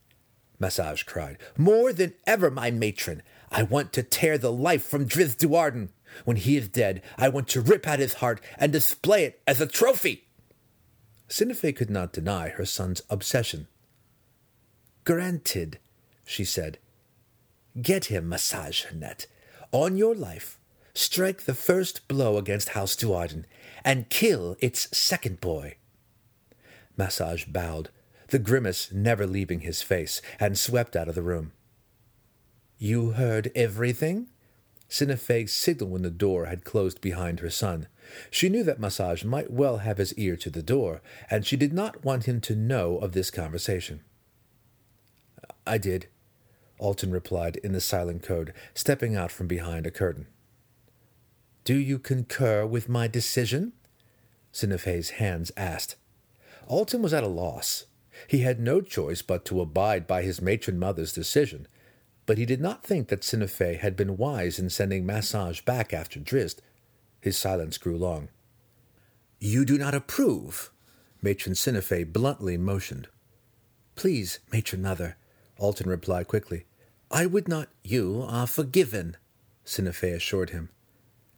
Masoj 0.60 1.06
cried. 1.06 1.38
More 1.58 1.94
than 1.94 2.16
ever, 2.28 2.52
my 2.52 2.70
matron. 2.70 3.24
I 3.50 3.64
want 3.64 3.94
to 3.94 4.04
tear 4.04 4.38
the 4.38 4.52
life 4.52 4.84
from 4.84 5.08
Drizzt 5.08 5.38
Do'Urden. 5.38 5.88
When 6.26 6.36
he 6.36 6.58
is 6.58 6.68
dead, 6.68 7.02
I 7.18 7.30
want 7.30 7.48
to 7.50 7.62
rip 7.62 7.88
out 7.88 8.00
his 8.00 8.16
heart 8.16 8.42
and 8.58 8.74
display 8.74 9.24
it 9.24 9.42
as 9.48 9.62
a 9.62 9.68
trophy. 9.68 10.28
SiNafay 11.30 11.78
could 11.78 11.90
not 11.90 12.12
deny 12.12 12.50
her 12.50 12.66
son's 12.66 13.02
obsession. 13.10 13.68
Granted, 15.06 15.80
she 16.26 16.44
said. 16.44 16.78
Get 17.82 18.06
him, 18.06 18.30
Masoj 18.30 18.88
Hun'ett. 18.88 19.26
On 19.72 19.98
your 19.98 20.14
life, 20.14 20.60
strike 20.94 21.42
the 21.42 21.56
first 21.56 22.08
blow 22.08 22.38
against 22.38 22.70
House 22.70 22.96
Do'Urden 22.96 23.46
and 23.84 24.10
kill 24.10 24.56
its 24.60 24.96
second 24.96 25.42
boy. 25.42 25.76
Masoj 26.98 27.52
bowed, 27.52 27.90
the 28.30 28.38
grimace 28.38 28.92
never 28.92 29.26
leaving 29.26 29.62
his 29.62 29.82
face, 29.82 30.22
and 30.40 30.58
swept 30.58 30.96
out 30.96 31.08
of 31.08 31.16
the 31.16 31.24
room. 31.24 31.52
You 32.78 33.12
heard 33.12 33.52
everything? 33.56 34.30
SiNafay 34.90 35.50
signaled 35.50 35.92
when 35.92 36.02
the 36.04 36.12
door 36.12 36.46
had 36.46 36.64
closed 36.64 37.02
behind 37.02 37.40
her 37.40 37.50
son. 37.50 37.88
She 38.30 38.50
knew 38.50 38.64
that 38.64 38.80
Masoj 38.80 39.26
might 39.26 39.50
well 39.50 39.78
have 39.78 39.98
his 39.98 40.14
ear 40.14 40.36
to 40.38 40.52
the 40.52 40.62
door, 40.62 41.02
and 41.32 41.46
she 41.46 41.58
did 41.58 41.74
not 41.74 42.06
want 42.06 42.26
him 42.26 42.40
to 42.42 42.56
know 42.56 42.98
of 43.00 43.14
this 43.14 43.32
conversation. 43.32 44.02
I 45.66 45.80
did, 45.80 46.08
Alton 46.84 47.12
replied 47.12 47.56
in 47.64 47.72
the 47.72 47.80
silent 47.80 48.24
code, 48.24 48.54
stepping 48.74 49.16
out 49.16 49.32
from 49.32 49.48
behind 49.48 49.88
a 49.88 49.92
curtain. 49.92 50.28
Do 51.64 51.76
you 51.76 51.98
concur 51.98 52.66
with 52.66 52.90
my 52.90 53.08
decision? 53.08 53.72
SiNafay's 54.52 55.12
hands 55.12 55.50
asked. 55.56 55.96
Alton 56.68 57.02
was 57.02 57.14
at 57.14 57.24
a 57.24 57.28
loss. 57.28 57.86
He 58.28 58.40
had 58.40 58.60
no 58.60 58.82
choice 58.82 59.22
but 59.22 59.46
to 59.46 59.62
abide 59.62 60.06
by 60.06 60.24
his 60.24 60.42
matron 60.42 60.78
mother's 60.78 61.14
decision, 61.14 61.70
but 62.26 62.38
he 62.38 62.46
did 62.46 62.60
not 62.60 62.84
think 62.84 63.08
that 63.08 63.22
SiNafay 63.22 63.80
had 63.80 63.96
been 63.96 64.18
wise 64.18 64.60
in 64.60 64.70
sending 64.70 65.06
Masoj 65.06 65.64
back 65.64 65.94
after 65.94 66.20
Drizzt. 66.20 66.60
His 67.22 67.38
silence 67.38 67.78
grew 67.78 67.98
long. 67.98 68.28
You 69.40 69.64
do 69.64 69.78
not 69.78 69.96
approve, 69.96 70.70
Matron 71.22 71.56
SiNafay 71.56 72.12
bluntly 72.12 72.58
motioned. 72.58 73.08
Please, 73.96 74.40
matron 74.52 74.82
mother, 74.82 75.16
Alton 75.58 75.90
replied 75.90 76.28
quickly. 76.28 76.66
I 77.14 77.28
would 77.28 77.48
not. 77.48 77.70
You 77.84 78.26
are 78.28 78.48
forgiven, 78.48 79.18
SiNafay 79.66 80.16
assured 80.16 80.50
him. 80.50 80.70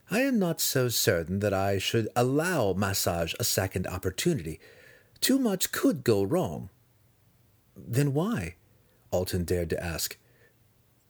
I 0.10 0.22
am 0.22 0.40
not 0.40 0.62
so 0.62 0.88
certain 0.88 1.40
that 1.40 1.54
I 1.54 1.80
should 1.80 2.08
allow 2.16 2.74
Masoj 2.74 3.36
a 3.40 3.44
second 3.44 3.86
opportunity. 3.86 4.62
Too 5.20 5.38
much 5.38 5.74
could 5.74 6.06
go 6.06 6.24
wrong. 6.24 6.70
Then 7.76 8.14
why? 8.14 8.56
Alton 9.12 9.44
dared 9.44 9.70
to 9.72 9.84
ask. 9.84 10.18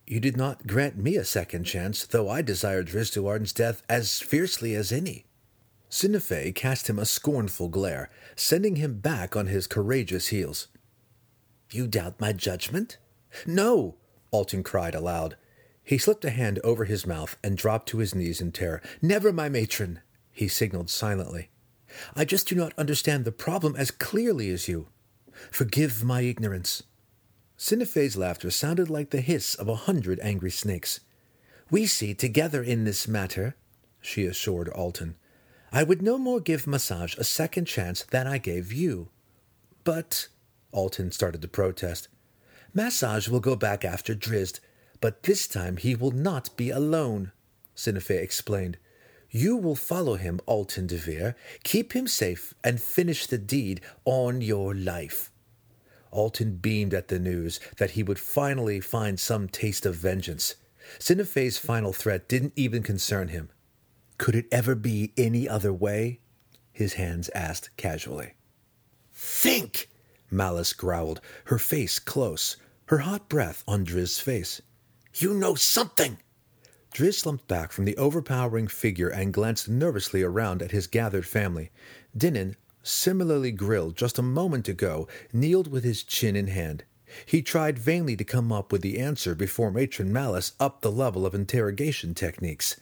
You 0.08 0.20
did 0.20 0.36
not 0.36 0.66
grant 0.66 0.98
me 0.98 1.16
a 1.16 1.26
second 1.26 1.66
chance, 1.66 2.04
though 2.04 2.28
I 2.28 2.42
desired 2.42 2.88
Drizzt 2.88 3.14
Do'Urden's 3.14 3.54
death 3.54 3.84
as 3.88 4.20
fiercely 4.20 4.74
as 4.74 4.92
any. 4.92 5.26
SiNafay 5.92 6.56
cast 6.56 6.90
him 6.90 6.98
a 6.98 7.06
scornful 7.06 7.70
glare, 7.70 8.10
sending 8.36 8.78
him 8.78 9.00
back 9.00 9.36
on 9.36 9.46
his 9.46 9.68
courageous 9.68 10.30
heels. 10.30 10.70
You 11.70 11.86
doubt 11.86 12.20
my 12.20 12.34
judgment? 12.34 12.98
No! 13.46 13.98
Alton 14.36 14.64
cried 14.64 14.94
aloud. 14.94 15.38
He 15.82 15.98
slipped 15.98 16.26
a 16.26 16.30
hand 16.30 16.60
over 16.62 16.84
his 16.84 17.08
mouth 17.08 17.38
and 17.42 17.56
dropped 17.56 17.88
to 17.88 18.00
his 18.00 18.14
knees 18.14 18.42
in 18.42 18.52
terror. 18.52 18.82
Never, 19.02 19.32
my 19.32 19.48
matron! 19.48 20.02
He 20.30 20.50
signaled 20.50 20.90
silently. 20.90 21.52
I 22.18 22.26
just 22.26 22.50
do 22.50 22.54
not 22.54 22.74
understand 22.78 23.24
the 23.24 23.32
problem 23.32 23.78
as 23.78 23.92
clearly 23.92 24.50
as 24.50 24.68
you. 24.68 24.90
Forgive 25.52 26.04
my 26.04 26.20
ignorance. 26.20 26.84
SiNafay's 27.58 28.18
laughter 28.18 28.52
sounded 28.52 28.90
like 28.90 29.12
the 29.12 29.22
hiss 29.22 29.56
of 29.56 29.70
a 29.70 29.84
hundred 29.88 30.20
angry 30.22 30.52
snakes. 30.52 31.00
We 31.72 31.86
see 31.86 32.14
together 32.14 32.62
in 32.62 32.84
this 32.84 33.08
matter, 33.08 33.56
she 34.02 34.26
assured 34.26 34.68
Alton. 34.68 35.16
I 35.72 35.84
would 35.84 36.02
no 36.02 36.18
more 36.18 36.42
give 36.42 36.66
Masoj 36.66 37.18
a 37.18 37.24
second 37.24 37.68
chance 37.68 38.04
than 38.04 38.28
I 38.28 38.38
gave 38.38 38.74
you. 38.74 39.12
But, 39.86 40.28
Alton 40.74 41.14
started 41.14 41.42
to 41.42 41.48
protest, 41.48 42.10
Masoj 42.76 43.30
will 43.30 43.40
go 43.40 43.56
back 43.56 43.86
after 43.86 44.14
Drizzt, 44.14 44.60
but 45.00 45.24
this 45.24 45.48
time 45.48 45.78
he 45.78 45.96
will 45.96 46.12
not 46.12 46.56
be 46.58 46.70
alone, 46.70 47.32
SiNafay 47.76 48.22
explained. 48.22 48.78
You 49.30 49.56
will 49.56 49.76
follow 49.76 50.16
him, 50.16 50.42
Alton 50.46 50.88
DeVir, 50.88 51.36
keep 51.64 51.94
him 51.94 52.08
safe, 52.08 52.54
and 52.64 52.82
finish 52.82 53.28
the 53.28 53.38
deed 53.38 53.82
on 54.04 54.42
your 54.42 54.76
life. 54.76 55.32
Alton 56.12 56.56
beamed 56.58 56.94
at 56.94 57.08
the 57.08 57.20
news 57.20 57.60
that 57.78 57.92
he 57.92 58.04
would 58.04 58.20
finally 58.20 58.80
find 58.80 59.20
some 59.20 59.48
taste 59.48 59.86
of 59.86 59.96
vengeance. 59.96 60.56
SiNafay's 61.00 61.58
final 61.58 61.94
threat 61.94 62.28
didn't 62.28 62.54
even 62.56 62.84
concern 62.84 63.30
him. 63.30 63.50
Could 64.18 64.36
it 64.36 64.48
ever 64.52 64.76
be 64.76 65.14
any 65.18 65.48
other 65.48 65.74
way? 65.74 66.20
His 66.72 66.94
hands 66.94 67.30
asked 67.34 67.70
casually. 67.78 68.34
Think! 69.14 69.90
Malice 70.32 70.74
growled, 70.74 71.22
her 71.46 71.58
face 71.58 72.00
close, 72.00 72.58
her 72.88 73.00
hot 73.00 73.28
breath 73.30 73.64
on 73.68 73.84
Drizzt's 73.84 74.20
face. 74.20 74.62
You 75.16 75.34
know 75.34 75.56
something! 75.56 76.20
Drizzt 76.94 77.22
slumped 77.22 77.48
back 77.48 77.72
from 77.72 77.86
the 77.86 77.98
overpowering 77.98 78.68
figure 78.68 79.10
and 79.10 79.34
glanced 79.34 79.68
nervously 79.68 80.22
around 80.22 80.62
at 80.62 80.72
his 80.72 80.88
gathered 80.88 81.26
family. 81.26 81.72
Dinin, 82.16 82.56
similarly 82.84 83.52
grilled 83.52 83.98
just 83.98 84.20
a 84.20 84.22
moment 84.22 84.70
ago, 84.70 85.08
kneeled 85.34 85.68
with 85.68 85.84
his 85.84 86.04
chin 86.04 86.36
in 86.36 86.48
hand. 86.48 86.84
He 87.26 87.42
tried 87.42 87.80
vainly 87.80 88.16
to 88.18 88.24
come 88.24 88.52
up 88.52 88.72
with 88.72 88.82
the 88.82 89.00
answer 89.00 89.36
before 89.36 89.72
Matron 89.72 90.14
Malice 90.14 90.54
upped 90.60 90.82
the 90.82 90.92
level 90.92 91.26
of 91.26 91.36
interrogation 91.36 92.14
techniques. 92.14 92.80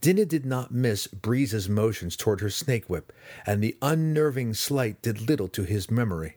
Dinin 0.00 0.28
did 0.28 0.46
not 0.46 0.72
miss 0.72 1.06
Briza's 1.06 1.68
motions 1.68 2.16
toward 2.16 2.40
her 2.40 2.50
snake 2.50 2.88
whip, 2.88 3.12
and 3.44 3.62
the 3.62 3.76
unnerving 3.82 4.54
slight 4.54 5.02
did 5.02 5.28
little 5.28 5.48
to 5.48 5.64
his 5.64 5.90
memory. 5.90 6.36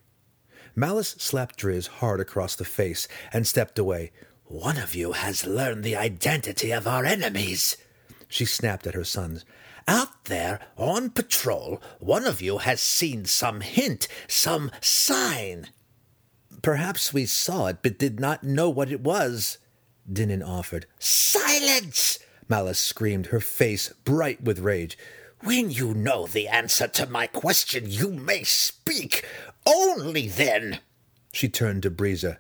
Malice 0.76 1.16
slapped 1.20 1.58
Drizzt 1.58 1.88
hard 1.88 2.20
across 2.20 2.56
the 2.56 2.66
face 2.66 3.08
and 3.32 3.46
stepped 3.46 3.78
away. 3.78 4.12
One 4.46 4.78
of 4.78 4.96
you 4.96 5.14
has 5.14 5.46
learned 5.46 5.84
the 5.84 5.96
identity 5.96 6.72
of 6.72 6.88
our 6.88 7.06
enemies, 7.06 7.78
she 8.28 8.46
snapped 8.46 8.88
at 8.88 8.96
her 8.96 9.04
sons. 9.04 9.46
Out 9.88 10.26
there 10.26 10.60
on 10.78 11.12
patrol, 11.12 11.82
one 12.00 12.26
of 12.26 12.42
you 12.42 12.60
has 12.60 12.82
seen 12.82 13.26
some 13.26 13.62
hint, 13.62 14.08
some 14.28 14.72
sign. 14.82 15.68
Perhaps 16.62 17.14
we 17.14 17.26
saw 17.26 17.68
it, 17.68 17.78
but 17.84 18.00
did 18.00 18.20
not 18.20 18.44
know 18.44 18.70
what 18.70 18.92
it 18.92 19.02
was, 19.02 19.58
Dinin 20.12 20.42
offered. 20.42 20.86
Silence! 20.98 22.20
Malice 22.48 22.80
screamed, 22.80 23.28
her 23.28 23.40
face 23.40 23.94
bright 24.04 24.42
with 24.44 24.60
rage. 24.60 24.98
When 25.42 25.70
you 25.70 25.94
know 25.94 26.26
the 26.26 26.48
answer 26.48 26.88
to 26.88 27.06
my 27.06 27.28
question, 27.28 27.84
you 27.88 28.12
may 28.12 28.44
speak. 28.44 29.26
Only 29.66 30.28
then. 30.28 30.80
She 31.32 31.50
turned 31.50 31.84
to 31.84 31.92
Briza. 31.92 32.38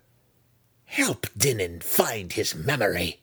Help 0.86 1.28
Dinin 1.38 1.82
find 1.82 2.34
his 2.34 2.54
memory. 2.54 3.22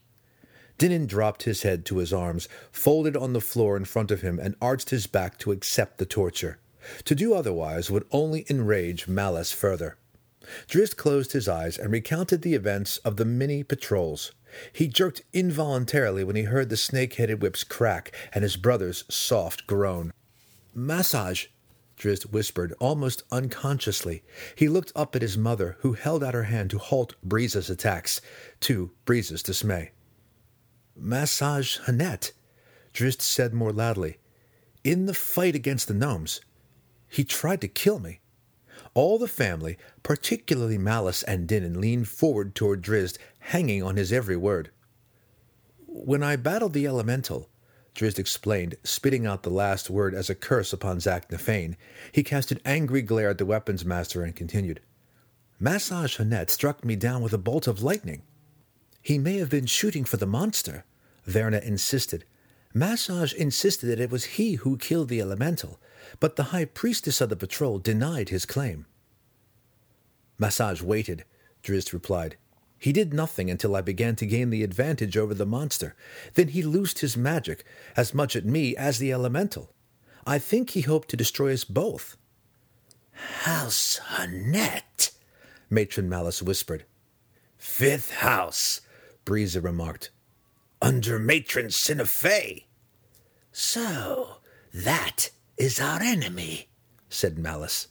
Dinin 0.78 1.07
dropped 1.07 1.42
his 1.42 1.62
head 1.62 1.84
to 1.86 1.98
his 1.98 2.12
arms, 2.12 2.48
folded 2.72 3.16
on 3.16 3.32
the 3.32 3.40
floor 3.40 3.76
in 3.76 3.84
front 3.84 4.11
of 4.11 4.22
him, 4.22 4.38
and 4.40 4.57
arched 4.62 4.90
his 4.90 5.07
back 5.07 5.38
to 5.38 5.53
accept 5.53 5.98
the 5.98 6.07
torture. 6.07 6.59
To 7.05 7.14
do 7.14 7.34
otherwise 7.34 7.90
would 7.90 8.07
only 8.11 8.46
enrage 8.48 9.07
Malice 9.07 9.53
further. 9.53 9.98
Drizzt 10.66 10.96
closed 10.96 11.32
his 11.32 11.48
eyes 11.48 11.76
and 11.76 11.92
recounted 11.92 12.42
the 12.42 12.55
events 12.55 12.96
of 12.98 13.16
the 13.16 13.26
mini 13.26 13.62
patrols. 13.62 14.32
He 14.72 14.88
jerked 14.88 15.22
involuntarily 15.32 16.24
when 16.24 16.36
he 16.36 16.44
heard 16.44 16.70
the 16.70 16.76
snake 16.76 17.14
headed 17.14 17.42
whips 17.42 17.62
crack 17.62 18.11
and 18.32 18.42
his 18.42 18.57
brother's 18.57 19.05
soft 19.09 19.66
groan. 19.66 20.12
Masoj, 20.76 21.48
Drizzt 22.01 22.32
whispered, 22.32 22.72
almost 22.80 23.24
unconsciously. 23.30 24.22
He 24.57 24.70
looked 24.70 24.90
up 24.96 25.14
at 25.14 25.20
his 25.20 25.36
mother, 25.36 25.76
who 25.80 25.92
held 25.92 26.24
out 26.24 26.32
her 26.32 26.44
hand 26.44 26.70
to 26.70 26.78
halt 26.78 27.14
Briza's 27.22 27.68
attacks, 27.68 28.22
to 28.61 28.90
Briza's 29.05 29.42
dismay. 29.42 29.90
Masoj 30.98 31.82
Hun'ett, 31.82 32.32
Drizzt 32.94 33.20
said 33.20 33.53
more 33.53 33.70
loudly. 33.72 34.16
In 34.82 35.05
the 35.05 35.14
fight 35.14 35.55
against 35.55 35.88
the 35.88 35.94
gnomes, 35.94 36.40
he 37.07 37.22
tried 37.22 37.61
to 37.61 37.68
kill 37.68 37.98
me. 37.98 38.20
All 38.94 39.18
the 39.18 39.28
family, 39.28 39.76
particularly 40.03 40.78
Malice 40.78 41.22
and 41.24 41.46
Dinin, 41.46 41.80
leaned 41.82 42.09
forward 42.09 42.55
toward 42.55 42.82
Drizzt, 42.82 43.18
hanging 43.40 43.82
on 43.82 43.96
his 43.96 44.11
every 44.11 44.38
word. 44.38 44.70
When 45.86 46.22
I 46.22 46.36
battled 46.36 46.72
the 46.72 46.86
elemental, 46.86 47.51
Drizzt 47.95 48.18
explained, 48.18 48.76
spitting 48.84 49.26
out 49.26 49.43
the 49.43 49.51
last 49.51 49.91
word 49.91 50.14
as 50.14 50.30
a 50.30 50.34
curse 50.34 50.72
upon 50.72 50.99
Zaknafein, 50.99 51.76
he 52.12 52.22
cast 52.22 52.53
an 52.53 52.61
angry 52.64 53.03
glare 53.03 53.30
at 53.30 53.38
the 53.38 53.47
weapons 53.47 53.84
master 53.84 54.22
and 54.22 54.34
continued. 54.34 54.80
Masoj 55.61 56.16
Hun'ett 56.16 56.51
struck 56.51 56.84
me 56.84 56.97
down 56.97 57.22
with 57.22 57.32
a 57.32 57.38
bolt 57.38 57.66
of 57.66 57.82
lightning. 57.82 58.22
He 59.03 59.18
may 59.18 59.38
have 59.38 59.51
been 59.51 59.66
shooting 59.66 60.05
for 60.05 60.16
the 60.16 60.26
monster, 60.26 60.84
Vierna 61.26 61.62
insisted. 61.62 62.24
Masoj 62.74 63.34
insisted 63.34 63.86
that 63.86 64.01
it 64.01 64.11
was 64.11 64.36
he 64.36 64.55
who 64.55 64.78
killed 64.78 65.09
the 65.09 65.20
elemental, 65.20 65.78
but 66.18 66.36
the 66.36 66.45
high 66.45 66.64
priestess 66.64 67.20
of 67.20 67.28
the 67.28 67.36
patrol 67.36 67.78
denied 67.78 68.28
his 68.28 68.47
claim. 68.47 68.86
Masoj 70.41 70.80
waited, 70.80 71.24
Drizzt 71.62 71.93
replied. 71.93 72.36
He 72.80 72.92
did 72.92 73.12
nothing 73.12 73.50
until 73.50 73.76
I 73.76 73.82
began 73.82 74.16
to 74.16 74.26
gain 74.26 74.48
the 74.48 74.64
advantage 74.64 75.14
over 75.14 75.34
the 75.34 75.44
monster. 75.44 75.94
Then 76.32 76.48
he 76.48 76.62
loosed 76.62 77.00
his 77.00 77.14
magic, 77.14 77.62
as 77.94 78.14
much 78.14 78.34
at 78.34 78.46
me 78.46 78.74
as 78.74 78.98
the 78.98 79.12
elemental. 79.12 79.74
I 80.26 80.38
think 80.38 80.70
he 80.70 80.80
hoped 80.80 81.10
to 81.10 81.16
destroy 81.16 81.52
us 81.52 81.64
both. 81.64 82.16
House 83.42 84.00
Hun'ett, 84.14 85.10
Matron 85.68 86.08
Malice 86.08 86.42
whispered. 86.42 86.86
Fifth 87.58 88.14
house, 88.14 88.80
Briza 89.26 89.62
remarked. 89.62 90.10
Under 90.80 91.18
Matron 91.18 91.66
SiNafay. 91.66 92.64
So, 93.52 94.38
that 94.72 95.28
is 95.58 95.78
our 95.78 96.00
enemy, 96.00 96.70
said 97.10 97.38
Malice. 97.38 97.88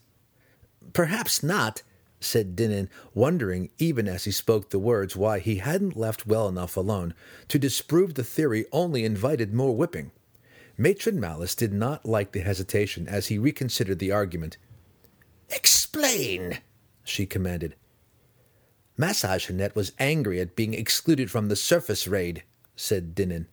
Perhaps 0.94 1.44
not, 1.44 1.84
said 2.20 2.56
Dinin, 2.56 2.90
wondering, 3.14 3.70
even 3.78 4.08
as 4.08 4.26
he 4.26 4.32
spoke 4.32 4.70
the 4.70 4.80
words, 4.80 5.16
why 5.16 5.40
he 5.40 5.58
hadn't 5.58 5.96
left 5.96 6.28
well 6.28 6.48
enough 6.48 6.76
alone. 6.76 7.14
To 7.48 7.60
disprove 7.60 8.16
the 8.16 8.24
theory 8.24 8.66
only 8.72 9.06
invited 9.06 9.54
more 9.54 9.76
whipping. 9.76 10.12
Matron 10.78 11.20
Malice 11.20 11.56
did 11.56 11.74
not 11.74 12.06
like 12.06 12.32
the 12.32 12.40
hesitation 12.40 13.08
as 13.08 13.28
he 13.28 13.38
reconsidered 13.38 14.00
the 14.00 14.12
argument. 14.12 14.58
Explain, 15.50 16.60
she 17.04 17.26
commanded. 17.26 17.76
Masoj 18.98 19.48
Hun'ett 19.48 19.76
was 19.76 19.94
angry 19.98 20.42
at 20.42 20.56
being 20.56 20.74
excluded 20.74 21.32
from 21.32 21.48
the 21.48 21.56
surface 21.56 22.08
raid, 22.08 22.44
said 22.76 23.16
Dinin. 23.16 23.48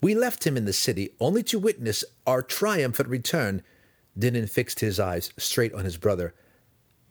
We 0.00 0.14
left 0.14 0.46
him 0.46 0.56
in 0.56 0.64
the 0.64 0.72
city 0.72 1.10
only 1.20 1.42
to 1.44 1.58
witness 1.58 2.04
our 2.26 2.42
triumphant 2.42 3.08
return. 3.08 3.62
Dinin 4.18 4.48
fixed 4.48 4.80
his 4.80 4.98
eyes 4.98 5.32
straight 5.38 5.74
on 5.74 5.84
his 5.84 5.96
brother. 5.96 6.34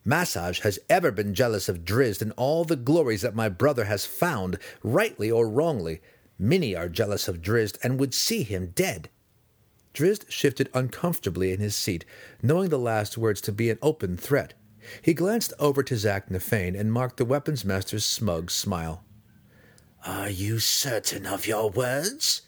Masoj 0.06 0.62
has 0.62 0.78
ever 0.88 1.12
been 1.12 1.34
jealous 1.34 1.68
of 1.68 1.84
Drizzt 1.84 2.22
and 2.22 2.32
all 2.38 2.64
the 2.64 2.76
glories 2.76 3.22
that 3.22 3.36
my 3.36 3.50
brother 3.50 3.86
has 3.86 4.06
found, 4.06 4.60
rightly 4.84 5.32
or 5.32 5.50
wrongly. 5.50 6.02
Many 6.38 6.76
are 6.76 6.90
jealous 6.90 7.28
of 7.28 7.42
Drizzt 7.42 7.78
and 7.84 8.00
would 8.00 8.14
see 8.14 8.44
him 8.44 8.72
dead. 8.76 9.10
Drizzt 9.94 10.30
shifted 10.30 10.70
uncomfortably 10.74 11.54
in 11.54 11.60
his 11.60 11.76
seat, 11.76 12.06
knowing 12.44 12.70
the 12.70 12.78
last 12.78 13.18
words 13.18 13.42
to 13.42 13.52
be 13.52 13.70
an 13.70 13.80
open 13.82 14.16
threat. 14.18 14.54
He 15.02 15.14
glanced 15.14 15.54
over 15.58 15.82
to 15.82 15.96
Zaknafein 15.96 16.80
and 16.80 16.94
marked 16.94 17.18
the 17.18 17.26
weapons 17.26 17.66
master's 17.66 18.06
smug 18.06 18.52
smile. 18.52 19.04
Are 20.06 20.30
you 20.30 20.60
certain 20.60 21.26
of 21.26 21.48
your 21.48 21.72
words? 21.72 22.44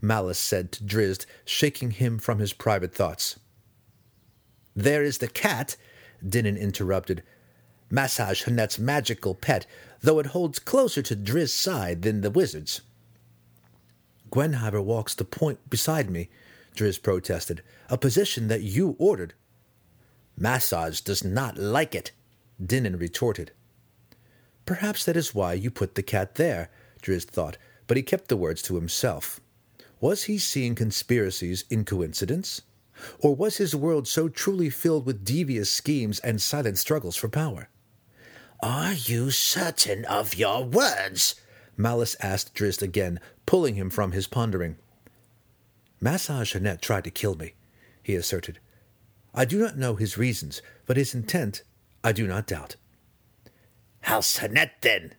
Malice 0.00 0.38
said 0.38 0.72
to 0.72 0.84
Drizzt, 0.84 1.26
shaking 1.44 1.90
him 1.90 2.18
from 2.18 2.38
his 2.38 2.54
private 2.54 2.94
thoughts. 2.94 3.38
There 4.74 5.02
is 5.02 5.18
the 5.18 5.28
cat, 5.28 5.76
Dinin 6.26 6.56
interrupted. 6.56 7.22
Masoj 7.90 8.44
Hun'ett's 8.44 8.78
magical 8.78 9.34
pet, 9.34 9.66
though 10.00 10.18
it 10.18 10.26
holds 10.26 10.58
closer 10.58 11.02
to 11.02 11.16
Drizzt's 11.16 11.54
side 11.54 12.02
than 12.02 12.22
the 12.22 12.30
wizard's. 12.30 12.80
Gwenhwyvar 14.30 14.82
walks 14.82 15.14
the 15.14 15.24
point 15.24 15.68
beside 15.68 16.08
me, 16.08 16.30
Drizzt 16.74 17.02
protested, 17.02 17.62
a 17.90 17.98
position 17.98 18.48
that 18.48 18.62
you 18.62 18.96
ordered. 18.98 19.34
Masoj 20.40 21.04
does 21.04 21.22
not 21.22 21.58
like 21.58 21.94
it, 21.94 22.12
Dinin 22.62 22.98
retorted. 22.98 23.52
Perhaps 24.64 25.04
that 25.04 25.16
is 25.16 25.34
why 25.34 25.52
you 25.52 25.70
put 25.70 25.94
the 25.94 26.02
cat 26.02 26.36
there, 26.36 26.70
Drizzt 27.02 27.28
thought, 27.28 27.58
but 27.86 27.98
he 27.98 28.02
kept 28.02 28.28
the 28.28 28.36
words 28.36 28.62
to 28.62 28.76
himself. 28.76 29.40
Was 30.00 30.24
he 30.24 30.38
seeing 30.38 30.74
conspiracies 30.74 31.64
in 31.68 31.84
coincidence? 31.84 32.62
Or 33.18 33.34
was 33.34 33.56
his 33.56 33.74
world 33.74 34.06
so 34.06 34.28
truly 34.28 34.70
filled 34.70 35.06
with 35.06 35.24
devious 35.24 35.70
schemes 35.70 36.18
and 36.20 36.40
silent 36.40 36.78
struggles 36.78 37.16
for 37.16 37.28
power? 37.28 37.68
Are 38.62 38.92
you 38.92 39.30
certain 39.30 40.04
of 40.04 40.34
your 40.34 40.64
words? 40.64 41.34
Malice 41.76 42.16
asked 42.20 42.54
Drizzt 42.54 42.82
again, 42.82 43.18
pulling 43.46 43.74
him 43.74 43.90
from 43.90 44.12
his 44.12 44.26
pondering. 44.26 44.76
Masoj 46.00 46.52
Hun'ett 46.52 46.80
tried 46.80 47.04
to 47.04 47.10
kill 47.10 47.34
me, 47.34 47.54
he 48.02 48.14
asserted. 48.14 48.58
I 49.34 49.44
do 49.44 49.58
not 49.58 49.78
know 49.78 49.96
his 49.96 50.18
reasons, 50.18 50.62
but 50.86 50.96
his 50.96 51.14
intent 51.14 51.62
I 52.04 52.12
do 52.12 52.26
not 52.26 52.46
doubt. 52.46 52.76
Hun'ett, 54.04 54.70
then, 54.80 55.14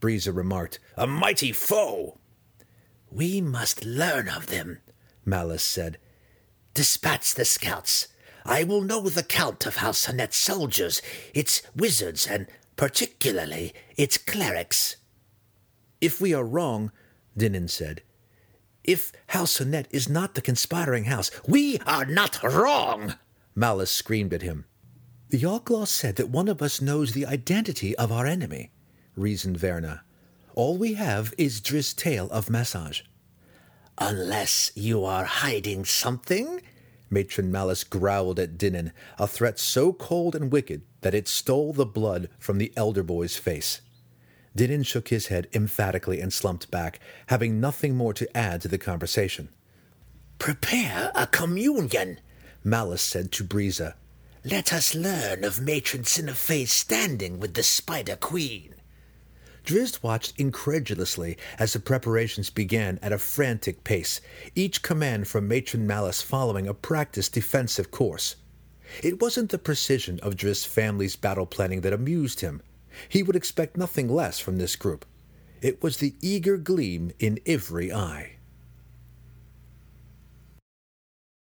Briza 0.00 0.32
remarked. 0.32 0.78
A 0.96 1.06
mighty 1.06 1.52
foe. 1.52 2.18
We 3.10 3.40
must 3.40 3.84
learn 3.84 4.28
of 4.28 4.46
them, 4.46 4.78
Malice 5.24 5.62
said. 5.62 5.98
Dispatch 6.74 7.34
the 7.34 7.44
scouts. 7.44 8.08
I 8.44 8.64
will 8.64 8.80
know 8.80 9.08
the 9.08 9.22
count 9.22 9.66
of 9.66 9.76
House 9.76 10.06
Hun'ett's 10.06 10.36
soldiers, 10.36 11.00
its 11.34 11.62
wizards, 11.76 12.26
and 12.26 12.46
particularly 12.76 13.74
its 13.96 14.18
clerics. 14.18 14.96
If 16.00 16.20
we 16.20 16.34
are 16.34 16.44
wrong, 16.44 16.90
Dinin 17.36 17.68
said, 17.68 18.02
if 18.84 19.12
House 19.28 19.58
Hun'ett 19.58 19.86
is 19.90 20.08
not 20.08 20.34
the 20.34 20.40
conspiring 20.40 21.04
house, 21.04 21.30
we 21.46 21.78
are 21.86 22.04
not 22.04 22.42
wrong, 22.42 23.14
Malice 23.54 23.92
screamed 23.92 24.34
at 24.34 24.42
him. 24.42 24.64
The 25.28 25.38
Yochlol 25.38 25.86
said 25.86 26.16
that 26.16 26.30
one 26.30 26.48
of 26.48 26.60
us 26.60 26.80
knows 26.80 27.12
the 27.12 27.26
identity 27.26 27.96
of 27.96 28.10
our 28.10 28.26
enemy, 28.26 28.72
reasoned 29.14 29.58
Vierna. 29.58 30.00
All 30.54 30.76
we 30.76 30.94
have 30.94 31.32
is 31.38 31.60
Drizzt's 31.60 31.94
tale 31.94 32.28
of 32.30 32.46
Masoj. 32.46 33.02
Unless 33.98 34.72
you 34.74 35.04
are 35.04 35.24
hiding 35.24 35.84
something? 35.84 36.62
Matron 37.10 37.52
Malice 37.52 37.84
growled 37.84 38.38
at 38.38 38.56
Dinin, 38.56 38.92
a 39.18 39.26
threat 39.26 39.58
so 39.58 39.92
cold 39.92 40.34
and 40.34 40.50
wicked 40.50 40.82
that 41.02 41.14
it 41.14 41.28
stole 41.28 41.72
the 41.72 41.84
blood 41.84 42.28
from 42.38 42.58
the 42.58 42.72
elder 42.76 43.02
boy's 43.02 43.36
face. 43.36 43.82
Dinin 44.56 44.84
shook 44.84 45.08
his 45.08 45.26
head 45.26 45.48
emphatically 45.52 46.20
and 46.20 46.32
slumped 46.32 46.70
back, 46.70 47.00
having 47.26 47.60
nothing 47.60 47.96
more 47.96 48.14
to 48.14 48.36
add 48.36 48.60
to 48.62 48.68
the 48.68 48.78
conversation. 48.78 49.50
Prepare 50.38 51.12
a 51.14 51.26
communion, 51.26 52.18
Malice 52.64 53.02
said 53.02 53.30
to 53.32 53.44
Briza. 53.44 53.94
Let 54.44 54.72
us 54.72 54.94
learn 54.94 55.44
of 55.44 55.60
Matron 55.60 56.02
SiNafay's 56.02 56.72
standing 56.72 57.38
with 57.38 57.54
the 57.54 57.62
Spider 57.62 58.16
Queen. 58.16 58.74
Drizzt 59.64 60.02
watched 60.02 60.34
incredulously 60.38 61.36
as 61.58 61.72
the 61.72 61.78
preparations 61.78 62.50
began 62.50 62.98
at 63.00 63.12
a 63.12 63.18
frantic 63.18 63.84
pace, 63.84 64.20
each 64.54 64.82
command 64.82 65.28
from 65.28 65.46
Matron 65.46 65.86
Malice 65.86 66.20
following 66.20 66.66
a 66.66 66.74
practiced 66.74 67.32
defensive 67.32 67.90
course. 67.90 68.36
It 69.02 69.20
wasn't 69.20 69.50
the 69.50 69.58
precision 69.58 70.18
of 70.20 70.36
Drizzt's 70.36 70.64
family's 70.64 71.16
battle 71.16 71.46
planning 71.46 71.82
that 71.82 71.92
amused 71.92 72.40
him. 72.40 72.60
He 73.08 73.22
would 73.22 73.36
expect 73.36 73.76
nothing 73.76 74.08
less 74.08 74.38
from 74.38 74.58
this 74.58 74.76
group. 74.76 75.06
It 75.60 75.82
was 75.82 75.98
the 75.98 76.14
eager 76.20 76.56
gleam 76.56 77.12
in 77.18 77.38
every 77.46 77.92
eye. 77.92 78.36